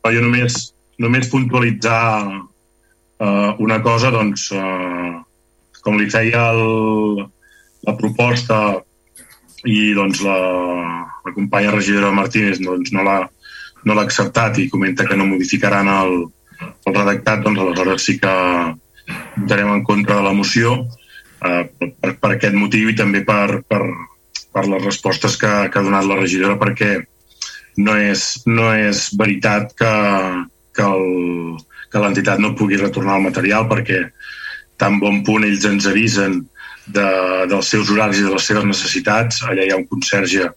[0.03, 0.59] Però jo només,
[1.05, 5.21] només puntualitzar uh, una cosa, doncs, uh,
[5.89, 7.25] com li feia el,
[7.89, 8.61] la proposta
[9.65, 10.39] i doncs la,
[11.25, 13.23] la companya regidora Martínez doncs, no l'ha
[13.89, 16.15] no l'ha acceptat i comenta que no modificaran el,
[16.61, 18.33] el redactat, doncs aleshores sí que
[19.39, 20.75] votarem en contra de la moció
[21.47, 23.81] eh, per, per aquest motiu i també per, per,
[24.53, 26.91] per les respostes que, que ha donat la regidora perquè
[27.81, 29.95] no és, no és veritat que,
[30.75, 31.57] que, el,
[31.89, 34.03] que l'entitat no pugui retornar el material perquè
[34.79, 36.41] tan bon punt ells ens avisen
[36.87, 37.09] de,
[37.51, 40.49] dels seus horaris i de les seves necessitats, allà hi ha un conserge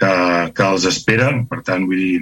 [0.00, 0.12] que,
[0.56, 2.20] que els espera, per tant, vull dir,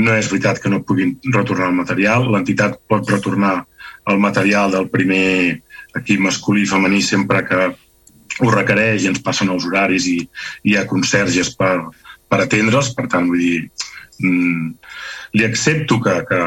[0.00, 3.60] no és veritat que no puguin retornar el material, l'entitat pot retornar
[4.10, 5.60] el material del primer
[5.98, 7.60] equip masculí i femení sempre que
[8.40, 10.18] ho requereix i ens passen els horaris i,
[10.64, 11.74] i hi ha conserges per,
[12.30, 13.64] per atendre'ls, per tant, vull dir,
[14.22, 14.68] mm,
[15.36, 16.40] li accepto que, que,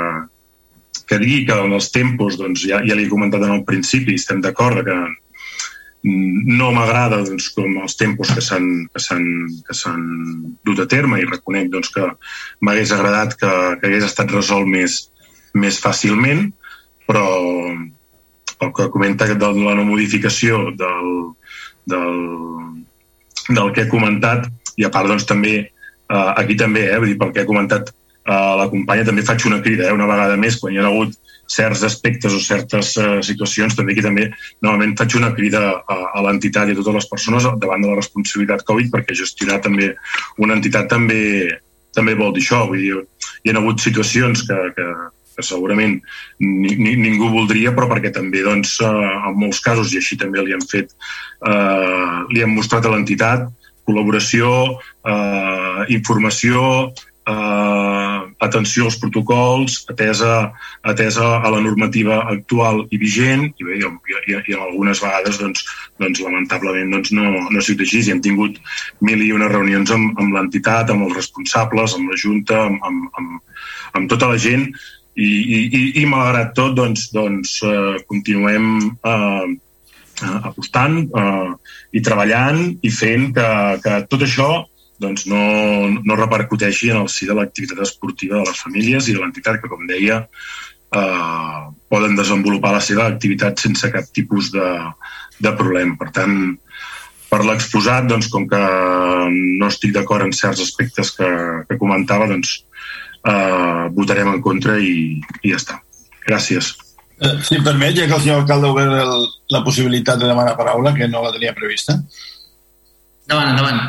[1.09, 4.41] que digui que en els tempos, doncs, ja, ja l'he comentat en el principi, estem
[4.43, 4.97] d'acord que
[6.03, 10.07] no m'agrada doncs, com els tempos que s'han
[10.67, 12.09] dut a terme i reconec doncs, que
[12.61, 15.05] m'hagués agradat que, que hagués estat resolt més,
[15.55, 16.49] més fàcilment,
[17.07, 17.23] però
[18.63, 21.09] el que comenta de la no modificació del,
[21.89, 22.19] del,
[23.49, 24.47] del que he comentat
[24.79, 27.91] i a part doncs també eh, aquí també, eh, vull dir, pel que he comentat
[28.25, 31.17] eh, la companya també faig una crida eh, una vegada més quan hi ha hagut
[31.53, 34.29] certs aspectes o certes eh, situacions també aquí també
[34.63, 37.99] normalment faig una crida a, a l'entitat i a totes les persones davant de la
[37.99, 39.91] responsabilitat Covid perquè gestionar també
[40.39, 41.21] una entitat també
[41.93, 43.01] també vol dir això, vull dir,
[43.43, 44.87] hi ha hagut situacions que, que,
[45.37, 45.99] que segurament
[46.41, 50.43] ni, ni, ningú voldria, però perquè també doncs, eh, en molts casos, i així també
[50.43, 50.93] li hem fet,
[51.49, 53.47] eh, li hem mostrat a l'entitat,
[53.87, 54.49] col·laboració,
[55.05, 56.63] eh, informació,
[57.27, 58.02] eh,
[58.39, 63.91] atenció als protocols, atesa, atesa a la normativa actual i vigent, i bé, i,
[64.31, 65.67] i, i algunes vegades, doncs,
[66.01, 68.01] doncs lamentablement, doncs, no, no sigut així.
[68.03, 68.57] I hem tingut
[69.05, 73.07] mil i una reunions amb, amb l'entitat, amb els responsables, amb la Junta, amb, amb,
[73.21, 73.39] amb,
[73.93, 74.69] amb tota la gent
[75.15, 79.47] i, i, i, i malgrat tot doncs, doncs eh, continuem eh,
[80.23, 81.49] eh, apostant eh,
[81.93, 83.49] i treballant i fent que,
[83.83, 84.49] que tot això
[85.01, 85.41] doncs no,
[86.03, 89.71] no repercuteixi en el si de l'activitat esportiva de les famílies i de l'entitat que,
[89.71, 90.23] com deia,
[90.93, 94.67] eh, poden desenvolupar la seva activitat sense cap tipus de,
[95.39, 95.97] de problema.
[95.99, 96.35] Per tant,
[97.31, 98.61] per l'exposat, doncs, com que
[99.33, 101.29] no estic d'acord en certs aspectes que,
[101.69, 102.59] que comentava, doncs,
[103.25, 105.79] eh, votarem en contra i, i ja està.
[106.27, 106.75] Gràcies.
[107.23, 110.29] Eh, si em permet, ja que el senyor alcalde ha obert el, la possibilitat de
[110.29, 111.97] demanar paraula, que no la tenia prevista.
[113.25, 113.83] Endavant, endavant.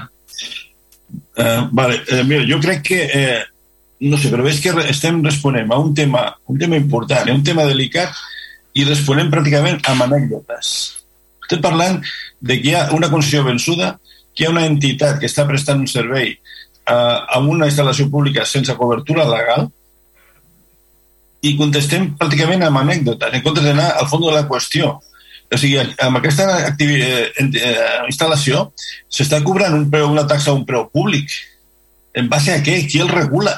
[1.36, 3.42] Eh, vale, eh, mira, jo crec que eh,
[4.00, 7.66] no sé, però veig que estem responent a un tema, un tema important, un tema
[7.68, 8.14] delicat
[8.74, 10.74] i responem pràcticament amb anècdotes.
[11.44, 12.00] Estem parlant
[12.40, 13.94] de que hi ha una concessió vençuda
[14.34, 18.46] que hi ha una entitat que està prestant un servei eh, a una instal·lació pública
[18.48, 19.68] sense cobertura legal
[21.44, 24.94] i contestem pràcticament amb anècdotes, en comptes d'anar al fons de la qüestió.
[25.52, 26.94] O sigui, amb aquesta eh,
[27.38, 27.74] eh,
[28.08, 28.68] instal·lació
[29.12, 31.30] s'està cobrant un preu, una taxa a un preu públic.
[32.14, 32.80] En base a què?
[32.88, 33.54] Qui el regula?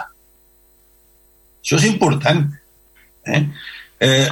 [1.63, 2.45] Això és important.
[3.27, 3.43] Eh?
[4.07, 4.29] Eh,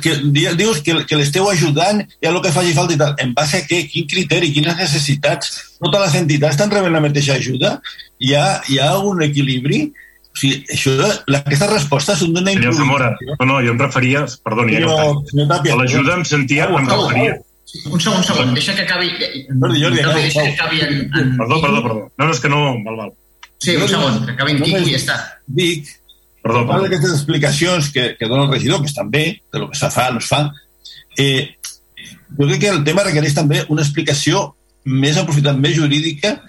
[0.00, 0.14] que,
[0.56, 3.16] dius que, que l'esteu ajudant i a el que faci falta i tal.
[3.20, 3.82] En base a què?
[3.90, 4.52] Quin criteri?
[4.54, 5.52] Quines necessitats?
[5.80, 7.76] Totes les entitats estan rebent la mateixa ajuda?
[8.22, 9.84] Hi ha, hi ha un equilibri?
[10.32, 10.92] O sigui, això,
[11.38, 16.16] aquestes respostes són d'una Senyor Zamora, no, no, jo em referia, perdoni, eh, a l'ajuda
[16.16, 17.34] em sentia, em referia.
[17.88, 19.10] Un segon, un segon, deixa que acabi...
[19.16, 21.34] Jordi, Jordi, acabo, deixa que acabi en, en...
[21.38, 22.00] Perdó, perdó, perdó.
[22.16, 23.12] No, no, és que no, val, val.
[23.62, 25.18] Sí, un segon, que acabi en Quico i ja està.
[25.60, 25.92] Dic
[26.42, 29.78] Perdó, part d'aquestes explicacions que, que dona el regidor, que estan bé, de lo que
[29.78, 30.48] se fa, no es fa,
[31.16, 31.54] eh,
[32.34, 34.48] jo crec que el tema requereix també una explicació
[34.82, 36.40] més aprofitant, més jurídica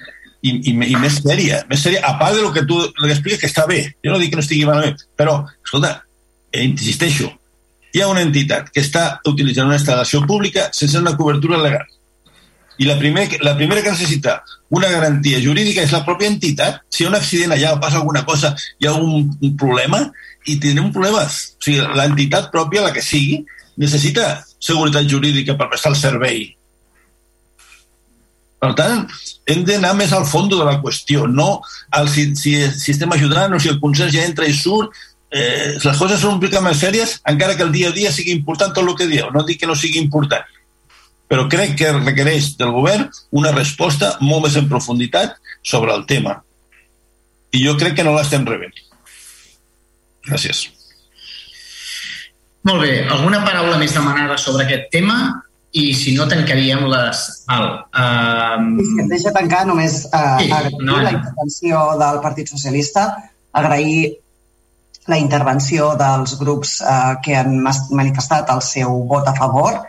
[0.44, 3.14] i, i, i més sèria, més sèria, a part de lo que tu lo que
[3.16, 3.80] expliques que està bé.
[4.04, 5.96] Jo no dic que no estigui malament, però, escolta,
[6.52, 7.32] eh, insisteixo,
[7.94, 11.86] hi ha una entitat que està utilitzant una instal·lació pública sense una cobertura legal.
[12.82, 14.40] I la, primer, la primera que necessita
[14.74, 16.82] una garantia jurídica és la pròpia entitat.
[16.90, 20.02] Si hi ha un accident allà o passa alguna cosa, hi ha un, un problema
[20.50, 21.38] i tindrem problemes.
[21.60, 23.44] O sigui, l'entitat pròpia, la que sigui,
[23.78, 26.42] necessita seguretat jurídica per prestar el servei.
[28.64, 29.04] Per tant,
[29.52, 31.58] hem d'anar més al fons de la qüestió, no
[31.92, 34.96] al si, si, si estem ajudant o si el consens ja entra i surt.
[35.34, 38.32] Eh, les coses són un mica més sèries, encara que el dia a dia sigui
[38.38, 39.28] important tot el que dieu.
[39.36, 40.48] No dic que no sigui important
[41.34, 46.36] però crec que requereix del govern una resposta molt més en profunditat sobre el tema.
[47.54, 48.76] I jo crec que no l'estem rebent.
[50.28, 50.68] Gràcies.
[52.70, 52.92] Molt bé.
[53.10, 55.18] Alguna paraula més demanada sobre aquest tema?
[55.74, 57.22] I si no, tancaríem les...
[57.50, 57.70] Val.
[57.98, 58.76] Um...
[58.78, 61.00] Si em deixa tancar, només uh, sí, agrair no, no.
[61.02, 63.08] la intervenció del Partit Socialista,
[63.54, 64.12] agrair
[65.10, 69.82] la intervenció dels grups uh, que han manifestat el seu vot a favor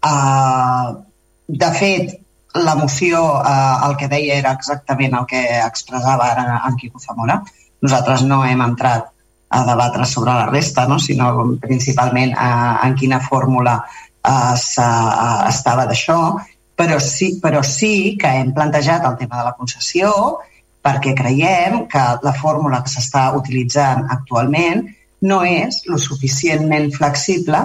[0.00, 1.04] Uh,
[1.46, 2.12] de fet,
[2.54, 7.40] la moció uh, el que deia era exactament el que expressava ara en Quico Zamora.
[7.84, 9.10] Nosaltres no hem entrat
[9.50, 10.98] a debatre sobre la resta, no?
[10.98, 11.30] sinó
[11.60, 13.80] principalment uh, en quina fórmula
[14.26, 16.20] uh, uh, estava d'això,
[16.80, 20.12] però sí, però sí que hem plantejat el tema de la concessió
[20.80, 24.86] perquè creiem que la fórmula que s'està utilitzant actualment
[25.28, 27.60] no és lo suficientment flexible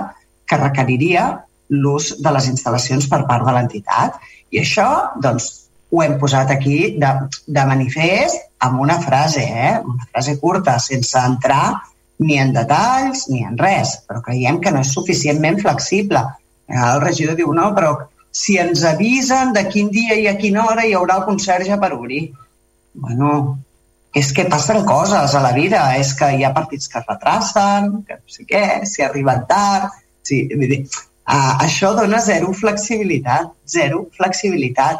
[0.45, 1.29] que requeriria
[1.71, 4.19] l'ús de les instal·lacions per part de l'entitat.
[4.51, 4.89] I això,
[5.23, 5.47] doncs,
[5.95, 7.11] ho hem posat aquí de,
[7.47, 9.75] de manifest amb una frase, eh?
[9.79, 11.77] una frase curta, sense entrar
[12.19, 16.21] ni en detalls ni en res, però creiem que no és suficientment flexible.
[16.67, 17.93] El regidor diu, no, però
[18.35, 21.93] si ens avisen de quin dia i a quina hora hi haurà el conserge per
[21.95, 22.27] obrir.
[22.93, 23.57] Bueno,
[24.15, 27.91] és que passen coses a la vida, és que hi ha partits que es retracen,
[28.07, 29.91] que no sé què, si arriben tard...
[30.25, 30.79] Sí, vull dir,
[31.25, 34.99] Uh, això dona zero flexibilitat, zero flexibilitat,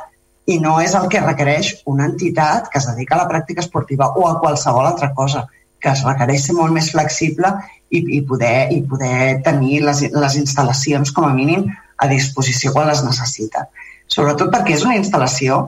[0.50, 4.08] i no és el que requereix una entitat que es dedica a la pràctica esportiva
[4.18, 5.44] o a qualsevol altra cosa,
[5.82, 7.52] que es requereix ser molt més flexible
[7.90, 11.68] i, i, poder, i poder tenir les, les instal·lacions com a mínim
[11.98, 13.68] a disposició quan les necessita.
[14.12, 15.62] Sobretot perquè és una instal·lació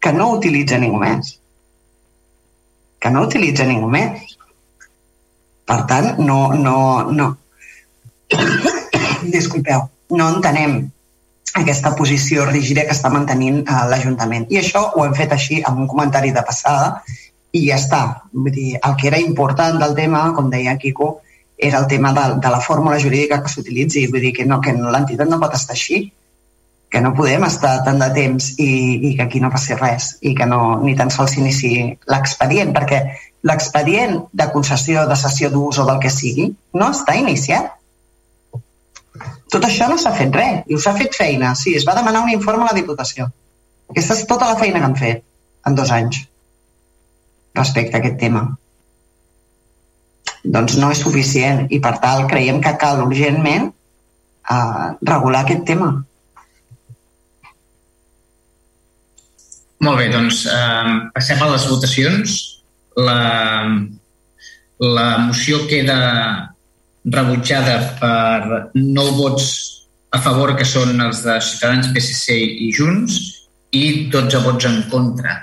[0.00, 1.36] que no utilitza ningú més.
[3.02, 4.36] Que no utilitza ningú més.
[5.66, 6.76] Per tant, no, no,
[7.10, 7.32] no
[9.36, 10.78] disculpeu, no entenem
[11.56, 14.46] aquesta posició rígida que està mantenint eh, l'Ajuntament.
[14.52, 17.02] I això ho hem fet així amb un comentari de passada
[17.56, 18.02] i ja està.
[18.32, 21.16] Vull dir, el que era important del tema, com deia Quico,
[21.56, 24.06] era el tema de, de la fórmula jurídica que s'utilitzi.
[24.12, 26.02] Vull dir que, no, que l'entitat no pot estar així,
[26.92, 28.68] que no podem estar tant de temps i,
[29.08, 31.72] i que aquí no passi res i que no, ni tan sols s'inici
[32.12, 33.00] l'expedient, perquè
[33.46, 36.46] l'expedient de concessió, de cessió d'ús o del que sigui
[36.78, 37.72] no està iniciat
[39.50, 41.52] tot això no s'ha fet res, i us ha fet feina.
[41.56, 43.28] Sí, es va demanar un informe a la Diputació.
[43.90, 45.22] Aquesta és tota la feina que han fet
[45.66, 46.24] en dos anys
[47.58, 48.46] respecte a aquest tema.
[50.56, 55.90] Doncs no és suficient i per tal creiem que cal urgentment eh, regular aquest tema.
[59.86, 62.36] Molt bé, doncs eh, passem a les votacions.
[62.96, 63.20] La,
[64.80, 65.98] la moció queda
[67.04, 69.50] rebutjada per nou vots
[70.16, 73.18] a favor, que són els de Ciutadans, PSC i Junts,
[73.76, 75.36] i 12 vots en contra.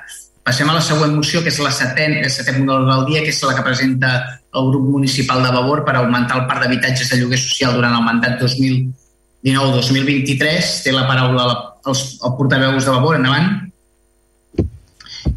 [0.43, 3.31] Passem a la següent moció, que és la setena, el setè punt del dia, que
[3.31, 4.09] és la que presenta
[4.53, 8.03] el grup municipal de Vavor per augmentar el parc d'habitatges de lloguer social durant el
[8.03, 10.83] mandat 2019-2023.
[10.83, 11.43] Té la paraula
[11.87, 13.15] els, el portaveus de Vavor.
[13.21, 13.47] Endavant.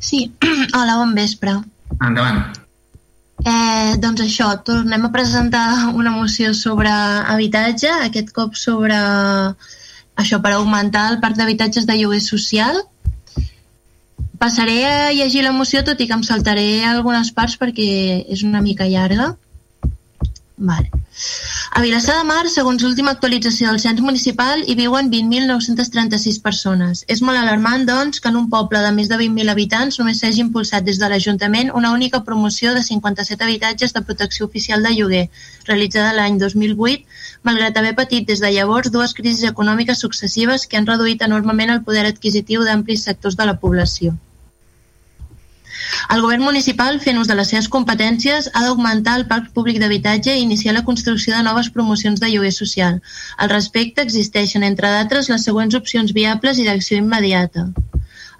[0.02, 0.32] Sí,
[0.76, 1.54] hola, bon vespre.
[2.00, 2.66] Endavant.
[3.46, 8.96] Eh, doncs això, tornem a presentar una moció sobre habitatge, aquest cop sobre
[10.16, 12.74] això per augmentar el parc d'habitatges de lloguer social.
[14.38, 17.88] Passaré a llegir la moció, tot i que em saltaré algunes parts perquè
[18.36, 19.34] és una mica llarga.
[20.56, 20.90] Vale.
[21.72, 27.02] A Vilassar de Mar, segons l'última actualització del cens municipal, hi viuen 20.936 persones.
[27.12, 30.40] És molt alarmant, doncs, que en un poble de més de 20.000 habitants només s'hagi
[30.46, 35.24] impulsat des de l'Ajuntament una única promoció de 57 habitatges de protecció oficial de lloguer,
[35.68, 37.04] realitzada l'any 2008,
[37.44, 41.84] malgrat haver patit des de llavors dues crisis econòmiques successives que han reduït enormement el
[41.84, 44.16] poder adquisitiu d'amplis sectors de la població.
[46.14, 50.34] El govern municipal, fent ús de les seves competències, ha d'augmentar el parc públic d'habitatge
[50.36, 53.00] i iniciar la construcció de noves promocions de lloguer social.
[53.36, 57.70] Al respecte, existeixen, entre d'altres, les següents opcions viables i d'acció immediata.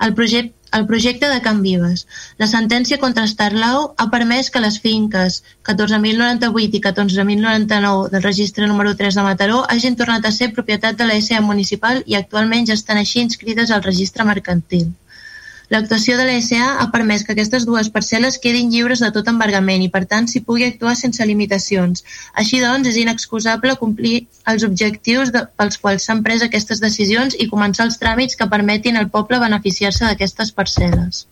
[0.07, 2.07] El projecte el projecte de Can Vives.
[2.43, 5.39] La sentència contra Starlau ha permès que les finques
[5.69, 11.09] 14.098 i 14.099 del registre número 3 de Mataró hagin tornat a ser propietat de
[11.09, 14.91] la SA municipal i actualment ja estan així inscrites al registre mercantil.
[15.75, 19.83] L'actuació de la SA ha permès que aquestes dues parcel·les quedin lliures de tot embargament
[19.83, 22.05] i, per tant, s'hi pugui actuar sense limitacions.
[22.43, 24.17] Així doncs, és inexcusable complir
[24.53, 29.01] els objectius de, pels quals s'han pres aquestes decisions i començar els tràmits que permetin
[29.01, 31.27] al poble beneficiar-se d'aquestes parcel·les.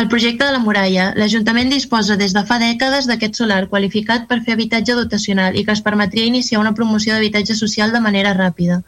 [0.00, 1.10] El projecte de la muralla.
[1.20, 5.74] L'Ajuntament disposa des de fa dècades d'aquest solar qualificat per fer habitatge dotacional i que
[5.76, 8.80] es permetria iniciar una promoció d'habitatge social de manera ràpida.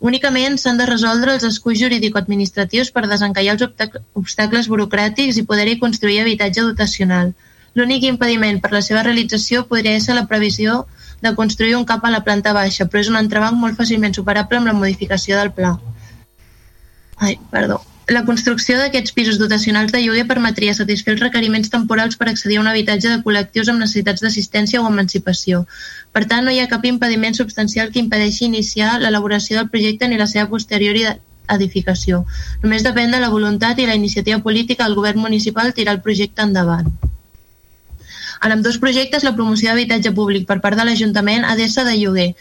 [0.00, 3.64] Únicament s'han de resoldre els esculls jurídico-administratius per desencallar els
[4.14, 7.32] obstacles burocràtics i poder-hi construir habitatge dotacional.
[7.74, 10.84] L'únic impediment per la seva realització podria ser la previsió
[11.22, 14.60] de construir un cap a la planta baixa, però és un entrebanc molt fàcilment superable
[14.60, 15.78] amb la modificació del pla.
[17.16, 17.80] Ai, perdó.
[18.12, 22.60] La construcció d'aquests pisos dotacionals de lloguer permetria satisfer els requeriments temporals per accedir a
[22.60, 25.62] un habitatge de col·lectius amb necessitats d'assistència o emancipació.
[26.12, 30.20] Per tant, no hi ha cap impediment substancial que impedeixi iniciar l'elaboració del projecte ni
[30.20, 31.00] la seva posterior
[31.56, 32.26] edificació.
[32.62, 36.44] Només depèn de la voluntat i la iniciativa política del govern municipal tirar el projecte
[36.44, 36.92] endavant.
[38.44, 41.94] En amb dos projectes, la promoció d'habitatge públic per part de l'Ajuntament ha d'ésser de
[41.96, 42.34] lloguer,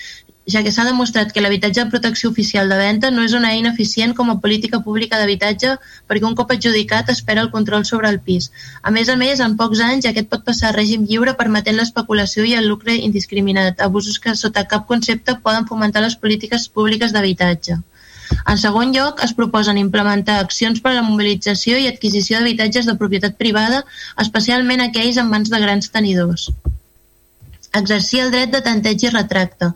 [0.46, 3.72] ja que s'ha demostrat que l'habitatge de protecció oficial de venda no és una eina
[3.72, 5.78] eficient com a política pública d'habitatge
[6.10, 8.50] perquè un cop adjudicat espera el control sobre el pis.
[8.82, 12.44] A més a més, en pocs anys aquest pot passar a règim lliure permetent l'especulació
[12.44, 17.80] i el lucre indiscriminat, abusos que sota cap concepte poden fomentar les polítiques públiques d'habitatge.
[18.52, 23.00] En segon lloc, es proposen implementar accions per a la mobilització i adquisició d'habitatges de
[23.00, 23.84] propietat privada,
[24.28, 26.50] especialment aquells en mans de grans tenidors.
[27.80, 29.72] Exercir el dret de tanteig i retracte.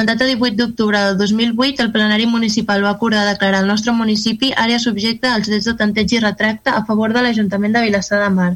[0.00, 4.52] En data 18 d'octubre del 2008, el plenari municipal va acordar declarar el nostre municipi
[4.64, 8.28] àrea subjecte als drets de tanteig i retracte a favor de l'Ajuntament de Vilassar de
[8.36, 8.52] Mar.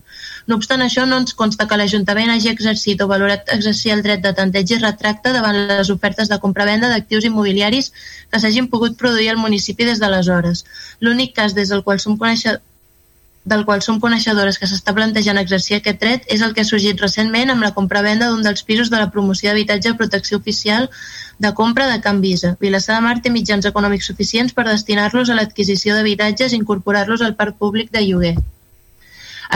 [0.46, 4.22] No obstant això, no ens consta que l'Ajuntament hagi exercit o valorat exercir el dret
[4.22, 7.90] de tanteig i retracte davant les ofertes de compra-venda d'actius immobiliaris
[8.30, 10.64] que s'hagin pogut produir al municipi des d'aleshores.
[11.00, 12.62] L'únic cas des del qual som coneixedors
[13.44, 17.00] del qual som coneixedores que s'està plantejant exercir aquest dret és el que ha sorgit
[17.00, 20.88] recentment amb la compra-venda d'un dels pisos de la promoció d'habitatge de protecció oficial
[21.38, 22.56] de compra de Can Visa.
[22.60, 27.36] Vilassar de Mar té mitjans econòmics suficients per destinar-los a l'adquisició d'habitatges i incorporar-los al
[27.36, 28.36] parc públic de lloguer.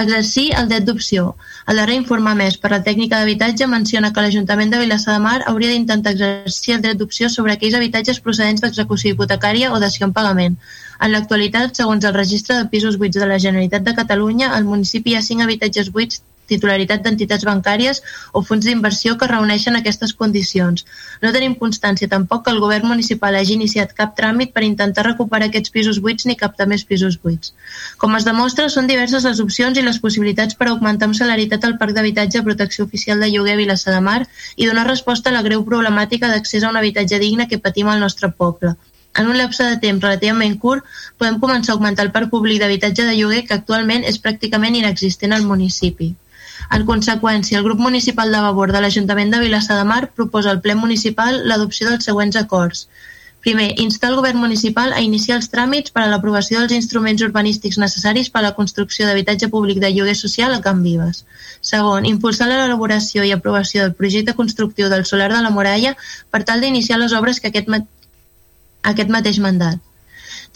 [0.02, 1.34] Exercir el dret d'opció.
[1.66, 5.38] El darrer informe més per la tècnica d'habitatge menciona que l'Ajuntament de Vilassar de Mar
[5.46, 10.12] hauria d'intentar exercir el dret d'opció sobre aquells habitatges procedents d'execució hipotecària o dació en
[10.12, 10.58] pagament.
[11.00, 15.14] En l'actualitat, segons el registre de pisos buits de la Generalitat de Catalunya, al municipi
[15.14, 18.02] hi ha cinc habitatges buits titularitat d'entitats bancàries
[18.32, 20.84] o fons d'inversió que reuneixen aquestes condicions.
[21.22, 25.48] No tenim constància tampoc que el govern municipal hagi iniciat cap tràmit per intentar recuperar
[25.48, 27.54] aquests pisos buits ni captar més pisos buits.
[28.02, 31.78] Com es demostra, són diverses les opcions i les possibilitats per augmentar amb celeritat el
[31.78, 34.20] parc d'habitatge de protecció oficial de lloguer a Vilassar de Mar
[34.56, 38.00] i donar resposta a la greu problemàtica d'accés a un habitatge digne que patim al
[38.06, 38.76] nostre poble.
[39.18, 40.84] En un lapse de temps relativament curt,
[41.18, 45.34] podem començar a augmentar el parc públic d'habitatge de lloguer que actualment és pràcticament inexistent
[45.34, 46.12] al municipi.
[46.76, 50.60] En conseqüència, el grup municipal de Vavor de l'Ajuntament de Vilassar de Mar proposa al
[50.64, 52.88] ple municipal l'adopció dels següents acords.
[53.40, 57.78] Primer, instar el govern municipal a iniciar els tràmits per a l'aprovació dels instruments urbanístics
[57.78, 61.22] necessaris per a la construcció d'habitatge públic de lloguer social a Can Vives.
[61.70, 65.94] Segon, impulsar l'elaboració i aprovació del projecte constructiu del solar de la Moralla
[66.30, 67.84] per tal d'iniciar les obres que aquest, ma
[68.92, 69.78] aquest mateix mandat.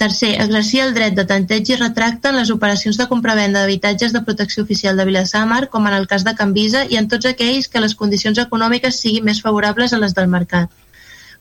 [0.02, 4.24] Tercer, exercir el dret de tanteig i retracte en les operacions de compravenda d'habitatges de
[4.26, 7.70] protecció oficial de Vilassar Mar, com en el cas de Canvisa, i en tots aquells
[7.70, 10.81] que les condicions econòmiques siguin més favorables a les del mercat.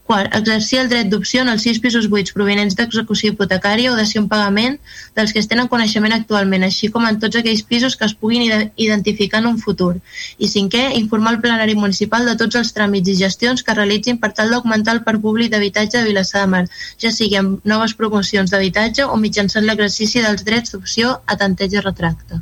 [0.10, 4.24] Quart, exercir el dret d'opció en els sis pisos buits provenents d'execució hipotecària o dació
[4.24, 4.78] en pagament
[5.16, 8.72] dels que es tenen coneixement actualment, així com en tots aquells pisos que es puguin
[8.76, 9.94] identificar en un futur.
[10.38, 14.34] I cinquè, informar el plenari municipal de tots els tràmits i gestions que realitzin per
[14.38, 16.64] tal d'augmentar el parc públic d'habitatge de Vilassar de Mar,
[17.00, 21.86] ja sigui amb noves promocions d'habitatge o mitjançant l'exercici dels drets d'opció a tanteig i
[21.86, 22.42] retracte.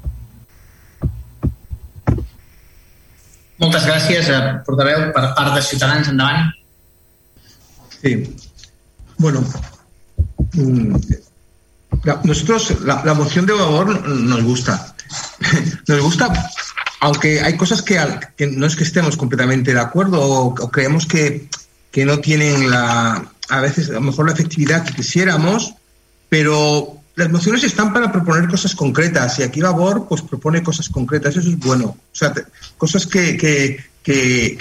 [3.59, 6.07] Moltes gràcies, a portaveu, per part de Ciutadans.
[6.07, 6.58] Endavant.
[8.01, 8.35] Sí.
[9.17, 9.43] Bueno,
[10.53, 10.95] mm,
[12.23, 14.95] nosotros, la, moción de favor nos gusta.
[15.87, 16.49] nos gusta,
[17.01, 17.99] aunque hay cosas que,
[18.37, 21.49] que, no es que estemos completamente de acuerdo o, o creemos que,
[21.91, 25.73] que, no tienen la, a veces, a lo mejor la efectividad que quisiéramos,
[26.29, 31.35] pero las mociones están para proponer cosas concretas y aquí Vavor pues propone cosas concretas,
[31.35, 31.85] eso es bueno.
[31.87, 32.33] O sea,
[32.77, 34.57] cosas que, que, que,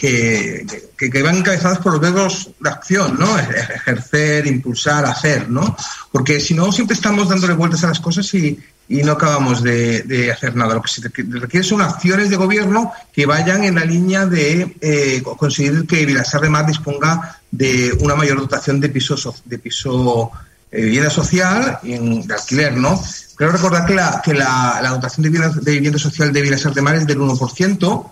[0.97, 3.39] que, van encabezadas por los verbos de acción, ¿no?
[3.39, 5.77] Ejercer, impulsar, hacer, ¿no?
[6.11, 8.59] Porque si no, siempre estamos dándole vueltas a las cosas y,
[8.89, 10.75] y no acabamos de, de, hacer nada.
[10.75, 15.23] Lo que se requiere son acciones de gobierno que vayan en la línea de eh,
[15.23, 20.33] conseguir que Vilasar de Mar disponga de una mayor dotación de piso, de piso
[20.71, 23.03] vivienda social y en, de alquiler, ¿no?
[23.37, 26.83] Quiero recordar que la, que la, dotación de vivienda, de vivienda social de Vilasar de
[26.83, 28.11] Mar es del 1%,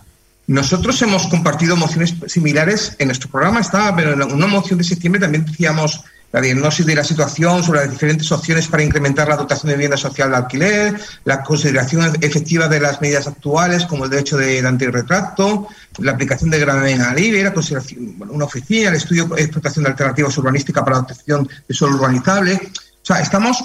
[0.48, 5.20] nosotros hemos compartido mociones similares en nuestro programa, estaba, pero en una moción de septiembre
[5.20, 9.68] también decíamos la diagnosis de la situación sobre las diferentes opciones para incrementar la dotación
[9.68, 14.36] de vivienda social de alquiler, la consideración efectiva de las medidas actuales como el derecho
[14.36, 19.42] de, de antirretracto, la aplicación de granadina libre, la consideración, una oficina, el estudio de
[19.42, 22.54] explotación de alternativas urbanísticas para la obtención de suelo urbanizable.
[22.54, 23.62] O sea, estamos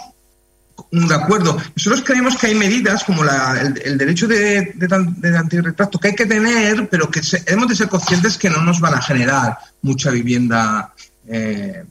[0.92, 1.58] de acuerdo.
[1.76, 6.16] Nosotros creemos que hay medidas como la, el, derecho de, de, de, antirretracto que hay
[6.16, 9.58] que tener, pero que se, hemos de ser conscientes que no nos van a generar
[9.82, 10.94] mucha vivienda
[11.28, 11.84] eh,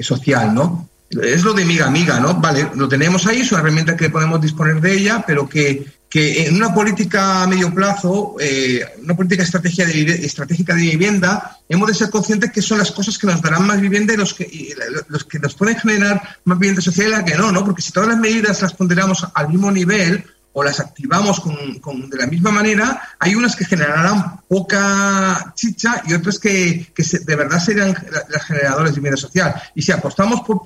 [0.00, 0.88] social, ¿no?
[1.10, 2.34] Es lo de miga amiga, ¿no?
[2.34, 6.46] Vale, lo tenemos ahí, es una herramienta que podemos disponer de ella, pero que, que
[6.46, 11.94] en una política a medio plazo, eh, una política estrategia estratégica de vivienda, hemos de
[11.94, 14.74] ser conscientes que son las cosas que nos darán más vivienda y los que, y
[15.08, 17.64] los que nos pueden generar más vivienda social y la que no, ¿no?
[17.64, 20.24] Porque si todas las medidas las ponderamos al mismo nivel,
[20.54, 26.02] o las activamos con, con, de la misma manera, hay unas que generarán poca chicha
[26.06, 27.94] y otras que, que se, de verdad serían
[28.28, 29.54] las generadoras de vivienda social.
[29.74, 30.62] Y si apostamos por,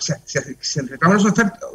[0.00, 1.24] si, si centramos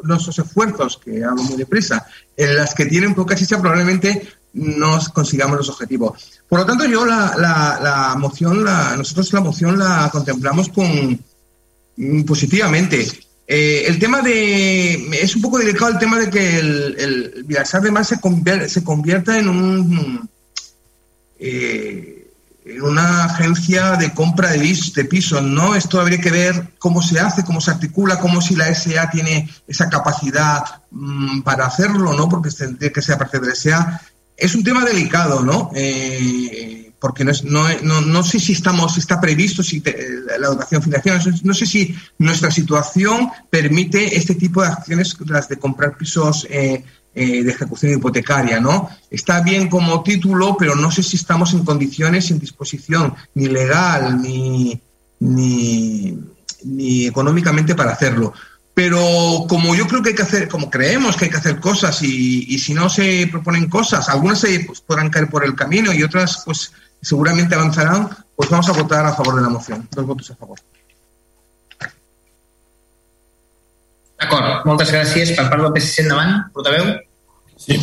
[0.04, 5.58] nuestros esfuerzos, que hago muy deprisa, en las que tienen poca chicha, probablemente no consigamos
[5.58, 6.42] los objetivos.
[6.48, 11.20] Por lo tanto, yo la, la, la moción, la, nosotros la moción la contemplamos con
[12.26, 13.08] positivamente.
[13.48, 15.10] Eh, el tema de.
[15.22, 18.84] Es un poco delicado el tema de que el, el de Mar se, convier, se
[18.84, 20.30] convierta en un.
[21.40, 22.24] Eh,
[22.66, 25.76] en una agencia de compra de, pisos, ¿no?
[25.76, 29.50] Esto habría que ver cómo se hace, cómo se articula, cómo si la SA tiene
[29.68, 32.30] esa capacidad mmm, para hacerlo, ¿no?
[32.30, 34.02] Porque tendría que ser parte de la SA.
[34.38, 35.72] Es un tema delicado, ¿no?
[35.76, 39.84] Eh, porque no, es, no, no, no, sé si estamos, está previsto si
[40.40, 45.60] la dotación financiera, no sé si nuestra situación permite este tipo de acciones, las de
[45.60, 46.82] comprar pisos eh,
[47.14, 48.88] eh, de ejecución hipotecaria, ¿no?
[49.12, 54.22] Está bien como título, pero no sé si estamos en condiciones, en disposición ni legal
[54.22, 54.82] ni,
[55.20, 56.18] ni,
[56.64, 58.32] ni económicamente para hacerlo.
[58.74, 62.02] Pero como yo creo que hay que hacer, como creemos que hay que hacer cosas
[62.02, 65.92] y, y si no se proponen cosas, algunas se pues, podrán caer por el camino
[65.92, 66.72] y otras pues
[67.04, 69.88] seguramente avanzarán, pues vamos a votar a favor de la moción.
[69.92, 70.58] Dos votos a favor.
[74.24, 75.34] D'acord, moltes gràcies.
[75.36, 76.94] Per part del PSC endavant, portaveu.
[77.60, 77.78] Sí.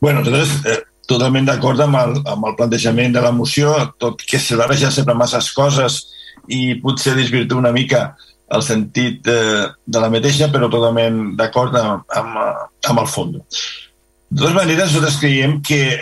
[0.00, 4.38] Bueno, nosaltres eh, totalment d'acord amb, el, amb el plantejament de la moció, tot que
[4.38, 6.02] se barreja sempre masses coses
[6.48, 8.10] i potser desvirtua una mica
[8.50, 12.40] el sentit eh, de la mateixa, però totalment d'acord amb, amb,
[12.90, 13.62] amb el fons.
[14.30, 15.98] De totes maneres, nosaltres creiem que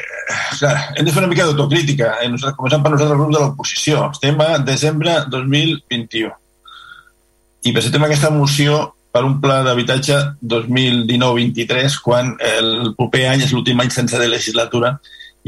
[0.58, 2.10] clar, hem de fer una mica d'autocrítica.
[2.20, 2.28] Eh?
[2.58, 4.02] Començant per nosaltres, el grup de l'oposició.
[4.12, 6.28] Estem a desembre 2021.
[7.64, 8.82] I presentem aquesta moció
[9.16, 14.98] per un pla d'habitatge 2019-23, quan el proper any és l'últim any sense de legislatura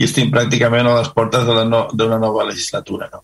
[0.01, 3.11] i estem pràcticament a les portes d'una no, nova legislatura.
[3.13, 3.21] No?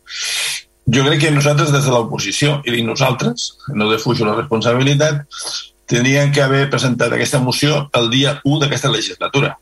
[0.93, 5.25] Jo crec que nosaltres, des de l'oposició, i dic nosaltres, no defujo la responsabilitat,
[5.87, 9.55] tindrien que haver presentat aquesta moció el dia 1 d'aquesta legislatura.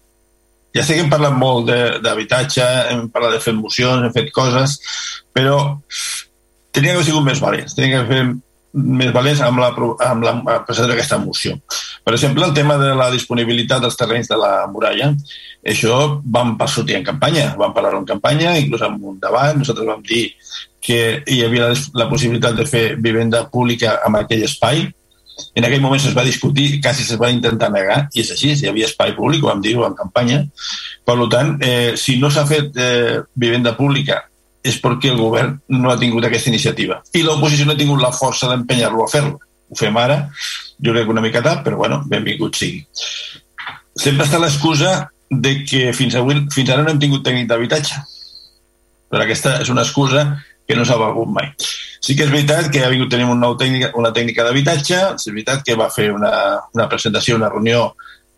[0.74, 1.68] Ja sé que hem parlat molt
[2.02, 4.80] d'habitatge, hem parlat de fer mocions, hem fet coses,
[5.34, 5.58] però
[6.74, 8.24] tenia que haver sigut més valents, tenia que haver
[8.74, 9.68] més valents amb la,
[10.02, 10.32] amb la
[10.66, 11.54] presentació d'aquesta moció.
[12.04, 15.12] Per exemple, el tema de la disponibilitat dels terrenys de la muralla,
[15.62, 20.02] això vam sortir en campanya, vam parlar en campanya, inclús en un debat, nosaltres vam
[20.02, 20.26] dir
[20.84, 24.88] que hi havia la, la possibilitat de fer vivenda pública en aquell espai,
[25.54, 28.68] en aquell moment es va discutir, quasi es va intentar negar, i és així, hi
[28.70, 30.44] havia espai públic, ho vam dir en campanya.
[31.04, 34.22] Per tant, eh, si no s'ha fet eh, vivenda pública
[34.64, 37.02] és perquè el govern no ha tingut aquesta iniciativa.
[37.12, 39.36] I l'oposició no ha tingut la força d'empenyar-lo a fer-lo.
[39.68, 40.30] Ho fem ara,
[40.80, 42.80] jo crec que una mica tard, però bueno, benvingut sigui.
[43.94, 44.94] Sempre està l'excusa
[45.30, 48.00] de que fins, avui, fins ara no hem tingut tècnic d'habitatge.
[49.12, 50.24] Però aquesta és una excusa
[50.66, 51.52] que no s'ha valgut mai.
[52.04, 55.30] Sí que és veritat que ha vingut tenim un nou tècnica, una tècnica d'habitatge, és
[55.30, 56.32] veritat que va fer una,
[56.76, 57.92] una presentació, una reunió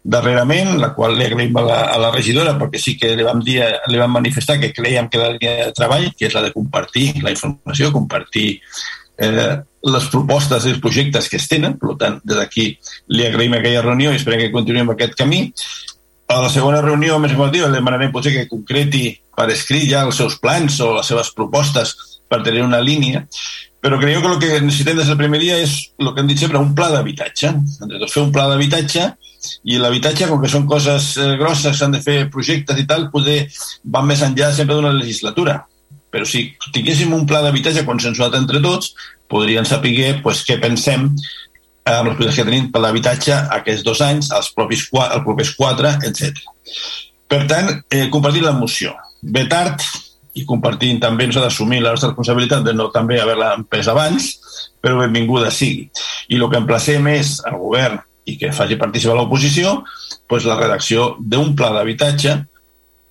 [0.06, 3.40] darrerament, la qual li agraïm a la, a la regidora perquè sí que li vam,
[3.42, 6.52] dir, li vam manifestar que creiem que la línia de treball, que és la de
[6.54, 8.46] compartir la informació, compartir
[9.18, 12.68] eh, les propostes i els projectes que es tenen, per tant, des d'aquí
[13.14, 15.48] li agraïm aquella reunió i esperem que continuem aquest camí.
[16.30, 20.18] A la segona reunió més informativa li demanarem potser que concreti per escrit ja els
[20.22, 21.94] seus plans o les seves propostes
[22.28, 23.26] per tenir una línia
[23.86, 26.40] però creieu que el que necessitem des del primer dia és el que hem dit
[26.42, 27.52] sempre, un pla d'habitatge.
[27.54, 29.04] Entre tots, fer un pla d'habitatge
[29.70, 33.44] i l'habitatge, com que són coses eh, grosses, s'han de fer projectes i tal, poder
[33.94, 35.60] va més enllà sempre d'una legislatura.
[36.10, 38.90] Però si tinguéssim un pla d'habitatge consensuat entre tots,
[39.30, 44.02] podrien saber pues, què pensem eh, amb els projectes que tenim per l'habitatge aquests dos
[44.02, 46.42] anys, els, propis, els propers quatre, etc.
[47.30, 48.98] Per tant, eh, compartir la moció.
[49.22, 49.86] Ve tard,
[50.36, 54.28] i compartint també ens ha d'assumir la nostra responsabilitat de no també haver-la empès abans,
[54.82, 55.86] però benvinguda sigui.
[56.28, 59.78] I el que emplacem és al govern i que faci participar l'oposició
[60.28, 62.34] pues, la redacció d'un pla d'habitatge,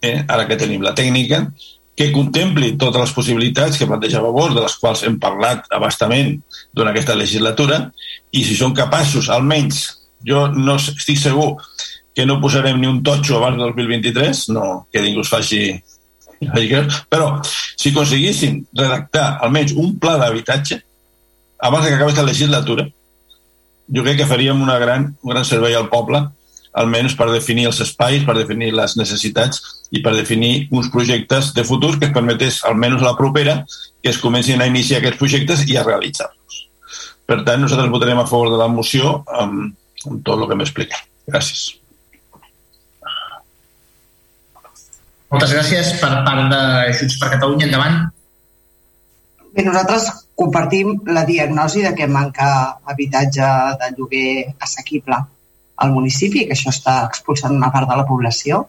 [0.06, 1.48] eh, ara que tenim la tècnica,
[1.96, 6.36] que contempli totes les possibilitats que plantejava vos, de les quals hem parlat abastament
[6.76, 7.86] durant aquesta legislatura,
[8.36, 9.86] i si són capaços, almenys,
[10.28, 11.56] jo no estic segur
[12.16, 15.64] que no posarem ni un totxo abans del 2023, no que ningú es faci
[17.10, 20.82] però si aconseguíssim redactar almenys un pla d'habitatge
[21.60, 22.88] abans que acabi aquesta legislatura,
[23.88, 26.22] jo crec que faríem una gran, un gran servei al poble,
[26.76, 29.62] almenys per definir els espais, per definir les necessitats
[29.96, 33.62] i per definir uns projectes de futur que es permetés, almenys la propera,
[34.04, 36.62] que es comencin a iniciar aquests projectes i a realitzar-los.
[37.26, 39.74] Per tant, nosaltres votarem a favor de la moció amb,
[40.06, 41.00] amb tot el que m'explica.
[41.32, 41.85] Gràcies.
[45.36, 46.60] Moltes gràcies per part de
[46.96, 47.66] Junts per Catalunya.
[47.68, 47.96] Endavant.
[49.52, 50.06] Bé, nosaltres
[50.40, 52.48] compartim la diagnosi de que manca
[52.94, 53.50] habitatge
[53.82, 54.30] de lloguer
[54.64, 55.18] assequible
[55.84, 58.62] al municipi, que això està expulsant una part de la població.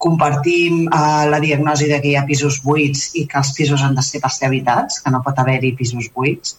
[0.00, 1.02] Compartim eh,
[1.34, 4.22] la diagnosi de que hi ha pisos buits i que els pisos han de ser
[4.24, 6.56] per ser habitats, que no pot haver-hi pisos buits.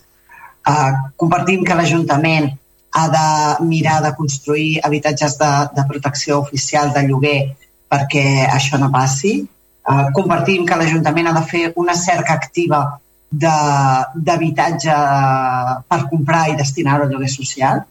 [0.70, 2.52] Eh, compartim que l'Ajuntament
[2.94, 7.40] ha de mirar de construir habitatges de, de protecció oficial de lloguer
[7.92, 9.40] perquè això no passi.
[9.82, 12.84] Uh, compartim que l'Ajuntament ha de fer una cerca activa
[13.32, 14.96] d'habitatge
[15.88, 17.82] per comprar i destinar-ho al lloguer social.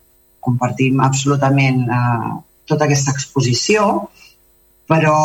[0.40, 2.38] Compartim absolutament uh,
[2.70, 3.86] tota aquesta exposició,
[4.90, 5.16] però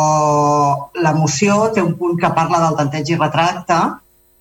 [1.02, 3.78] la moció té un punt que parla del tanteig i retracte,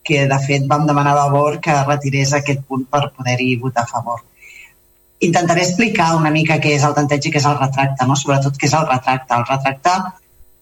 [0.06, 3.92] que de fet vam demanar a Vavor que retirés aquest punt per poder-hi votar a
[3.92, 4.22] favor.
[5.26, 8.18] Intentaré explicar una mica què és el tanteig i què és el retracte, no?
[8.20, 9.40] sobretot què és el retracte.
[9.40, 9.96] El retracte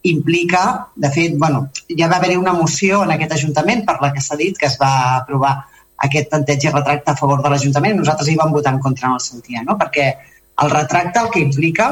[0.03, 4.21] implica, de fet, bueno, ja va haver-hi una moció en aquest Ajuntament per la que
[4.21, 5.53] s'ha dit que es va aprovar
[6.03, 7.95] aquest tanteig i retracte a favor de l'Ajuntament.
[7.97, 9.77] Nosaltres hi vam votar en contra en el sentit, no?
[9.79, 10.09] perquè
[10.63, 11.87] el retracte el que implica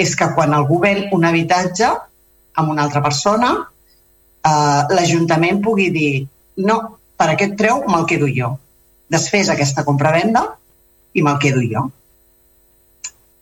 [0.00, 1.90] és que quan algú ven un habitatge
[2.58, 3.52] amb una altra persona,
[4.42, 6.12] eh, l'Ajuntament pugui dir
[6.66, 6.80] no,
[7.16, 8.56] per aquest preu me'l quedo jo.
[9.10, 10.46] Desfés aquesta compra-venda
[11.14, 11.86] i me'l quedo jo.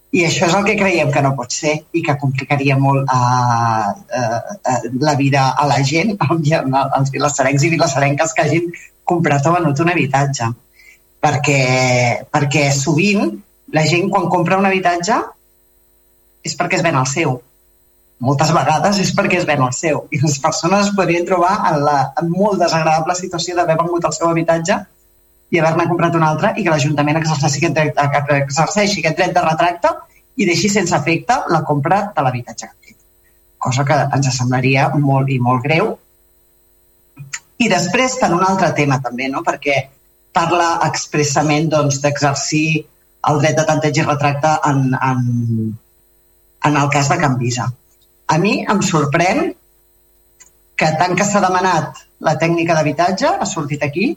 [0.09, 3.91] I això és el que creiem que no pot ser i que complicaria molt uh,
[3.93, 6.15] uh, uh, la vida a la gent,
[6.97, 8.71] als vilassarencs i vilassarenques que hagin
[9.05, 10.49] comprat o venut un habitatge.
[11.19, 11.61] Perquè,
[12.31, 13.35] perquè sovint
[13.75, 15.19] la gent quan compra un habitatge
[16.47, 17.37] és perquè es ven el seu.
[18.25, 20.07] Moltes vegades és perquè es ven el seu.
[20.15, 24.17] I les persones es podrien trobar en la en molt desagradable situació d'haver venut el
[24.17, 24.79] seu habitatge
[25.51, 27.97] i haver-ne comprat un altre i que l'Ajuntament exerceixi dret,
[28.39, 29.95] exerceixi aquest dret de retracte
[30.37, 32.97] i deixi sense efecte la compra de l'habitatge que.
[33.59, 35.89] Cosa que ens semblaria molt i molt greu.
[37.59, 39.43] I després, per un altre tema també, no?
[39.43, 39.81] perquè
[40.37, 42.95] parla expressament doncs, d'exercir doncs,
[43.29, 45.23] el dret de tanteig i retracte en, en,
[46.69, 47.67] en el cas de Can Visa.
[48.29, 49.51] A mi em sorprèn
[50.79, 54.13] que tant que s'ha demanat la tècnica d'habitatge, ha sortit aquí,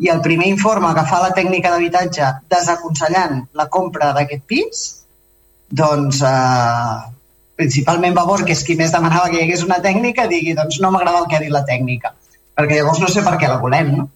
[0.00, 4.84] i el primer informe que fa la tècnica d'habitatge desaconsellant la compra d'aquest pis,
[5.82, 7.00] doncs eh,
[7.60, 10.90] principalment Vavor, que és qui més demanava que hi hagués una tècnica, digui doncs no
[10.94, 12.14] m'agrada el que ha dit la tècnica.
[12.56, 14.08] Perquè llavors no sé per què la volem, no?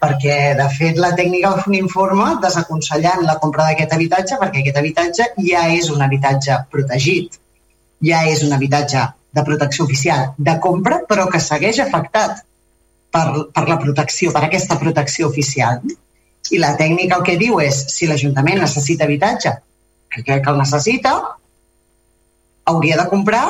[0.00, 4.60] Perquè, de fet, la tècnica va fer un informe desaconsellant la compra d'aquest habitatge perquè
[4.62, 7.40] aquest habitatge ja és un habitatge protegit,
[8.10, 12.44] ja és un habitatge de protecció oficial de compra, però que segueix afectat
[13.10, 15.82] per, per la protecció, per aquesta protecció oficial.
[16.50, 19.52] I la tècnica el que diu és, si l'Ajuntament necessita habitatge,
[20.10, 21.14] que crec que el necessita,
[22.70, 23.44] hauria de comprar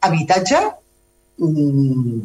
[0.00, 0.60] habitatge
[1.38, 2.20] mm,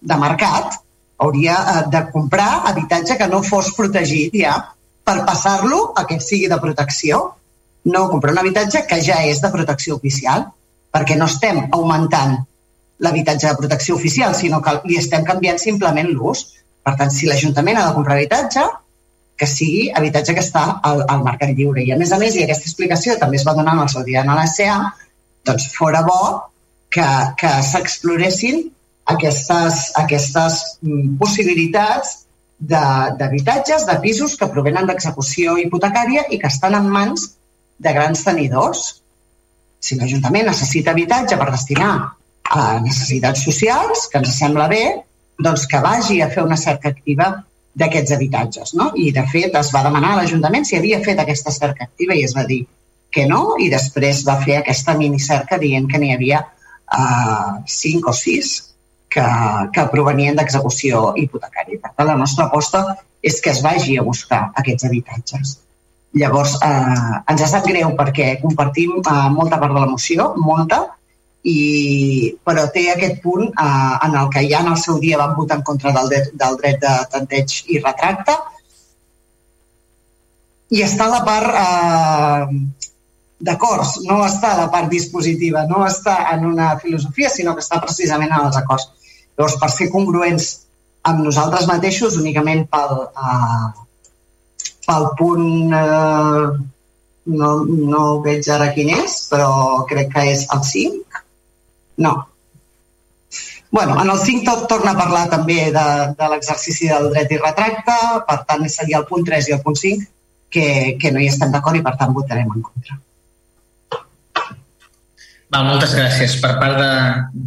[0.00, 0.76] de mercat,
[1.20, 4.56] hauria eh, de comprar habitatge que no fos protegit ja
[5.04, 7.20] per passar-lo a que sigui de protecció.
[7.84, 10.44] No comprar un habitatge que ja és de protecció oficial,
[10.92, 12.36] perquè no estem augmentant
[13.00, 16.46] l'habitatge de protecció oficial, sinó que li estem canviant simplement l'ús.
[16.84, 18.64] Per tant, si l'Ajuntament ha de comprar habitatge,
[19.40, 21.80] que sigui habitatge que està al, al mercat lliure.
[21.80, 24.04] I a més a més, i aquesta explicació també es va donar en el seu
[24.04, 24.76] dia en l'ACA,
[25.48, 26.20] doncs fora bo
[26.92, 27.06] que,
[27.40, 28.66] que s'exploressin
[29.14, 32.18] aquestes, aquestes mm, possibilitats
[32.60, 37.30] d'habitatges, de, de pisos que provenen d'execució hipotecària i que estan en mans
[37.80, 38.84] de grans tenidors.
[39.80, 41.94] Si l'Ajuntament necessita habitatge per destinar
[42.50, 44.82] a necessitats socials, que ens sembla bé,
[45.40, 47.30] doncs que vagi a fer una cerca activa
[47.80, 48.74] d'aquests habitatges.
[48.74, 48.90] No?
[48.98, 52.24] I, de fet, es va demanar a l'Ajuntament si havia fet aquesta cerca activa i
[52.26, 52.64] es va dir
[53.14, 58.14] que no, i després va fer aquesta minicerca dient que n'hi havia uh, cinc o
[58.14, 58.52] sis
[59.10, 59.24] que,
[59.74, 61.80] que provenien d'execució hipotecària.
[61.82, 62.84] Per tant, la nostra aposta
[63.22, 65.58] és que es vagi a buscar aquests habitatges.
[66.20, 70.80] Llavors, eh, ens ha sap greu perquè compartim eh, molta part de la moció, molta,
[71.48, 75.36] i, però té aquest punt eh, en el que ja en el seu dia van
[75.36, 78.36] votar en contra del, de, del dret de tanteig i retracte
[80.70, 82.58] i està la part eh,
[83.40, 88.30] d'acords, no està la part dispositiva, no està en una filosofia, sinó que està precisament
[88.30, 88.90] en els acords.
[89.38, 90.50] Llavors, per ser congruents
[91.08, 93.70] amb nosaltres mateixos, únicament pel, eh,
[94.86, 95.48] pel punt,
[95.80, 96.44] eh,
[97.40, 97.50] no,
[97.94, 99.50] no veig ara quin és, però
[99.90, 101.09] crec que és el 5,
[102.00, 102.14] no.
[103.70, 105.84] Bueno, en el 5 tot torna a parlar també de,
[106.18, 107.96] de l'exercici del dret i retracte,
[108.26, 110.08] per tant seria el punt 3 i el punt 5
[110.50, 112.98] que, que no hi estem d'acord i per tant votarem en contra.
[115.50, 116.34] Val, moltes gràcies.
[116.42, 116.80] Per part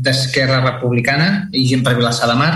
[0.08, 2.54] d'Esquerra de, Republicana i gent per Vilassar de Mar.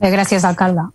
[0.00, 0.86] Bé, gràcies, alcalde.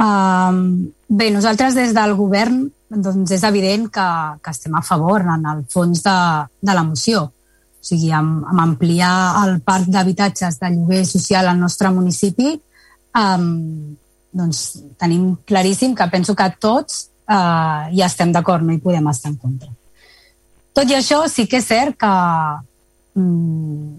[0.00, 0.62] Um,
[1.08, 4.06] bé, nosaltres des del govern doncs és evident que,
[4.42, 6.16] que estem a favor en el fons de,
[6.62, 7.28] de la moció
[7.80, 9.14] o sigui, amb, amb ampliar
[9.46, 12.52] el parc d'habitatges de lloguer social al nostre municipi,
[13.16, 13.96] um,
[14.30, 14.60] doncs
[15.00, 19.38] tenim claríssim que penso que tots uh, ja estem d'acord, no hi podem estar en
[19.40, 19.72] contra.
[20.76, 22.12] Tot i això, sí que és cert que
[23.18, 23.96] um,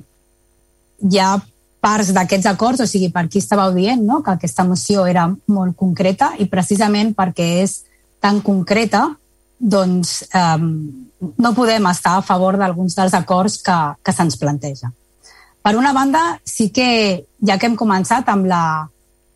[1.09, 1.33] hi ha
[1.81, 4.21] parts d'aquests acords, o sigui, per qui estàveu dient no?
[4.21, 7.81] que aquesta moció era molt concreta i precisament perquè és
[8.21, 9.07] tan concreta,
[9.61, 10.65] doncs um,
[11.38, 14.89] no podem estar a favor d'alguns dels acords que, que se'ns planteja.
[15.61, 18.63] Per una banda, sí que, ja que hem començat amb la,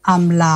[0.10, 0.56] amb la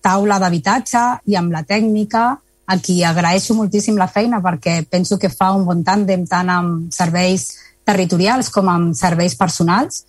[0.00, 2.30] taula d'habitatge i amb la tècnica,
[2.64, 6.94] a qui agraeixo moltíssim la feina perquè penso que fa un bon tàndem tant amb
[6.94, 7.50] serveis
[7.84, 10.04] territorials com amb serveis personals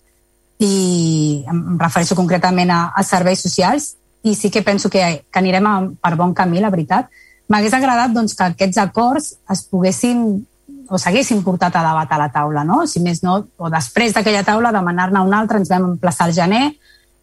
[0.62, 3.94] i em refereixo concretament a, a serveis socials
[4.24, 7.10] i sí que penso que, que anirem a, per bon camí, la veritat.
[7.52, 10.44] M'hagués agradat doncs, que aquests acords es poguessin
[10.88, 12.84] o s'haguessin portat a debat a la taula, no?
[12.86, 16.64] Si més no, o després d'aquella taula demanar-ne una altra, ens vam emplaçar al gener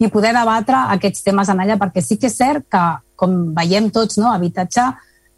[0.02, 2.82] i poder debatre aquests temes en allà, perquè sí que és cert que,
[3.16, 4.88] com veiem tots, no, habitatge,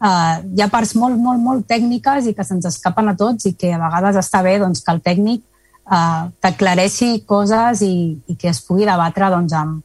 [0.00, 3.52] eh, hi ha parts molt, molt, molt tècniques i que se'ns escapen a tots i
[3.60, 7.94] que a vegades està bé doncs, que el tècnic eh, t'aclareixi coses i,
[8.24, 9.83] i que es pugui debatre doncs, amb,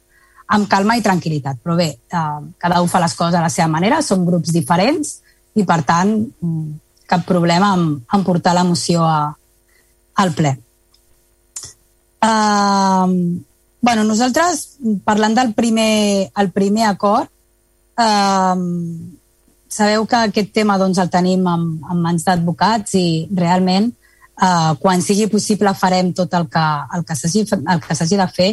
[0.56, 1.60] amb calma i tranquil·litat.
[1.62, 5.20] Però bé, eh, cada un fa les coses a la seva manera, són grups diferents
[5.54, 6.72] i, per tant, mm,
[7.10, 9.34] cap problema en, en portar la moció a,
[10.22, 10.56] al ple.
[12.20, 13.40] Uh,
[13.80, 17.30] bueno, nosaltres, parlant del primer, el primer acord,
[17.96, 18.60] uh,
[19.70, 25.00] sabeu que aquest tema doncs, el tenim en, en mans d'advocats i realment uh, quan
[25.02, 27.16] sigui possible farem tot el que, el que
[27.96, 28.50] s'hagi de fer,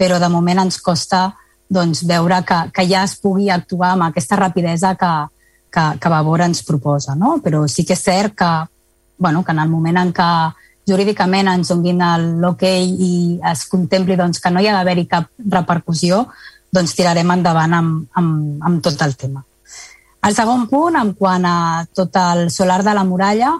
[0.00, 1.26] però de moment ens costa
[1.68, 5.10] doncs, veure que, que ja es pugui actuar amb aquesta rapidesa que,
[5.70, 7.36] que, que Vavor ens proposa, no?
[7.44, 8.50] Però sí que és cert que,
[9.20, 10.30] bueno, que en el moment en què
[10.88, 12.00] jurídicament ens donin
[12.40, 13.12] l'ok i
[13.52, 16.24] es contempli doncs, que no hi ha d'haver-hi cap repercussió,
[16.72, 19.44] doncs tirarem endavant amb, amb, amb tot el tema.
[20.26, 21.56] El segon punt, en quant a
[21.96, 23.54] tot el solar de la muralla,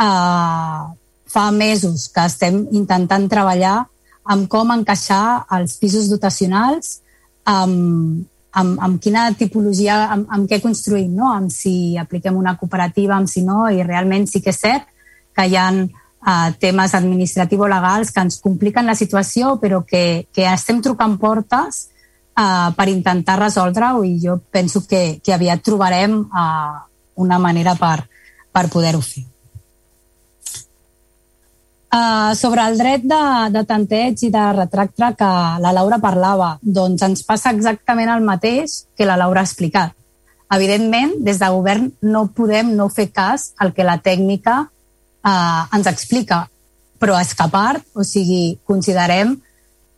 [0.00, 0.82] eh,
[1.34, 3.82] fa mesos que estem intentant treballar
[4.24, 7.00] amb com encaixar els pisos dotacionals
[7.44, 11.30] amb, amb, amb quina tipologia, amb, amb què construïm, no?
[11.32, 14.88] amb si apliquem una cooperativa, amb si no, i realment sí que és cert
[15.34, 20.26] que hi ha eh, temes administratius o legals que ens compliquen la situació, però que,
[20.32, 21.84] que estem trucant portes
[22.38, 26.74] eh, per intentar resoldre-ho i jo penso que, que aviat trobarem eh,
[27.20, 28.06] una manera per,
[28.54, 29.26] per poder-ho fer.
[31.94, 35.26] Uh, sobre el dret de, de tanteig i de retracte que
[35.62, 39.92] la Laura parlava, doncs ens passa exactament el mateix que la Laura ha explicat.
[40.56, 45.86] Evidentment, des de govern no podem no fer cas al que la tècnica uh, ens
[45.86, 46.40] explica,
[46.98, 49.36] però és que a part, o sigui, considerem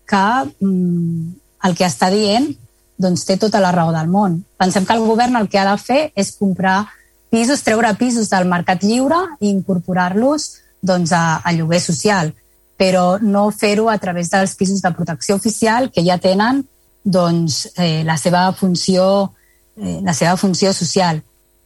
[0.05, 0.27] que
[0.61, 1.33] um,
[1.65, 2.51] el que està dient
[3.01, 4.43] doncs té tota la raó del món.
[4.61, 6.83] Pensem que el govern el que ha de fer és comprar
[7.33, 12.33] pisos, treure pisos del mercat lliure i incorporar-los doncs, a, a lloguer social,
[12.77, 16.65] però no fer-ho a través dels pisos de protecció oficial que ja tenen
[17.03, 19.33] doncs, eh, la, seva funció,
[19.79, 21.23] eh, la seva funció social.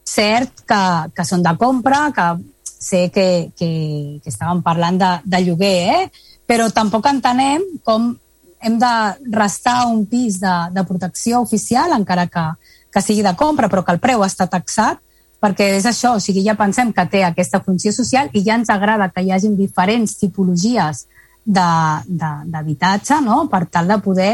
[0.06, 0.82] Cert que,
[1.16, 2.28] que són de compra, que
[2.64, 3.70] sé que, que,
[4.22, 6.26] que estàvem parlant de, de lloguer, eh?
[6.48, 8.12] però tampoc entenem com
[8.60, 8.94] hem de
[9.32, 12.44] restar un pis de, de protecció oficial, encara que,
[12.92, 15.00] que sigui de compra, però que el preu està taxat,
[15.40, 18.70] perquè és això, o sigui, ja pensem que té aquesta funció social i ja ens
[18.70, 21.06] agrada que hi hagin diferents tipologies
[21.44, 23.46] d'habitatge no?
[23.48, 24.32] per tal de poder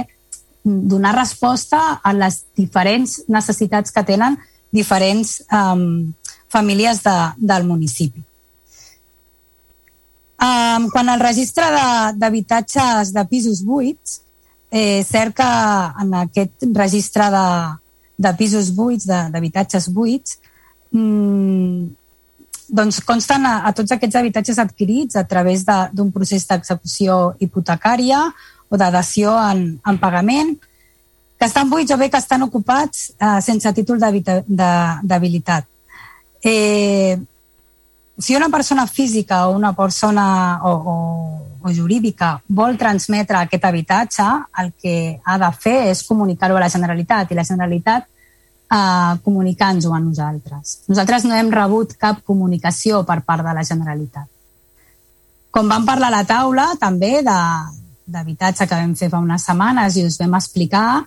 [0.67, 4.35] donar resposta a les diferents necessitats que tenen
[4.75, 6.13] diferents um,
[6.51, 8.23] famílies de, del municipi.
[10.37, 11.65] Um, quan al registre
[12.19, 14.21] d'habitatges de, de pisos buits,
[14.71, 15.53] eh, cert que
[16.03, 17.47] en aquest registre de,
[18.27, 20.37] de pisos buits, d'habitatges buits,
[20.93, 21.87] mm,
[22.69, 28.27] doncs consten a, a tots aquests habitatges adquirits a través d'un procés d'execució hipotecària
[28.69, 30.57] o de dació en, en pagament,
[31.39, 35.67] que estan buits o bé que estan ocupats eh, sense títol d'habilitat.
[36.43, 37.19] Eh,
[38.19, 40.97] si una persona física o una persona o, o,
[41.61, 44.27] o jurídica vol transmetre aquest habitatge,
[44.63, 48.09] el que ha de fer és comunicar-ho a la Generalitat i la Generalitat
[48.71, 50.81] eh, comunicant-nos-ho a nosaltres.
[50.89, 54.29] Nosaltres no hem rebut cap comunicació per part de la Generalitat.
[55.51, 60.05] Com vam parlar a la taula també d'habitatge que vam fer fa unes setmanes i
[60.05, 61.05] us vam explicar,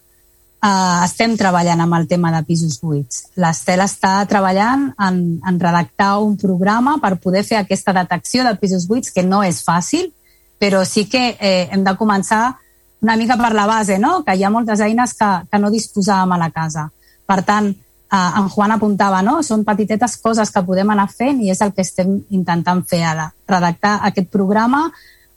[0.63, 3.25] eh, estem treballant amb el tema de pisos buits.
[3.35, 8.87] L'Estel està treballant en, en redactar un programa per poder fer aquesta detecció de pisos
[8.87, 10.11] buits, que no és fàcil,
[10.59, 12.57] però sí que eh, hem de començar
[13.01, 14.23] una mica per la base, no?
[14.25, 16.89] que hi ha moltes eines que, que no disposàvem a la casa.
[17.29, 19.39] Per tant, eh, en Juan apuntava, no?
[19.45, 23.29] Són petitetes coses que podem anar fent i és el que estem intentant fer ara.
[23.47, 24.87] Redactar aquest programa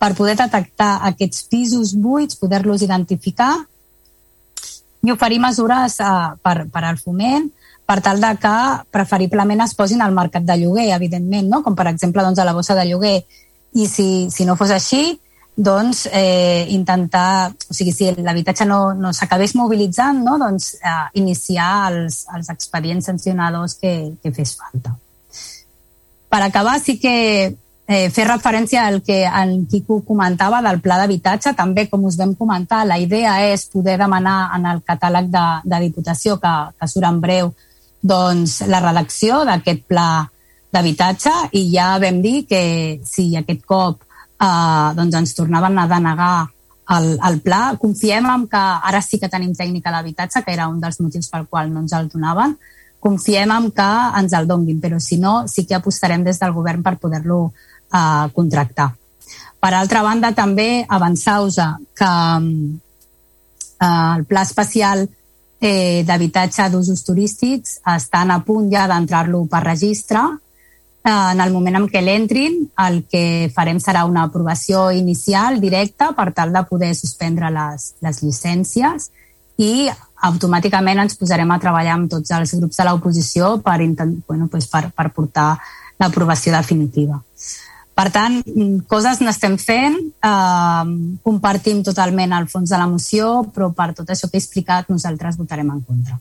[0.01, 3.55] per poder detectar aquests pisos buits, poder-los identificar
[5.03, 7.51] i oferir mesures eh, per, per al foment
[7.87, 8.57] per tal de que
[8.95, 11.63] preferiblement es posin al mercat de lloguer, evidentment, no?
[11.63, 13.19] com per exemple doncs, a la bossa de lloguer.
[13.75, 15.19] I si, si no fos així,
[15.55, 20.39] doncs eh, intentar, o sigui, si l'habitatge no, no s'acabés mobilitzant, no?
[20.41, 24.95] doncs eh, iniciar els, els expedients sancionadors que, que fes falta.
[26.33, 27.17] Per acabar, sí que
[27.53, 32.33] eh, fer referència al que en Quico comentava del pla d'habitatge, també, com us vam
[32.39, 37.11] comentar, la idea és poder demanar en el catàleg de, de Diputació, que, que surt
[37.11, 37.53] en breu,
[38.01, 40.25] doncs, la redacció d'aquest pla
[40.73, 42.63] d'habitatge i ja vam dir que
[43.05, 44.01] si aquest cop
[44.43, 46.35] eh, doncs ens tornaven a denegar
[46.97, 47.63] el, el pla.
[47.81, 51.47] Confiem en que ara sí que tenim tècnica d'habitatge, que era un dels motius pel
[51.47, 52.57] qual no ens el donaven.
[53.03, 56.83] Confiem en que ens el donguin, però si no, sí que apostarem des del govern
[56.83, 58.93] per poder-lo eh, contractar.
[59.63, 61.59] Per altra banda, també avançar-vos
[61.95, 62.13] que
[63.83, 65.07] eh, el pla especial
[65.63, 70.23] eh, d'habitatge d'usos turístics estan a punt ja d'entrar-lo per registre
[71.05, 76.31] en el moment en què l'entrin, el que farem serà una aprovació inicial directa per
[76.33, 79.11] tal de poder suspendre les, les llicències
[79.59, 79.91] i
[80.23, 83.79] automàticament ens posarem a treballar amb tots els grups de l'oposició per,
[84.29, 85.57] bueno, pues per, per portar
[85.99, 87.19] l'aprovació definitiva.
[87.93, 88.39] Per tant,
[88.89, 90.93] coses n'estem fent, eh,
[91.27, 95.37] compartim totalment el fons de la moció, però per tot això que he explicat nosaltres
[95.37, 96.17] votarem en contra.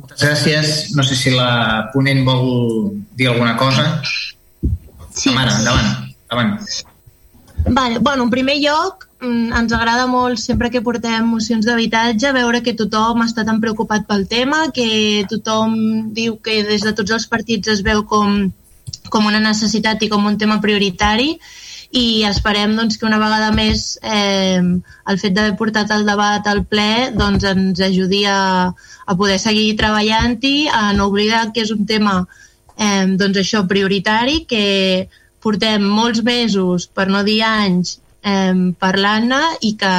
[0.00, 0.74] Moltes gràcies.
[0.96, 3.86] No sé si la ponent vol dir alguna cosa.
[5.16, 5.32] Sí.
[5.32, 6.12] Mare, endavant.
[6.26, 6.60] endavant.
[7.66, 7.98] Vale.
[7.98, 12.74] Bueno, en primer lloc, mm, ens agrada molt sempre que portem mocions d'habitatge veure que
[12.74, 17.68] tothom està tan preocupat pel tema, que tothom diu que des de tots els partits
[17.68, 18.52] es veu com,
[19.08, 21.38] com una necessitat i com un tema prioritari
[21.90, 26.64] i esperem doncs, que una vegada més eh, el fet d'haver portat el debat al
[26.66, 28.72] ple doncs, ens ajudi a,
[29.06, 32.18] a poder seguir treballant-hi, a no oblidar que és un tema
[32.76, 35.08] eh, doncs això prioritari, que
[35.42, 39.94] portem molts mesos, per no dir anys, eh, parlant-ne i que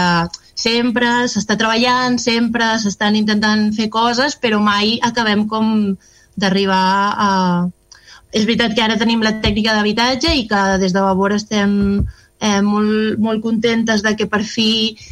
[0.57, 5.73] sempre s'està treballant, sempre s'estan intentant fer coses, però mai acabem com
[6.37, 7.31] d'arribar a...
[8.35, 11.73] És veritat que ara tenim la tècnica d'habitatge i que des de Vavor estem
[12.39, 14.69] eh, molt, molt contentes de que per fi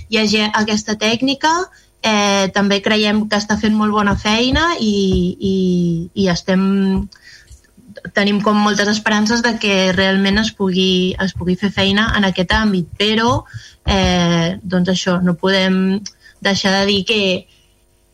[0.10, 1.54] hi hagi aquesta tècnica.
[2.06, 4.96] Eh, també creiem que està fent molt bona feina i,
[5.40, 5.56] i,
[6.22, 7.08] i estem
[8.14, 12.52] tenim com moltes esperances de que realment es pugui, es pugui fer feina en aquest
[12.54, 13.40] àmbit, però
[13.88, 16.00] eh, doncs això, no podem
[16.46, 17.22] deixar de dir que,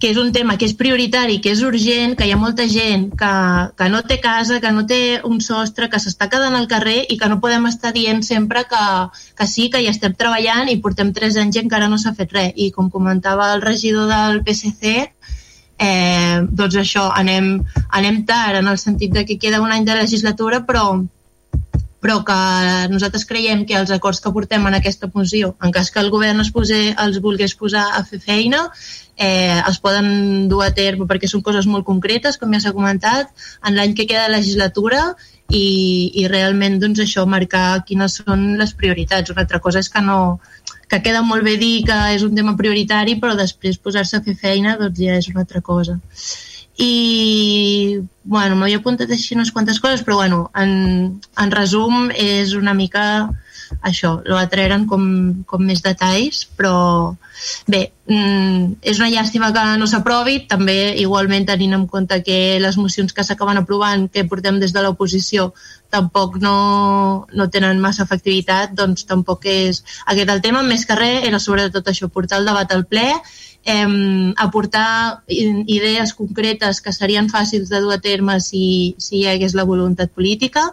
[0.02, 3.03] que és un tema que és prioritari, que és urgent, que hi ha molta gent
[3.18, 3.34] que,
[3.78, 7.19] que no té casa, que no té un sostre, que s'està quedant al carrer i
[7.22, 8.82] que no podem estar dient sempre que,
[9.38, 12.34] que sí, que hi estem treballant i portem tres anys i encara no s'ha fet
[12.34, 12.49] res.
[12.57, 14.98] I com comentava el regidor del PSC,
[15.78, 17.53] eh, doncs això, anem,
[18.02, 20.88] anem tard en el sentit de que queda un any de legislatura, però,
[22.02, 22.38] però que
[22.90, 26.41] nosaltres creiem que els acords que portem en aquesta moció, en cas que el govern
[26.41, 28.64] es pose, els volgués posar a fer feina,
[29.15, 33.30] eh, es poden dur a terme perquè són coses molt concretes, com ja s'ha comentat,
[33.68, 35.11] en l'any que queda de legislatura
[35.52, 35.65] i,
[36.23, 39.30] i realment doncs, això marcar quines són les prioritats.
[39.30, 40.40] Una altra cosa és que no,
[40.90, 44.38] que queda molt bé dir que és un tema prioritari, però després posar-se a fer
[44.40, 45.99] feina doncs ja és una altra cosa.
[46.81, 52.73] I, bueno, m'havia apuntat així unes quantes coses, però, bueno, en, en resum, és una
[52.77, 53.05] mica
[53.79, 55.03] això, l'altre eren com,
[55.47, 56.73] com més detalls, però
[57.71, 62.77] bé, mm, és una llàstima que no s'aprovi, també igualment tenint en compte que les
[62.77, 65.51] mocions que s'acaben aprovant, que portem des de l'oposició,
[65.91, 70.63] tampoc no, no tenen massa efectivitat, doncs tampoc és aquest el tema.
[70.63, 73.07] Més que res era sobretot això, portar el debat al ple,
[73.65, 79.55] eh, aportar idees concretes que serien fàcils de dur a terme si, si hi hagués
[79.57, 80.71] la voluntat política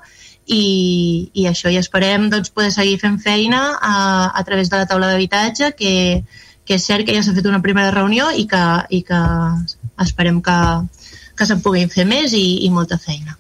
[0.48, 3.96] i, i això, i esperem doncs, poder seguir fent feina a,
[4.32, 6.24] a través de la taula d'habitatge, que,
[6.64, 9.20] que és cert que ja s'ha fet una primera reunió i que, i que
[10.04, 10.58] esperem que,
[11.36, 13.36] que se'n puguin fer més i, i molta feina.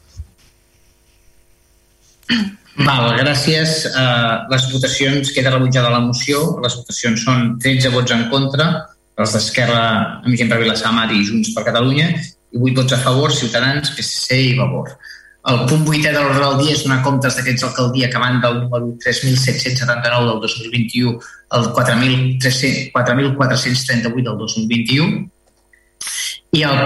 [2.78, 3.88] Val, gràcies.
[3.90, 6.60] Uh, les votacions, queda rebutjada la moció.
[6.62, 8.68] Les votacions són 13 vots en contra,
[9.18, 9.82] els d'Esquerra,
[10.24, 12.16] amb gent per Vilassar Mar i Junts per Catalunya, i
[12.56, 14.88] 8 vots a favor, Ciutadans, PSC i Vavor.
[15.48, 18.54] El punt 8 de l'ordre del dia és donar comptes d'aquests alcaldia que van del
[18.64, 21.10] número 3.779 del 2021
[21.56, 25.08] al 4.438 del 2021.
[26.58, 26.76] I el,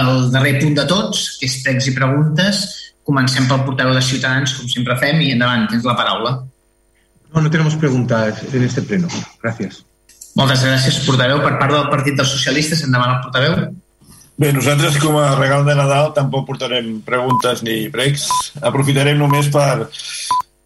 [0.00, 2.54] el darrer punt de tots, que és pregs i preguntes,
[3.10, 6.36] Comencem pel portaveu de Ciutadans, com sempre fem, i endavant, tens la paraula.
[7.32, 9.08] No, no tenemos preguntas en este pleno.
[9.42, 9.84] Gracias.
[10.38, 11.40] Moltes gràcies, portaveu.
[11.42, 13.56] Per part del Partit dels Socialistes, endavant el portaveu.
[14.40, 18.28] Bé, nosaltres com a regal de Nadal tampoc portarem preguntes ni pregs.
[18.64, 19.90] Aprofitarem només per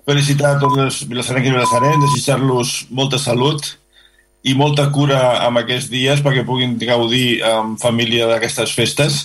[0.07, 3.73] felicitar a tots els vilassarencs i vilassarens, desitjar-los molta salut
[4.45, 9.23] i molta cura amb aquests dies perquè puguin gaudir amb família d'aquestes festes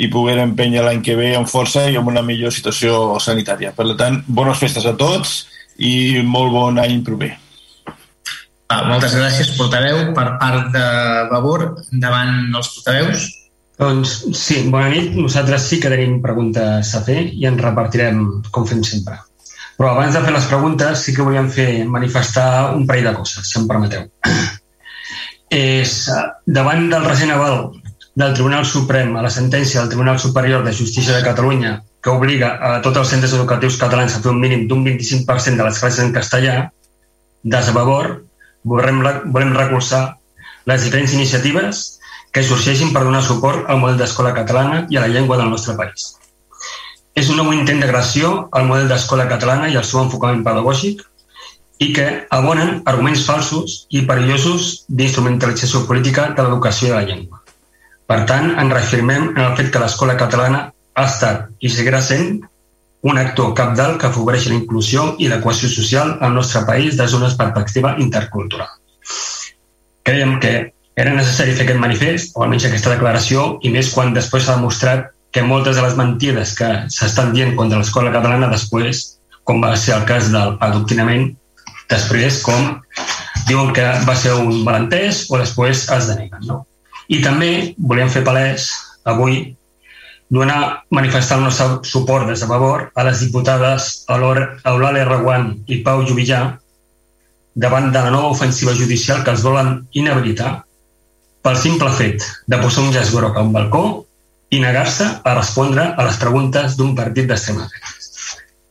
[0.00, 3.74] i poder empènyer l'any que ve amb força i amb una millor situació sanitària.
[3.76, 5.44] Per tant, bones festes a tots
[5.76, 7.36] i molt bon any proper.
[8.88, 10.00] Moltes gràcies, portaveu.
[10.16, 10.86] Per part de
[11.30, 13.28] Vavor, endavant els portaveus.
[13.80, 15.12] Doncs sí, bona nit.
[15.18, 18.24] Nosaltres sí que tenim preguntes a fer i ens repartirem
[18.54, 19.18] com fem sempre.
[19.78, 23.48] Però abans de fer les preguntes sí que volíem fer manifestar un parell de coses,
[23.48, 24.08] si em permeteu.
[25.52, 26.06] És,
[26.46, 27.72] davant del recent aval
[28.14, 32.56] del Tribunal Suprem a la sentència del Tribunal Superior de Justícia de Catalunya que obliga
[32.60, 36.02] a tots els centres educatius catalans a fer un mínim d'un 25% de les classes
[36.02, 36.56] en castellà,
[37.42, 38.24] desabavor,
[38.64, 39.02] volem,
[39.32, 40.18] volem recolzar
[40.66, 41.82] les diferents iniciatives
[42.32, 45.76] que sorgeixin per donar suport al model d'escola catalana i a la llengua del nostre
[45.76, 46.14] país.
[47.14, 51.02] És un nou intent d'agressió al model d'escola catalana i al seu enfocament pedagògic
[51.84, 57.42] i que abonen arguments falsos i perillosos d'instrumentalització política de l'educació de la llengua.
[58.06, 60.64] Per tant, ens reafirmem en el fet que l'escola catalana
[60.94, 62.40] ha estat i seguirà sent
[63.02, 67.10] un actor capdalt que afavoreix la inclusió i la cohesió social al nostre país des
[67.10, 68.68] d'una perspectiva intercultural.
[70.06, 70.52] Creiem que
[70.94, 75.10] era necessari fer aquest manifest, o almenys aquesta declaració, i més quan després s'ha demostrat
[75.32, 79.18] que moltes de les mentides que s'estan dient contra l'escola catalana després,
[79.48, 81.32] com va ser el cas del adoctrinament,
[81.90, 82.76] després com
[83.48, 86.44] diuen que va ser un malentès o després es deneguen.
[86.46, 86.62] No?
[87.08, 88.70] I també volíem fer palès
[89.08, 89.56] avui
[90.32, 96.00] donar, manifestar el nostre suport des de favor a les diputades Eulàlia Reguant i Pau
[96.08, 96.40] Jubillà
[97.54, 100.54] davant de la nova ofensiva judicial que els volen inhabilitar
[101.44, 103.84] pel simple fet de posar un llaç groc a un balcó
[104.52, 107.92] i negar-se a respondre a les preguntes d'un partit d'extrema dreta.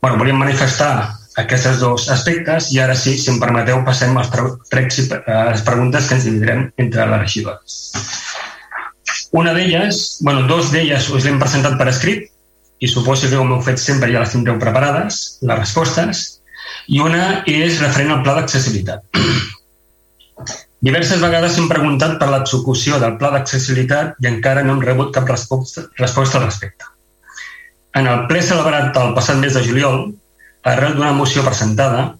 [0.02, 0.92] Bueno, volíem manifestar
[1.38, 6.18] aquests dos aspectes i ara sí, si em permeteu, passem als pre les preguntes que
[6.18, 7.78] ens dividirem entre les regidores.
[9.32, 12.28] Una d'elles, bueno, dos d'elles us l'hem presentat per escrit
[12.84, 16.22] i suposo que com heu fet sempre ja les tindreu preparades, les respostes,
[16.92, 19.06] i una és referent al pla d'accessibilitat.
[20.86, 25.28] Diverses vegades hem preguntat per l'execució del pla d'accessibilitat i encara no hem rebut cap
[25.30, 26.88] resposta, resposta al respecte.
[27.96, 30.10] En el ple celebrat el passat mes de juliol,
[30.68, 32.10] arrel d'una moció presentada,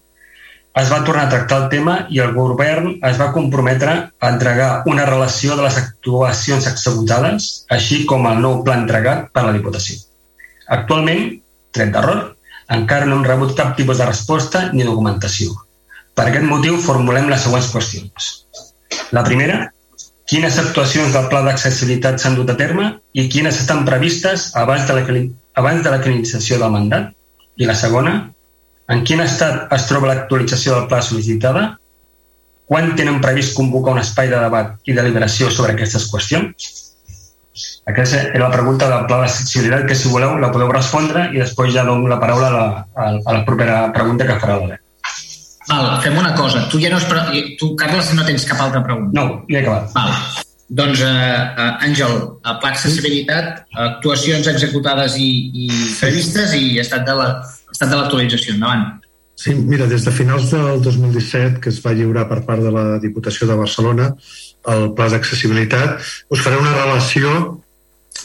[0.81, 4.69] es va tornar a tractar el tema i el govern es va comprometre a entregar
[4.89, 9.99] una relació de les actuacions executades, així com el nou pla entregat per la Diputació.
[10.77, 11.27] Actualment,
[11.75, 12.23] tret d'error,
[12.73, 15.53] encara no hem rebut cap tipus de resposta ni documentació.
[16.17, 18.33] Per aquest motiu formulem les següents qüestions.
[19.13, 19.67] La primera,
[20.29, 24.97] quines actuacions del pla d'accessibilitat s'han dut a terme i quines estan previstes abans de
[24.97, 25.25] la,
[25.61, 27.11] abans de la finalització del mandat?
[27.61, 28.13] I la segona,
[28.91, 31.63] en quin estat es troba l'actualització del pla sol·licitada?
[32.67, 36.71] Quan tenen previst convocar un espai de debat i deliberació sobre aquestes qüestions?
[37.85, 41.73] Aquesta era la pregunta del pla d'accessibilitat, que si voleu la podeu respondre i després
[41.75, 44.81] ja dono la paraula a la, a la propera pregunta que farà l'Albert.
[45.67, 46.65] Val, fem una cosa.
[46.71, 47.05] Tu ja no has...
[47.59, 49.13] Tu, Carles, no tens cap altra pregunta.
[49.15, 49.93] No, ja he acabat.
[49.95, 50.43] Val.
[50.73, 55.67] Doncs, eh, eh, Àngel, a Pla Accessibilitat, actuacions executades i, i
[55.99, 57.15] previstes i estat de
[57.81, 58.53] l'actualització.
[58.53, 58.85] La, Endavant.
[59.35, 62.99] Sí, mira, des de finals del 2017, que es va lliurar per part de la
[63.01, 64.11] Diputació de Barcelona,
[64.73, 65.97] el Pla d'Accessibilitat,
[66.29, 67.63] us faré una relació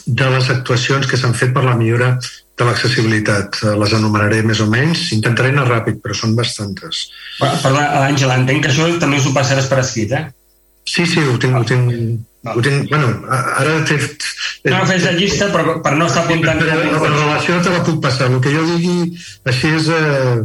[0.05, 2.13] de les actuacions que s'han fet per la millora
[2.59, 3.61] de l'accessibilitat.
[3.81, 5.09] Les enumeraré més o menys.
[5.15, 7.07] Intentaré anar ràpid, però són bastantes.
[7.39, 10.25] Perdona, Àngela, entenc que això també us ho passaràs per escrit, eh?
[10.89, 11.93] Sí, sí, ho tinc, ho tinc,
[12.47, 13.97] ho tinc bueno, ara t'he...
[14.71, 16.61] No fes la llista però per no estar apuntant...
[16.61, 18.29] Però la relació te la puc passar.
[18.31, 19.09] El que jo digui
[19.51, 20.37] així és, eh,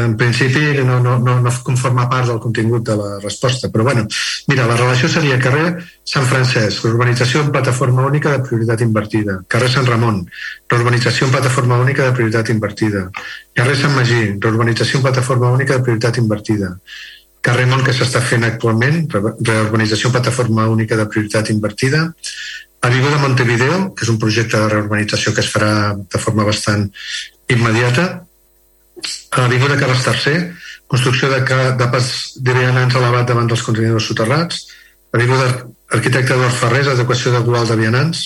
[0.00, 3.70] en principi, no, no, no, no conforma part del contingut de la resposta.
[3.70, 4.06] Però bueno,
[4.50, 9.40] mira, la relació seria carrer Sant Francesc, urbanització en plataforma única de prioritat invertida.
[9.50, 10.24] Carrer Sant Ramon,
[10.70, 13.06] reurbanització en plataforma única de prioritat invertida.
[13.54, 16.74] Carrer Sant Magí, reurbanització en plataforma única de prioritat invertida
[17.46, 22.08] carrer Mont que s'està fent actualment, reurbanització plataforma única de prioritat invertida,
[22.86, 26.86] Avinguda Montevideo, que és un projecte de reurbanització que es farà de forma bastant
[27.50, 28.06] immediata,
[29.42, 30.42] Avinguda Carles III,
[30.86, 31.40] construcció de,
[31.80, 34.66] de pas de vianants elevat davant dels contenidors soterrats,
[35.14, 35.48] Avinguda
[35.96, 38.24] Arquitecte Eduard Ferrés, adequació de gual de vianants,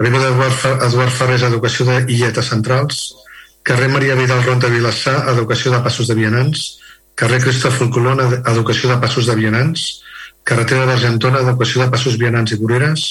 [0.00, 3.02] Avinguda Eduard Ferrés, adequació d'illetes centrals,
[3.62, 6.79] carrer Maria Vidal Ronda Vilassar, adequació de passos de vianants,
[7.20, 9.88] carrer Cristòfol Colón, educació de passos de vianants,
[10.48, 13.02] carretera d'Argentona, educació de passos vianants i voreres,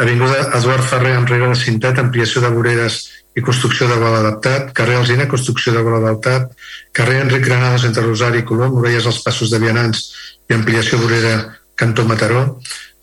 [0.00, 3.02] avinguda Eduard Ferrer, enrere de Cintet, ampliació de voreres
[3.36, 6.56] i construcció de vol adaptat, carrer Alzina, construcció de vol adaptat,
[6.96, 10.06] carrer Enric Granados entre Rosari i Colom, orelles als passos de vianants
[10.48, 11.36] i ampliació vorera
[11.76, 12.44] Cantó Mataró,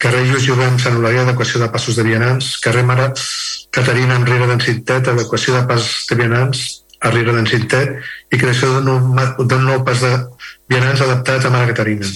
[0.01, 3.11] carrer Lluís Jovem, Sant Olària, adequació de passos de vianants, carrer Mare
[3.69, 6.63] Caterina, enrere d'en Cintet, adequació de passos de vianants,
[7.01, 7.97] a Riera d'en Cintet
[8.31, 10.11] i creació d'un nou, nou pas de
[10.71, 12.07] vianants adaptat a Mare Caterina.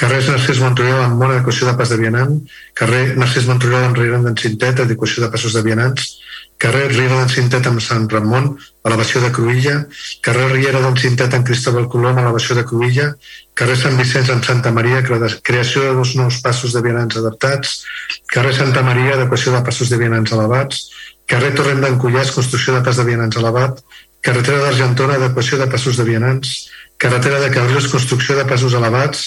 [0.00, 2.38] Carrer Narcís Montoriol amb bona adequació de pas de vianant,
[2.78, 6.08] carrer Narcís Montoriol amb Riera d'en Cintet, adequació de passos de vianants,
[6.62, 8.48] carrer Riera d'en Cintet amb Sant Ramon,
[8.88, 9.76] elevació de Cruïlla,
[10.24, 13.10] carrer Riera d'en Cintet amb Cristóbal Colom, elevació de Cruïlla,
[13.58, 17.82] carrer Sant Vicenç amb Santa Maria, creació de dos nous passos de vianants adaptats,
[18.32, 20.86] carrer Santa Maria, adequació de passos de vianants elevats,
[21.28, 23.84] carrer Torrent d'en construcció de pas de vianants elevat,
[24.22, 26.52] carretera d'Argentona, adequació de passos de vianants,
[27.02, 29.24] carretera de Cabrils, construcció de passos elevats,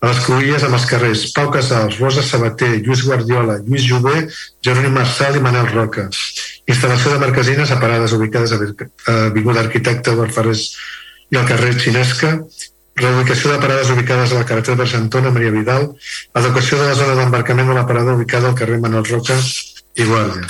[0.00, 4.22] a les Cruïlles amb els carrers Pau Casals, Rosa Sabater, Lluís Guardiola, Lluís Jové,
[4.64, 6.06] Jeroni Marçal i Manel Roca.
[6.70, 8.60] Instal·lació de marquesines a parades ubicades a
[9.26, 10.64] Avinguda Arquitecte Ferrés
[11.30, 12.32] i al carrer Xinesca,
[12.98, 15.90] reubicació de parades ubicades a la carretera d'Argentona, Maria Vidal,
[16.34, 19.36] adequació de la zona d'embarcament de la parada ubicada al carrer Manel Roca
[19.98, 20.46] i Guàrdia.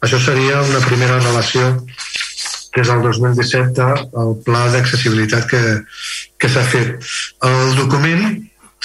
[0.00, 1.74] Això seria una primera relació
[2.76, 3.88] des del 2017
[4.22, 5.62] el pla d'accessibilitat que,
[6.38, 7.10] que s'ha fet.
[7.46, 8.38] El document,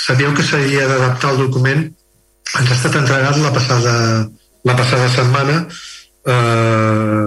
[0.07, 1.85] sabíeu que s'havia d'adaptar el document,
[2.55, 3.95] ens ha estat entregat la passada,
[4.65, 5.61] la passada setmana.
[6.25, 7.25] Eh,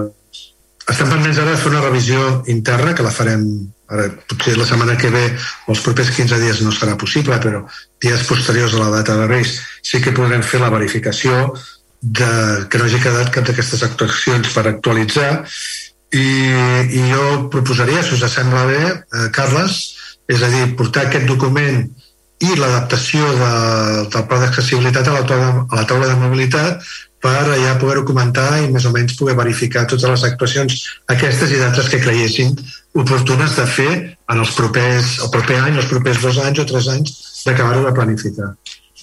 [0.89, 2.21] estem pendents ara de fer una revisió
[2.51, 3.43] interna, que la farem
[3.89, 5.25] ara, potser la setmana que ve
[5.67, 7.63] o els propers 15 dies no serà possible, però
[8.01, 11.53] dies posteriors a la data de Reis sí que podrem fer la verificació
[12.01, 12.31] de,
[12.69, 15.31] que no hagi quedat cap d'aquestes actuacions per actualitzar
[16.15, 16.27] i,
[16.97, 19.79] i jo proposaria, si us sembla bé, eh, Carles,
[20.29, 21.83] és a dir, portar aquest document
[22.39, 23.51] i l'adaptació de,
[24.13, 26.85] del pla d'accessibilitat a, la taula, a la taula de mobilitat
[27.19, 30.77] per allà poder-ho comentar i més o menys poder verificar totes les actuacions
[31.11, 32.53] aquestes i d'altres que creiessin
[32.95, 36.87] oportunes de fer en els propers, el proper any, els propers dos anys o tres
[36.93, 38.53] anys d'acabar-ho de planificar.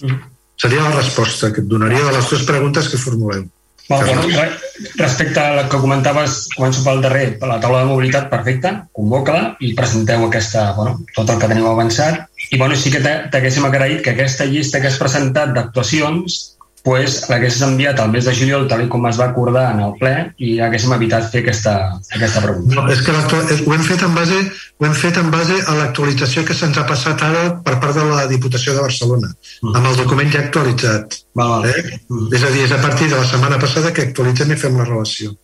[0.01, 0.17] Mm.
[0.57, 3.45] Seria la resposta que et donaria de les dues preguntes que formuleu.
[3.89, 4.51] Val, bueno,
[4.95, 9.53] respecte a la que comentaves, començo pel darrer, per la taula de mobilitat, perfecta, convoca-la
[9.63, 12.25] i presenteu aquesta, bueno, tot el que teniu avançat.
[12.51, 17.63] I bueno, sí que t'haguéssim agraït que aquesta llista que has presentat d'actuacions pues, l'haguessis
[17.65, 20.13] enviat al mes de juliol, tal com es va acordar en el ple,
[20.43, 21.73] i haguéssim evitat fer aquesta,
[22.15, 22.77] aquesta pregunta.
[22.77, 24.37] No, és que ho hem fet en base,
[24.77, 28.05] ho hem fet en base a l'actualització que se'ns ha passat ara per part de
[28.07, 29.73] la Diputació de Barcelona, mm.
[29.73, 31.19] amb el document ja actualitzat.
[31.35, 31.67] Val, val.
[31.73, 31.99] Eh?
[32.07, 32.29] Mm.
[32.39, 34.87] És a dir, és a partir de la setmana passada que actualitzem i fem la
[34.87, 35.35] relació.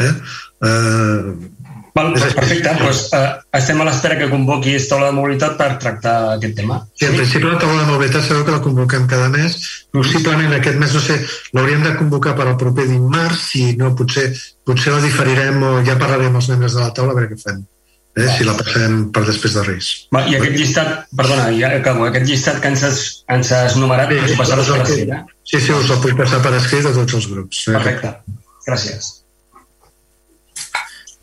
[0.00, 0.12] Eh?
[0.64, 1.34] Uh,
[1.94, 6.14] Val, doncs perfecte, doncs, eh, estem a l'espera que convoqui taula de mobilitat per tractar
[6.36, 6.78] aquest tema.
[6.94, 9.58] Sí, en principi la taula de mobilitat sabeu que la convoquem cada mes.
[9.94, 11.18] Possiblement aquest mes, no sé,
[11.56, 14.30] l'hauríem de convocar per al proper dimarts, si no, potser,
[14.66, 17.62] potser la diferirem o ja parlarem els membres de la taula a veure què fem.
[18.18, 19.88] Eh, si la passem per després de Reis.
[20.14, 24.10] Va, I aquest llistat, perdona, ja acabo, aquest llistat que ens has, ens has numerat,
[24.10, 25.22] sí, us passar per escrit, eh?
[25.46, 27.62] Sí, sí, us el puc passar per escrit a tots els grups.
[27.70, 28.12] Perfecte,
[28.66, 29.19] gràcies.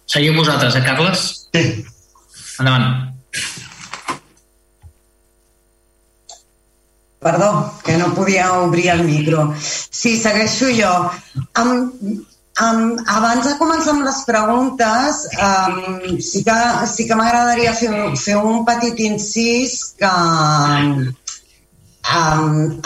[0.07, 1.49] Seguiu vosaltres, eh, Carles?
[1.53, 1.85] Sí.
[2.59, 3.13] Endavant.
[7.19, 9.53] Perdó, que no podia obrir el micro.
[9.59, 11.11] Sí, segueixo jo.
[11.59, 11.91] Um,
[12.61, 16.57] um, abans de començar amb les preguntes, um, sí que,
[16.87, 21.11] sí que m'agradaria fer, fer un petit incís que um,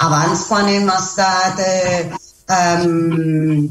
[0.07, 2.09] abans, quan hem estat eh,
[2.49, 3.69] um,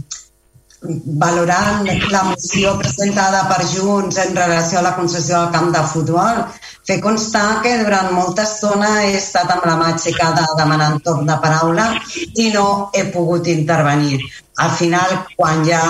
[0.83, 6.45] valorant la moció presentada per Junts en relació a la concessió del camp de futbol,
[6.89, 11.37] fer constar que durant molta estona he estat amb la mà aixecada demanant torn de
[11.43, 14.23] paraula i no he pogut intervenir.
[14.61, 15.83] Al final, quan ja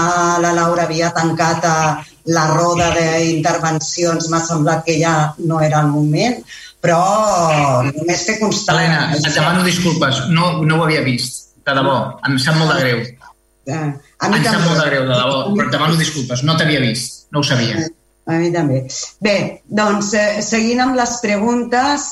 [0.42, 5.88] la Laura havia tancat eh, la roda d'intervencions, m'ha semblat que ja no era el
[5.94, 6.36] moment,
[6.82, 7.00] però
[7.86, 8.76] només fer constar...
[8.76, 11.96] Helena, et demano disculpes, no, no ho havia vist, de debò,
[12.28, 13.02] em sap molt de greu.
[13.70, 13.88] Eh,
[14.20, 16.82] a mi em sap molt de greu, de debò, però et demano disculpes, no t'havia
[16.84, 17.86] vist, no ho sabia.
[18.28, 18.82] A mi també.
[19.24, 19.36] Bé,
[19.80, 22.10] doncs, eh, seguint amb les preguntes,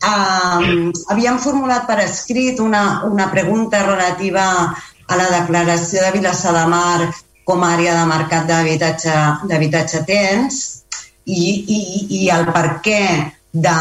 [0.00, 0.70] eh,
[1.12, 4.46] havíem formulat per escrit una, una pregunta relativa
[5.10, 7.10] a la declaració de Vilassar de Mar
[7.44, 8.48] com a àrea de mercat
[9.50, 10.60] d'habitatge tens
[11.26, 11.44] i,
[11.76, 11.80] i,
[12.22, 13.02] i el per què
[13.52, 13.76] de,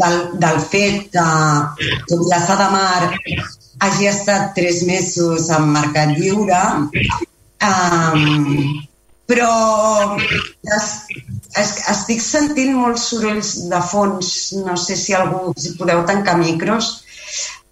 [0.00, 1.28] del, del fet que
[2.16, 3.00] Vilassar de Mar
[3.80, 6.60] hagi estat tres mesos en mercat lliure,
[7.68, 8.82] um,
[9.26, 10.16] però
[10.76, 10.86] es,
[11.58, 14.28] es, estic sentint molts sorolls de fons,
[14.64, 16.92] no sé si algú si podeu tancar micros,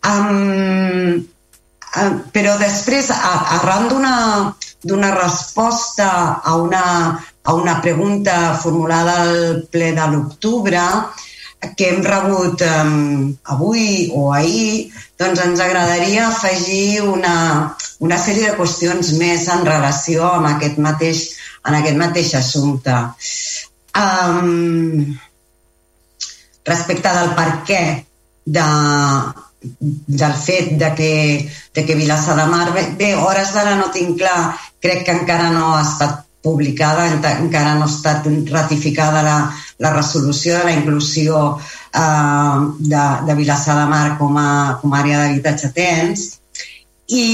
[0.07, 6.09] um, um, però després, arran d'una resposta
[6.43, 6.87] a una,
[7.45, 10.83] a una pregunta formulada al ple de l'octubre,
[11.77, 17.37] que hem rebut um, avui o ahir, doncs ens agradaria afegir una,
[18.01, 21.25] una sèrie de qüestions més en relació amb aquest mateix,
[21.65, 22.97] en aquest mateix assumpte.
[23.95, 25.15] Um,
[26.67, 27.83] respecte del per què
[28.45, 28.67] de,
[29.65, 31.13] del fet de que,
[31.75, 32.69] de que Vilassar de Mar...
[32.75, 37.75] Bé, bé hores d'ara no tinc clar, crec que encara no ha estat publicada, encara
[37.79, 39.37] no ha estat ratificada la,
[39.79, 45.03] la resolució de la inclusió eh, de, de Vilassar de Mar com a, com a
[45.03, 46.33] àrea d'habitatge tens.
[47.07, 47.25] I,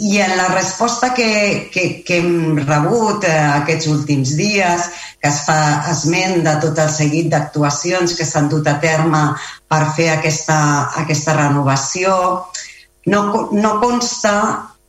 [0.00, 4.86] I en la resposta que, que, que hem rebut eh, aquests últims dies,
[5.20, 5.58] que es fa
[5.92, 9.26] esment de tot el seguit d'actuacions que s'han dut a terme
[9.68, 10.58] per fer aquesta,
[11.04, 12.14] aquesta renovació,
[13.12, 13.20] no,
[13.52, 14.34] no consta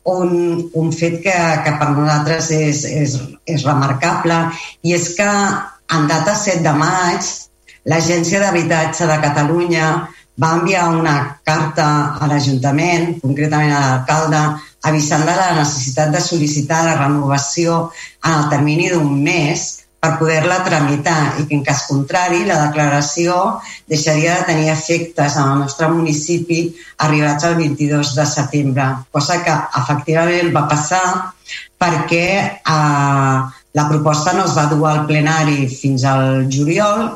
[0.06, 1.36] un, un fet que,
[1.66, 3.16] que per nosaltres és, és,
[3.50, 4.38] és remarcable
[4.86, 5.30] i és que
[5.94, 7.32] en data 7 de maig
[7.86, 9.88] l'Agència d'Habitatge de Catalunya
[10.42, 11.86] va enviar una carta
[12.20, 14.42] a l'Ajuntament, concretament a l'alcalde,
[14.86, 17.90] avisant de la necessitat de sol·licitar la renovació
[18.26, 19.66] en el termini d'un mes
[20.06, 23.38] per poder-la tramitar i que en cas contrari la declaració
[23.90, 26.60] deixaria de tenir efectes en el nostre municipi
[27.08, 31.06] arribats al 22 de setembre, cosa que efectivament va passar
[31.82, 32.28] perquè
[32.60, 33.40] eh,
[33.76, 37.10] la proposta no es va dur al plenari fins al juliol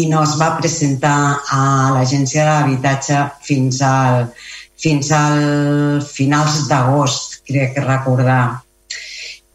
[0.00, 1.18] i no es va presentar
[1.54, 1.60] a
[1.94, 4.24] l'Agència d'Habitatge fins al,
[4.74, 8.42] fins al finals d'agost, crec recordar.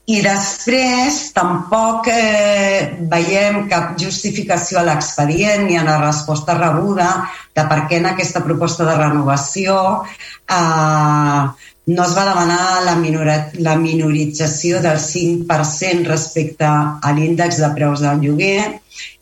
[0.05, 7.09] I després tampoc eh, veiem cap justificació a l'expedient ni a la resposta rebuda
[7.57, 11.41] de per què en aquesta proposta de renovació eh,
[11.87, 12.95] no es va demanar la,
[13.67, 18.79] la minorització del 5% respecte a l'índex de preus del lloguer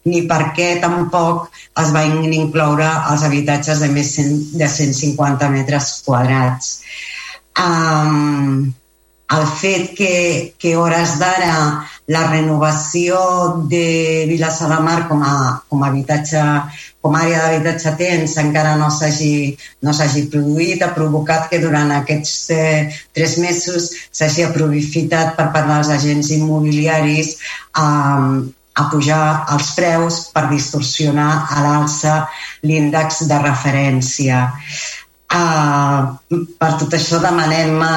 [0.07, 1.49] ni per què tampoc
[1.81, 4.13] es van incloure els habitatges de més
[4.59, 6.71] de 150 metres quadrats.
[7.59, 8.73] Um,
[9.37, 10.13] el fet que,
[10.59, 11.55] que hores d'ara
[12.07, 13.17] la renovació
[13.71, 15.35] de Vilassar de Mar com a,
[15.69, 16.41] com a habitatge
[17.03, 19.93] com a àrea d'habitatge tens encara no s'hagi no
[20.31, 26.31] produït, ha provocat que durant aquests eh, tres mesos s'hagi aprofitat per part dels agents
[26.31, 32.13] immobiliaris eh, a pujar els preus per distorsionar a l'alça
[32.65, 34.47] l'índex de referència.
[35.33, 36.13] Uh,
[36.59, 37.95] per tot això demanem a,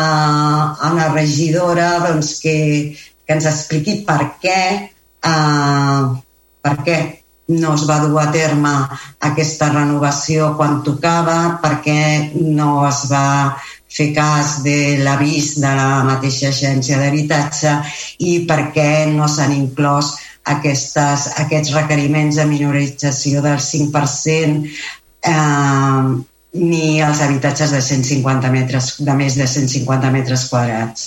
[0.81, 2.57] a la regidora doncs, que,
[2.97, 4.61] que ens expliqui per què,
[5.27, 6.17] uh,
[6.65, 6.99] per què
[7.49, 8.73] no es va dur a terme
[9.29, 12.01] aquesta renovació quan tocava, per què
[12.35, 13.27] no es va
[13.97, 17.77] fer cas de l'avís de la mateixa agència d'habitatge
[18.29, 20.15] i per què no s'han inclòs
[20.57, 24.67] aquestes, aquests requeriments de minorització del 5%
[25.31, 26.03] eh,
[26.57, 31.07] ni els habitatges de 150 metres, de més de 150 metres quadrats.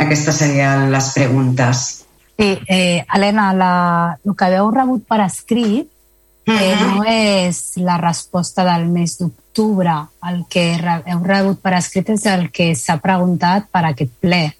[0.00, 1.82] Aquestes serien les preguntes.
[2.38, 3.72] Sí, eh, Helena, la,
[4.24, 5.88] el que heu rebut per escrit
[6.46, 6.96] eh, uh -huh.
[6.96, 9.94] no és la resposta del mes d'octubre.
[10.28, 10.76] El que
[11.06, 14.56] heu rebut per escrit és el que s'ha preguntat per aquest ple.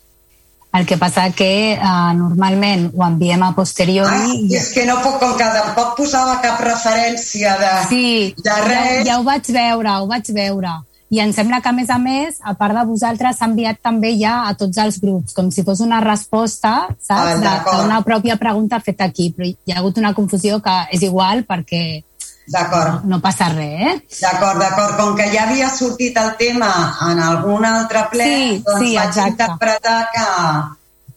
[0.73, 4.23] El que passa que uh, normalment ho enviem a posteriori...
[4.23, 8.07] Ah, i és que no puc, com que tampoc posava cap referència de, sí,
[8.40, 8.89] de res...
[9.03, 10.78] Ja, ja ho vaig veure, ho vaig veure.
[11.12, 14.15] I em sembla que, a més a més, a part de vosaltres, s'ha enviat també
[14.16, 17.44] ja a tots els grups, com si fos una resposta, saps?
[17.44, 19.28] Ah, D'una pròpia pregunta feta aquí.
[19.36, 21.82] Però hi ha hagut una confusió que és igual perquè
[22.51, 23.05] D'acord.
[23.05, 23.94] No, no passa res, eh?
[24.20, 24.97] D'acord, d'acord.
[24.98, 26.70] Com que ja havia sortit el tema
[27.09, 29.31] en algun altre ple, sí, doncs sí, vaig exacte.
[29.31, 30.27] interpretar que,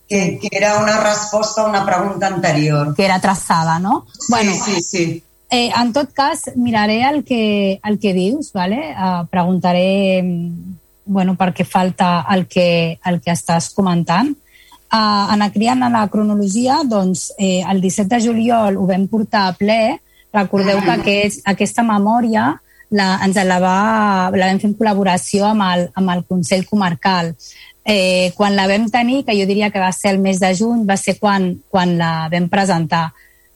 [0.08, 2.94] que, que era una resposta a una pregunta anterior.
[2.96, 4.06] Que era traçada, no?
[4.14, 5.06] Sí, bueno, sí, sí.
[5.50, 8.96] Eh, en tot cas, miraré el que, el que dius, ¿vale?
[8.98, 10.24] Uh, preguntaré
[11.06, 14.34] bueno, perquè falta el que, el que estàs comentant.
[14.96, 19.48] Uh, en criant a la cronologia, doncs, eh, el 17 de juliol ho vam portar
[19.50, 20.00] a ple,
[20.36, 22.54] Recordeu que aquest, aquesta memòria
[22.92, 23.78] la, ens la, va,
[24.36, 27.34] la vam fer en col·laboració amb el, amb el Consell Comarcal.
[27.86, 30.86] Eh, quan la vam tenir, que jo diria que va ser el mes de juny,
[30.90, 33.08] va ser quan, quan la vam presentar.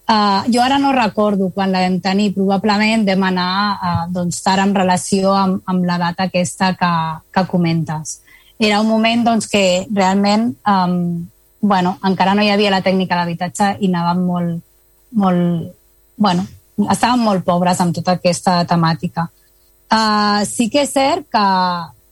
[0.10, 4.64] Uh, jo ara no recordo quan la vam tenir, probablement vam anar uh, doncs, tard
[4.64, 6.93] en relació amb, amb la data aquesta que,
[7.30, 8.15] que comentes.
[8.57, 11.27] Era un moment doncs, que realment um,
[11.61, 14.64] bueno, encara no hi havia la tècnica d'habitatge i anàvem molt,
[15.22, 15.76] molt,
[16.18, 16.47] bueno,
[16.88, 19.27] estàvem molt pobres amb tota aquesta temàtica.
[19.89, 21.45] Uh, sí que és cert que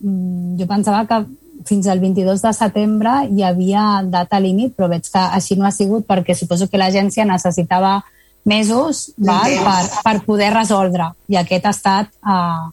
[0.04, 1.22] um, jo pensava que
[1.68, 5.74] fins al 22 de setembre hi havia data límit, però veig que així no ha
[5.76, 8.00] sigut perquè suposo que l'agència necessitava
[8.48, 12.70] mesos val, per, per poder resoldre i aquest ha estat uh,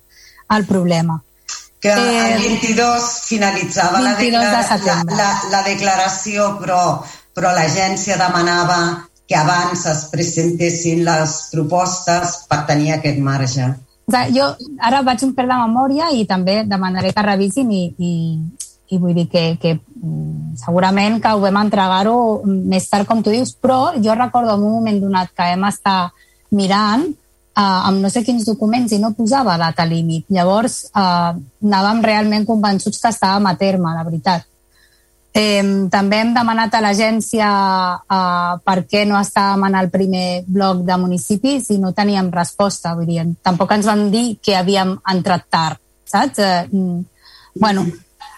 [0.56, 1.18] el problema.
[1.84, 7.02] Que el 22 eh, finalitzava 22 la, declara la, la, la declaració, però,
[7.36, 8.78] però l'agència demanava
[9.28, 13.72] que abans es presentessin les propostes per tenir aquest marge.
[14.36, 14.50] Jo
[14.84, 18.12] ara vaig un per la memòria i també demanaré que revisin i, i,
[18.92, 23.32] i vull dir que, que mm, segurament que ho vam entregar-ho més tard, com tu
[23.32, 25.98] dius, però jo recordo en un moment donat que vam estar
[26.52, 30.28] mirant eh, amb no sé quins documents i no posava data límit.
[30.28, 31.30] Llavors eh,
[31.64, 34.44] anàvem realment convençuts que estàvem a terme, la veritat.
[35.34, 37.48] Eh, també hem demanat a l'agència
[37.98, 42.94] eh, per què no estàvem en el primer bloc de municipis i no teníem resposta.
[42.94, 46.38] Vull dir, tampoc ens van dir que havíem entrat tard, saps?
[46.38, 47.02] Eh, mm,
[47.58, 47.82] bueno,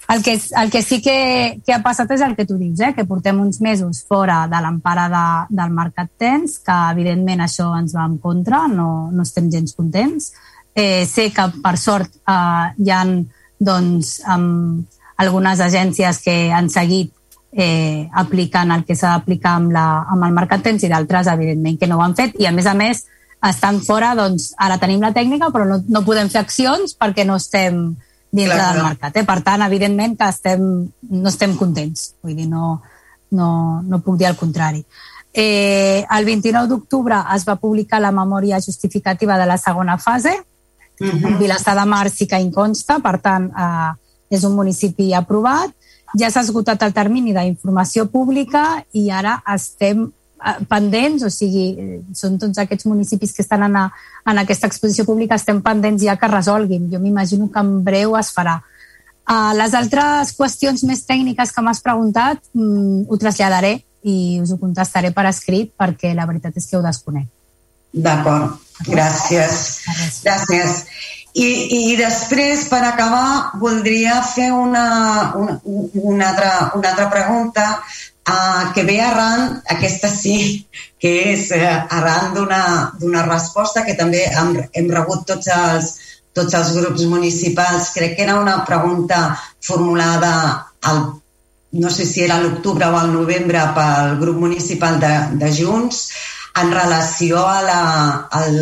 [0.09, 2.95] el que, el que sí que, que ha passat és el que tu dius, eh?
[2.95, 5.29] que portem uns mesos fora de l'empara de,
[5.61, 10.33] del Mercat Tens, que evidentment això ens va en contra, no, no estem gens contents.
[10.73, 13.03] Eh, sé que per sort eh, hi ha
[13.59, 14.87] doncs, amb,
[15.17, 17.13] algunes agències que han seguit
[17.53, 21.79] eh, aplicant el que s'ha d'aplicar amb, la, amb el mercat temps i d'altres, evidentment,
[21.81, 22.37] que no ho han fet.
[22.41, 23.07] I, a més a més,
[23.49, 27.39] estan fora, doncs, ara tenim la tècnica, però no, no podem fer accions perquè no
[27.41, 27.89] estem
[28.31, 29.17] dintre Clar, del mercat.
[29.17, 29.25] Eh?
[29.25, 30.63] Per tant, evidentment que estem,
[31.11, 32.11] no estem contents.
[32.25, 32.81] Vull dir, no,
[33.33, 33.51] no,
[33.83, 34.85] no puc dir el contrari.
[35.37, 40.33] Eh, el 29 d'octubre es va publicar la memòria justificativa de la segona fase.
[40.99, 41.39] Uh -huh.
[41.39, 43.93] Vilassar de Mar sí que inconsta, per tant, eh,
[44.31, 45.73] és un municipi aprovat.
[46.19, 51.67] Ja s'ha esgotat el termini d'informació pública i ara estem eh, pendents, o sigui,
[52.15, 53.89] són tots aquests municipis que estan en, a,
[54.27, 56.89] en aquesta exposició pública, estem pendents ja que resolguin.
[56.93, 58.61] Jo m'imagino que en breu es farà.
[59.27, 64.59] Uh, les altres qüestions més tècniques que m'has preguntat um, ho traslladaré i us ho
[64.61, 67.27] contestaré per escrit perquè la veritat és que ho desconec.
[67.91, 68.55] D'acord,
[68.87, 69.81] gràcies.
[70.23, 70.85] Gràcies.
[71.37, 71.47] I,
[71.93, 74.85] I després, per acabar, voldria fer una,
[75.37, 80.65] una, una, altra, una altra pregunta uh, que ve arran, aquesta sí,
[80.97, 81.67] que és uh,
[81.99, 85.93] arran d'una resposta que també hem, hem rebut tots els,
[86.33, 87.93] tots els grups municipals.
[87.93, 89.21] Crec que era una pregunta
[89.61, 90.33] formulada
[90.89, 91.03] al,
[91.77, 96.07] no sé si era l'octubre o al novembre pel grup municipal de, de Junts
[96.57, 97.83] en relació a, la,
[98.33, 98.57] al,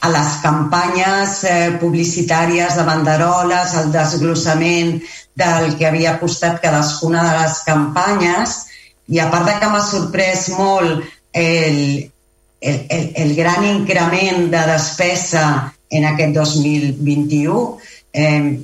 [0.00, 5.00] a les campanyes eh, publicitàries de banderoles, el desglossament
[5.38, 8.54] del que havia costat cadascuna de les campanyes
[9.08, 11.02] i a part de que m'ha sorprès molt
[11.32, 11.80] el,
[12.60, 15.44] el, el, el gran increment de despesa
[15.90, 17.62] en aquest 2021.
[18.12, 18.58] Eh,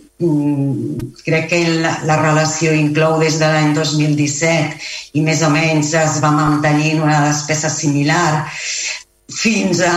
[1.24, 6.20] crec que la, la relació inclou des de l'any 2017 i més o menys es
[6.23, 8.47] va mantenir una despesa similar
[9.35, 9.97] fins a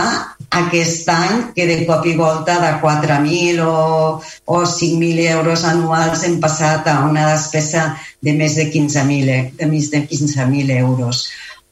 [0.50, 6.38] aquest any que de cop i volta de 4.000 o, o 5.000 euros anuals hem
[6.40, 7.90] passat a una despesa
[8.22, 11.26] de més de 15.000 de més de 15.000 euros.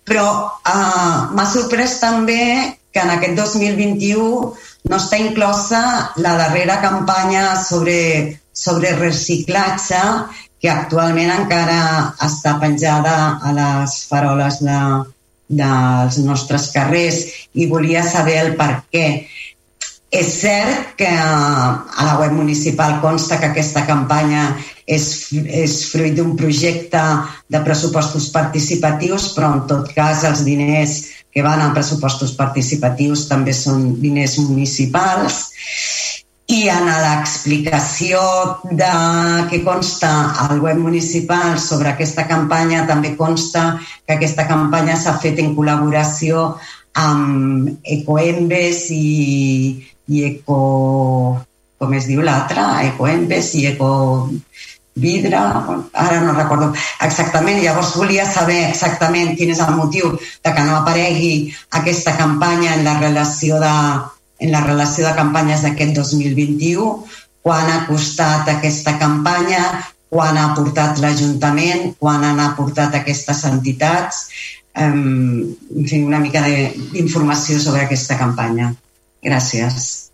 [0.07, 0.27] Però
[0.61, 4.53] uh, m'ha sorprès també que en aquest 2021
[4.90, 5.82] no està inclosa
[6.23, 10.03] la darrera campanya sobre, sobre reciclatge
[10.62, 14.78] que actualment encara està penjada a les faroles de,
[15.48, 17.23] dels nostres carrers
[17.55, 19.09] i volia saber el per què.
[20.16, 24.47] És cert que a la web municipal consta que aquesta campanya
[24.86, 27.02] és, és fruit d'un projecte
[27.51, 31.01] de pressupostos participatius, però en tot cas els diners
[31.35, 35.43] que van a pressupostos participatius també són diners municipals
[36.47, 38.20] i en l'explicació
[38.70, 38.90] de
[39.51, 40.10] que consta
[40.44, 46.52] al web municipal sobre aquesta campanya també consta que aquesta campanya s'ha fet en col·laboració
[47.02, 51.43] amb Ecoembes i, i Eco...
[51.77, 52.62] com es diu l'altra?
[52.86, 53.90] Ecoembes i Eco
[54.97, 56.70] vidre, ara no recordo
[57.05, 62.78] exactament, llavors volia saber exactament quin és el motiu de que no aparegui aquesta campanya
[62.78, 63.74] en la relació de,
[64.38, 66.89] en la relació de campanyes d'aquest 2021,
[67.47, 69.62] quan ha costat aquesta campanya,
[70.10, 74.26] quan ha portat l'Ajuntament, quan han aportat aquestes entitats,
[74.76, 78.73] en fi, una mica d'informació sobre aquesta campanya.
[79.24, 80.06] Gràcies.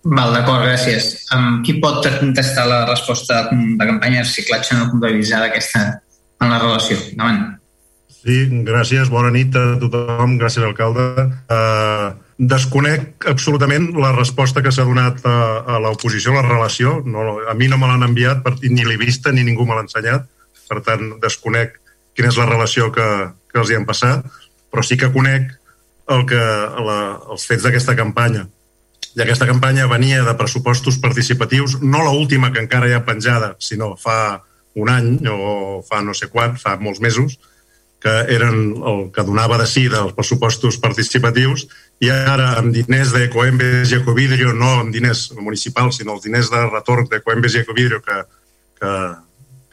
[0.00, 1.10] Val, d'acord, gràcies.
[1.36, 5.82] Um, qui pot contestar la resposta de campanya de reciclatge no comptabilitzada aquesta
[6.40, 6.96] en la relació?
[7.12, 7.59] Endavant.
[8.20, 9.08] Sí, gràcies.
[9.12, 10.36] Bona nit a tothom.
[10.40, 11.06] Gràcies, alcalde.
[11.48, 16.98] Uh, desconec absolutament la resposta que s'ha donat a, a l'oposició, la relació.
[17.04, 19.86] No, a mi no me l'han enviat, per, ni l'he vista, ni ningú me l'ha
[19.88, 20.28] ensenyat.
[20.68, 21.80] Per tant, desconec
[22.14, 23.08] quina és la relació que,
[23.50, 24.26] que els hi han passat,
[24.70, 25.50] però sí que conec
[26.10, 26.40] el que,
[26.86, 27.00] la,
[27.32, 28.46] els fets d'aquesta campanya
[29.16, 33.54] i aquesta campanya venia de pressupostos participatius, no la última que encara hi ha penjada,
[33.58, 34.42] sinó fa
[34.78, 37.40] un any o fa no sé quan, fa molts mesos,
[38.00, 41.66] que eren el que donava de sí dels pressupostos participatius
[42.00, 46.62] i ara amb diners d'Ecoembes i Ecovidrio, no amb diners municipals, sinó els diners de
[46.70, 48.16] retorn d'Ecoembes i Ecovidrio que,
[48.80, 48.92] que,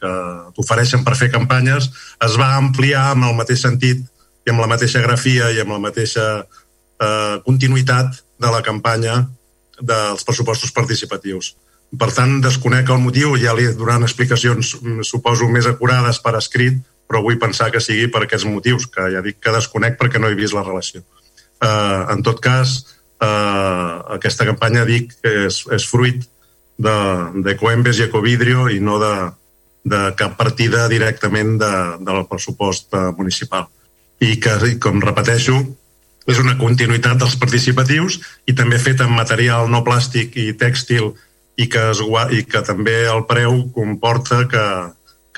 [0.04, 0.12] que
[0.58, 1.88] t'ofereixen per fer campanyes,
[2.28, 4.04] es va ampliar amb el mateix sentit
[4.44, 9.22] i amb la mateixa grafia i amb la mateixa eh, continuïtat de la campanya
[9.80, 11.54] dels pressupostos participatius.
[11.96, 16.82] Per tant, desconec el motiu, ja li donant explicacions, mm, suposo, més acurades per escrit,
[17.08, 20.30] però vull pensar que sigui per aquests motius, que ja dic que desconec perquè no
[20.30, 21.04] he vist la relació.
[21.58, 22.78] Uh, en tot cas,
[23.24, 26.20] uh, aquesta campanya, dic, és, és fruit
[26.78, 26.98] de,
[27.46, 29.14] de Coembes i Ecovidrio i no de,
[29.88, 31.74] de cap partida directament de,
[32.06, 33.70] del pressupost uh, municipal.
[34.22, 35.58] I que, com repeteixo,
[36.28, 38.20] és una continuïtat dels participatius
[38.50, 41.14] i també fet amb material no plàstic i tèxtil
[41.58, 42.02] i que, es,
[42.36, 44.66] i que també el preu comporta que,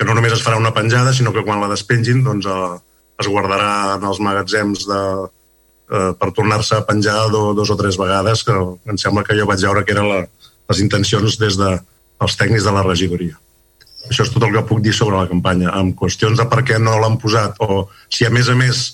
[0.00, 2.78] que no només es farà una penjada, sinó que quan la despengin doncs, eh,
[3.20, 5.00] es guardarà en els magatzems de,
[5.92, 8.56] eh, per tornar-se a penjar do, dos o tres vegades, que
[8.88, 10.22] em sembla que jo vaig veure que eren la,
[10.72, 11.74] les intencions des de
[12.24, 13.36] els tècnics de la regidoria.
[14.08, 15.74] Això és tot el que puc dir sobre la campanya.
[15.76, 18.86] En qüestions de per què no l'han posat o si a més a més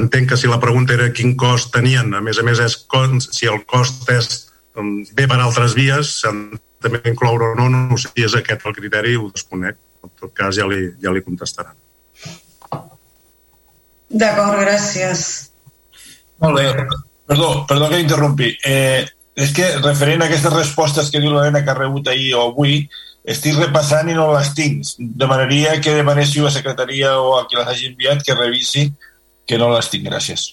[0.00, 2.80] entenc que si la pregunta era quin cost tenien, a més a més és
[3.28, 6.46] si el cost és doncs, bé per altres vies, s'han
[6.82, 9.76] també incloure o no, no sé si és aquest el criteri, ho desconec.
[10.06, 11.74] En tot cas ja li, ja li contestaran.
[14.06, 15.26] D'acord, gràcies.
[16.42, 16.70] Molt bé.
[17.26, 18.52] Perdó, perdó que interrompi.
[18.64, 19.02] Eh,
[19.36, 22.78] és que referent a aquestes respostes que diu l'Helena que ha rebut ahir o avui,
[23.26, 24.94] estic repassant i no les tinc.
[24.96, 28.86] Demanaria que demanéssiu a secretaria o a qui les hagi enviat que revisi
[29.46, 30.06] que no les tinc.
[30.06, 30.46] Gràcies.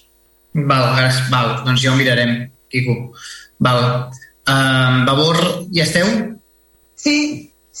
[0.54, 1.30] Val, gràcies.
[1.32, 3.14] Val, doncs ja ho mirarem, Quico.
[3.62, 4.10] Val.
[4.50, 5.38] Um, Vavor,
[5.72, 6.10] ja esteu?
[6.98, 7.16] Sí.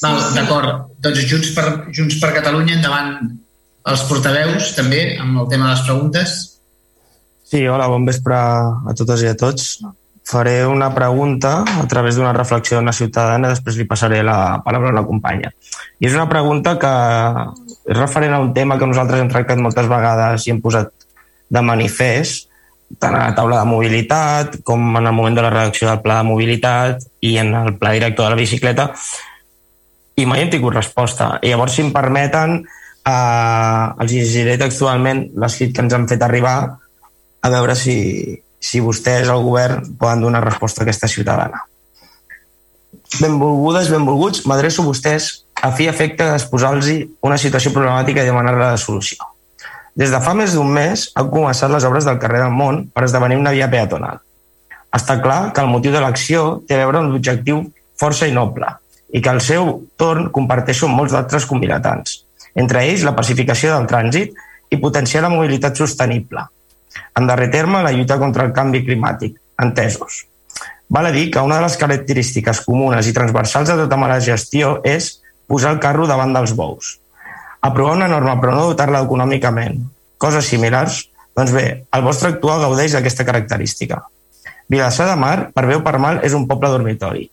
[0.00, 0.34] Val, sí, sí.
[0.38, 0.93] d'acord.
[1.04, 3.18] Doncs Junts per, Junts per Catalunya, endavant
[3.92, 6.38] els portaveus, també, amb el tema de les preguntes.
[7.44, 9.76] Sí, hola, bon vespre a totes i a tots.
[10.24, 14.96] Faré una pregunta a través d'una reflexió d'una ciutadana, després li passaré la paraula a
[14.96, 15.52] la companya.
[16.00, 16.94] I és una pregunta que
[17.84, 20.88] és referent a un tema que nosaltres hem tractat moltes vegades i hem posat
[21.52, 22.48] de manifest,
[22.98, 26.22] tant a la taula de mobilitat com en el moment de la redacció del pla
[26.22, 28.90] de mobilitat i en el pla director de la bicicleta,
[30.16, 31.38] i mai hem tingut resposta.
[31.42, 32.62] I llavors, si em permeten,
[33.04, 36.56] eh, els llegiré textualment l'escrit que ens han fet arribar
[37.44, 41.64] a veure si, si vostès, el govern, poden donar resposta a aquesta ciutadana.
[43.20, 46.88] Benvolgudes, benvolguts, m'adreço a vostès a fi efecte d'exposar-los
[47.22, 49.18] una situació problemàtica i demanar-la de solució.
[49.94, 53.04] Des de fa més d'un mes han començat les obres del carrer del Món per
[53.06, 54.18] esdevenir una via peatonal.
[54.94, 57.62] Està clar que el motiu de l'acció té a veure amb l'objectiu
[58.00, 58.66] força i noble
[59.14, 59.70] i que al seu
[60.00, 62.18] torn comparteixo amb molts d'altres convidatants,
[62.58, 64.34] entre ells la pacificació del trànsit
[64.74, 66.42] i potenciar la mobilitat sostenible.
[67.18, 70.24] En darrer terme, la lluita contra el canvi climàtic, entesos.
[70.90, 74.80] Val a dir que una de les característiques comunes i transversals de tota mala gestió
[74.84, 76.98] és posar el carro davant dels bous.
[77.64, 79.78] Aprovar una norma però no dotar-la econòmicament.
[80.18, 81.04] Coses similars?
[81.34, 84.02] Doncs bé, el vostre actual gaudeix d'aquesta característica.
[84.70, 87.24] Vilassar de Mar, per bé o per mal, és un poble dormitori.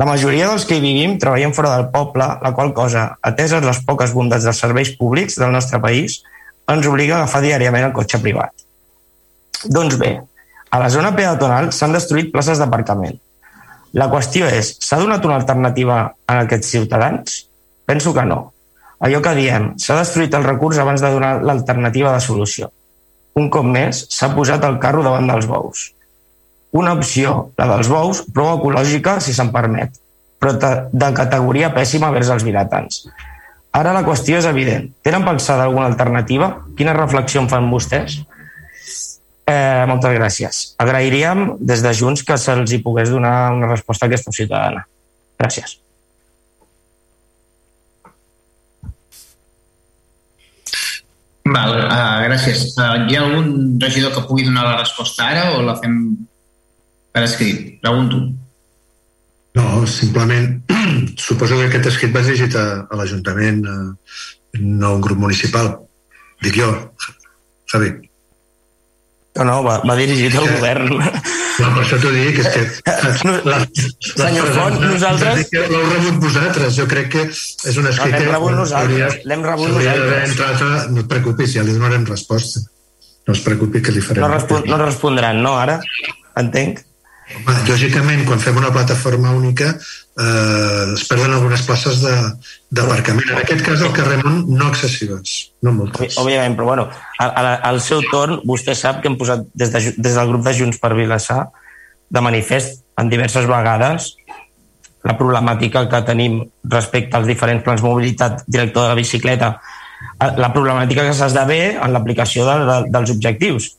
[0.00, 3.80] La majoria dels que hi vivim treballem fora del poble, la qual cosa, ateses les
[3.84, 6.22] poques bondats dels serveis públics del nostre país,
[6.72, 8.64] ens obliga a agafar diàriament el cotxe privat.
[9.68, 10.14] Doncs bé,
[10.72, 13.20] a la zona peatonal s'han destruït places d'aparcament.
[14.00, 17.36] La qüestió és, s'ha donat una alternativa a aquests ciutadans?
[17.84, 18.40] Penso que no.
[19.04, 22.72] Allò que diem, s'ha destruït el recurs abans de donar l'alternativa de solució.
[23.36, 25.90] Un cop més, s'ha posat el carro davant dels bous.
[26.72, 29.96] Una opció, la dels bous, prou ecològica, si se'n permet,
[30.38, 33.02] però de categoria pèssima vers els vilatans.
[33.74, 34.88] Ara la qüestió és evident.
[35.06, 36.52] Tenen pensada alguna alternativa?
[36.78, 38.20] Quina reflexió en fan vostès?
[39.50, 40.62] Eh, moltes gràcies.
[40.78, 44.84] Agrairíem des de Junts que se'ls hi pogués donar una resposta a aquesta ciutadana.
[45.38, 45.78] Gràcies.
[51.50, 52.66] Val, uh, gràcies.
[52.76, 55.96] Uh, hi ha algun regidor que pugui donar la resposta ara o la fem
[57.12, 57.80] per escrit?
[57.82, 58.22] Pregunto.
[59.58, 60.62] No, simplement
[61.26, 65.74] suposo que aquest escrit va dirigit a, a l'Ajuntament, eh, no a un grup municipal.
[66.44, 66.70] Dic jo,
[67.72, 67.92] Javi.
[69.38, 70.96] No, no, va, va dirigit al govern.
[71.60, 72.62] No, per això t'ho dic, és que...
[73.28, 73.58] No,
[74.16, 75.50] senyor Font, nosaltres...
[75.54, 78.14] L'heu rebut vosaltres, jo crec que és un escrit...
[78.14, 80.36] No, l'hem rebut nosaltres, l'hem rebut nosaltres.
[80.94, 82.64] No et preocupis, ja li donarem resposta.
[83.28, 84.24] No es preocupi que li farem...
[84.24, 85.78] No, respon no respondran, no, ara?
[86.40, 86.80] Entenc.
[87.30, 93.30] Home, lògicament, quan fem una plataforma única eh, es perden algunes places d'aparcament.
[93.30, 96.18] En aquest cas, al carrer Mont, no excessives, no moltes.
[96.20, 96.88] Òbviament, però bueno,
[97.22, 100.56] al, al seu torn, vostè sap que hem posat des, de, des del grup de
[100.58, 101.44] Junts per Vilassar
[102.10, 104.10] de manifest en diverses vegades
[105.06, 109.54] la problemàtica que tenim respecte als diferents plans mobilitat director de la bicicleta,
[110.20, 113.74] la problemàtica que s'esdevé en l'aplicació de, de, dels objectius,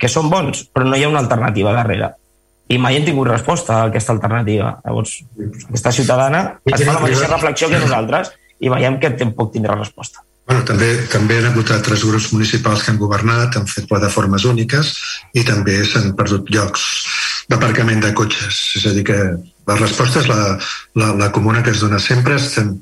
[0.00, 2.14] que són bons, però no hi ha una alternativa darrere
[2.68, 4.76] i mai hem tingut resposta a aquesta alternativa.
[4.84, 5.18] Llavors,
[5.68, 10.24] aquesta ciutadana es fa la mateixa reflexió que nosaltres i veiem que tampoc tindrà resposta.
[10.44, 14.92] Bueno, també, també han hagut altres grups municipals que han governat, han fet plataformes úniques
[15.32, 16.84] i també s'han perdut llocs
[17.48, 18.60] d'aparcament de cotxes.
[18.80, 19.18] És a dir, que
[19.68, 20.58] la resposta és la,
[21.00, 22.36] la, la comuna que es dona sempre.
[22.36, 22.74] Estem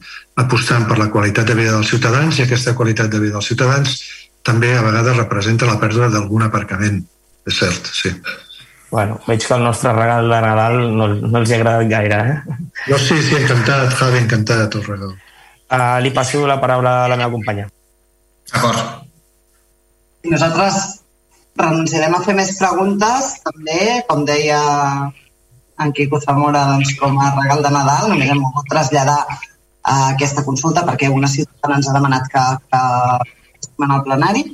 [0.43, 3.99] apostant per la qualitat de vida dels ciutadans i aquesta qualitat de vida dels ciutadans
[4.43, 6.99] també a vegades representa la pèrdua d'algun aparcament.
[7.47, 8.11] És cert, sí.
[8.93, 12.57] Bueno, veig que el nostre regal de Nadal no, no els ha agradat gaire, eh?
[12.91, 15.15] Jo sí, sí, encantat, Javi, encantat el regal.
[15.73, 17.65] Uh, li passo la paraula a la meva companya.
[18.53, 18.83] D'acord.
[20.29, 20.77] Nosaltres
[21.57, 23.81] renunciarem a fer més preguntes, també,
[24.11, 24.61] com deia
[25.81, 30.45] en Quico Zamora, doncs, com a regal de Nadal, només hem volgut traslladar uh, aquesta
[30.45, 32.83] consulta perquè una ciutadana ens ha demanat que, que
[33.57, 34.51] estem al plenari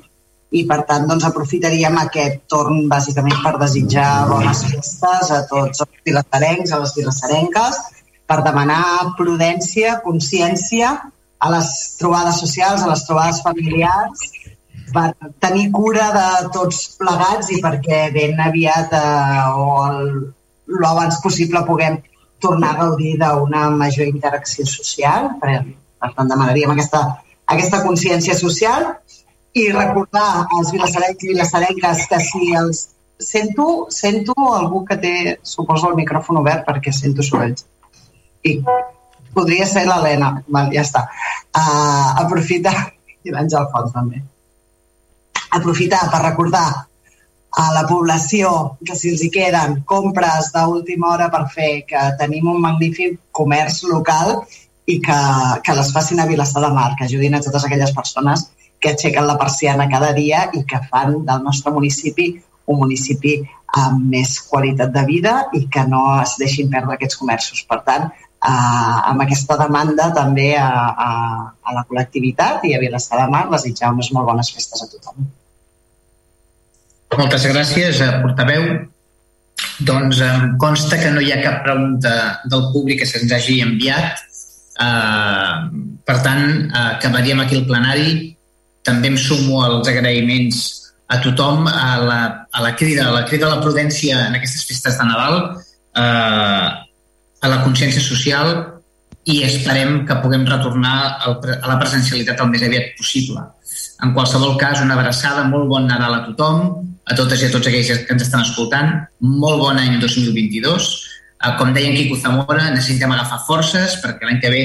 [0.50, 6.02] i per tant doncs, aprofitaríem aquest torn bàsicament per desitjar bones festes a tots els
[6.08, 7.80] vilassarencs, a les vilassarenques,
[8.28, 10.94] per demanar prudència, consciència
[11.38, 11.68] a les
[12.00, 14.24] trobades socials, a les trobades familiars,
[14.92, 15.12] per
[15.44, 20.08] tenir cura de tots plegats i perquè ben aviat eh, o el,
[20.80, 22.00] l'abans possible puguem
[22.40, 25.34] tornar a gaudir d'una major interacció social.
[25.42, 25.60] Per,
[26.00, 27.04] per tant, demanaríem aquesta,
[27.52, 28.94] aquesta consciència social
[29.58, 32.84] i recordar als vilassarencs i vilassarenques que si els
[33.18, 37.66] sento, sento algú que té, suposo, el micròfon obert perquè sento sorolls.
[38.46, 38.58] I
[39.34, 40.36] podria ser l'Helena,
[40.72, 41.06] ja està.
[41.50, 42.76] Uh, aprofitar,
[43.26, 44.22] i l'Àngel Font també,
[45.58, 46.68] aprofitar per recordar
[47.58, 48.50] a la població
[48.86, 53.82] que si els hi queden compres d'última hora per fer, que tenim un magnífic comerç
[53.90, 54.36] local
[54.86, 55.18] i que,
[55.64, 58.46] que les facin a Vilassar de Mar, que ajudin a totes aquelles persones
[58.80, 62.32] que aixequen la persiana cada dia i que fan del nostre municipi
[62.68, 63.38] un municipi
[63.78, 67.64] amb més qualitat de vida i que no es deixin perdre aquests comerços.
[67.68, 71.10] Per tant, eh, amb aquesta demanda també a, a,
[71.64, 75.28] a la col·lectivitat i a Vilassar de Mar desitjar unes molt bones festes a tothom.
[77.18, 78.70] Moltes gràcies, eh, portaveu.
[79.88, 82.14] Doncs em consta que no hi ha cap pregunta
[82.50, 84.24] del públic que se'ns hagi enviat.
[84.78, 85.54] Eh,
[86.08, 88.37] per tant, eh, acabaríem aquí el plenari
[88.88, 90.64] també em sumo als agraïments
[91.08, 92.20] a tothom, a la,
[92.52, 95.38] a la crida, a la crida a la prudència en aquestes festes de Nadal,
[95.96, 96.66] eh,
[97.38, 98.50] a la consciència social
[99.28, 103.44] i esperem que puguem retornar al, a la presencialitat el més aviat possible.
[104.04, 106.66] En qualsevol cas, una abraçada, molt bon Nadal a tothom,
[107.08, 110.90] a totes i a tots aquells que ens estan escoltant, molt bon any 2022.
[111.38, 114.62] Eh, com deia en Quico Zamora, necessitem agafar forces perquè l'any que ve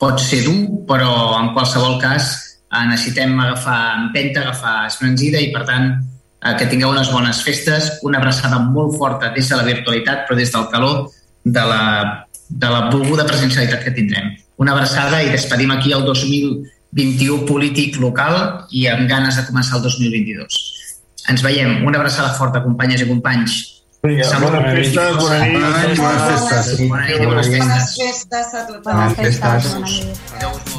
[0.00, 2.32] pot ser dur, però en qualsevol cas
[2.72, 5.92] eh, necessitem agafar empenta, agafar esbranzida i, per tant,
[6.42, 10.38] eh, que tingueu unes bones festes, una abraçada molt forta des de la virtualitat, però
[10.38, 11.10] des del calor
[11.44, 11.82] de la,
[12.48, 14.32] de la volguda presencialitat que tindrem.
[14.58, 19.86] Una abraçada i despedim aquí el 2021 polític local i amb ganes de començar el
[19.88, 20.58] 2022.
[21.32, 21.84] Ens veiem.
[21.86, 23.81] Una abraçada forta, companyes i companys.
[24.04, 25.96] Vinga, bones festes, bona nit.
[25.96, 26.70] Bones festes.
[26.74, 27.20] Festes.
[27.22, 27.46] Bones
[27.94, 28.96] festes a tothom.
[28.96, 29.76] Bones festes.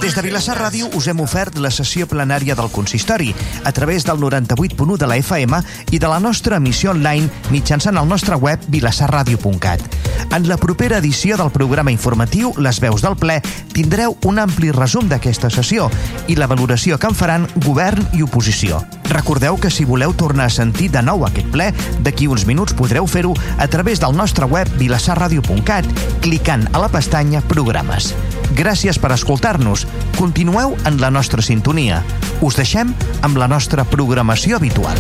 [0.02, 3.30] Des de Vilassar Ràdio us hem ofert la sessió plenària del consistori
[3.64, 5.62] a través del 98.1 de la FM
[5.96, 9.88] i de la nostra emissió online mitjançant el nostre web vilassarradio.cat.
[10.36, 13.40] En la propera edició del programa informatiu Les veus del ple
[13.72, 15.88] tindreu un ampli resum d'aquesta sessió
[16.28, 18.84] i la valoració que en faran govern i oposició.
[19.14, 21.70] Recordeu que si voleu tornar a sentir de nou aquest ple,
[22.04, 25.88] d'aquí uns minuts podreu fer-ho a través del nostre web vilassarradio.cat
[26.26, 28.14] clicant a la pestanya Programes.
[28.58, 29.86] Gràcies per escoltar-nos.
[30.18, 32.04] Continueu en la nostra sintonia.
[32.42, 35.00] Us deixem amb la nostra programació habitual.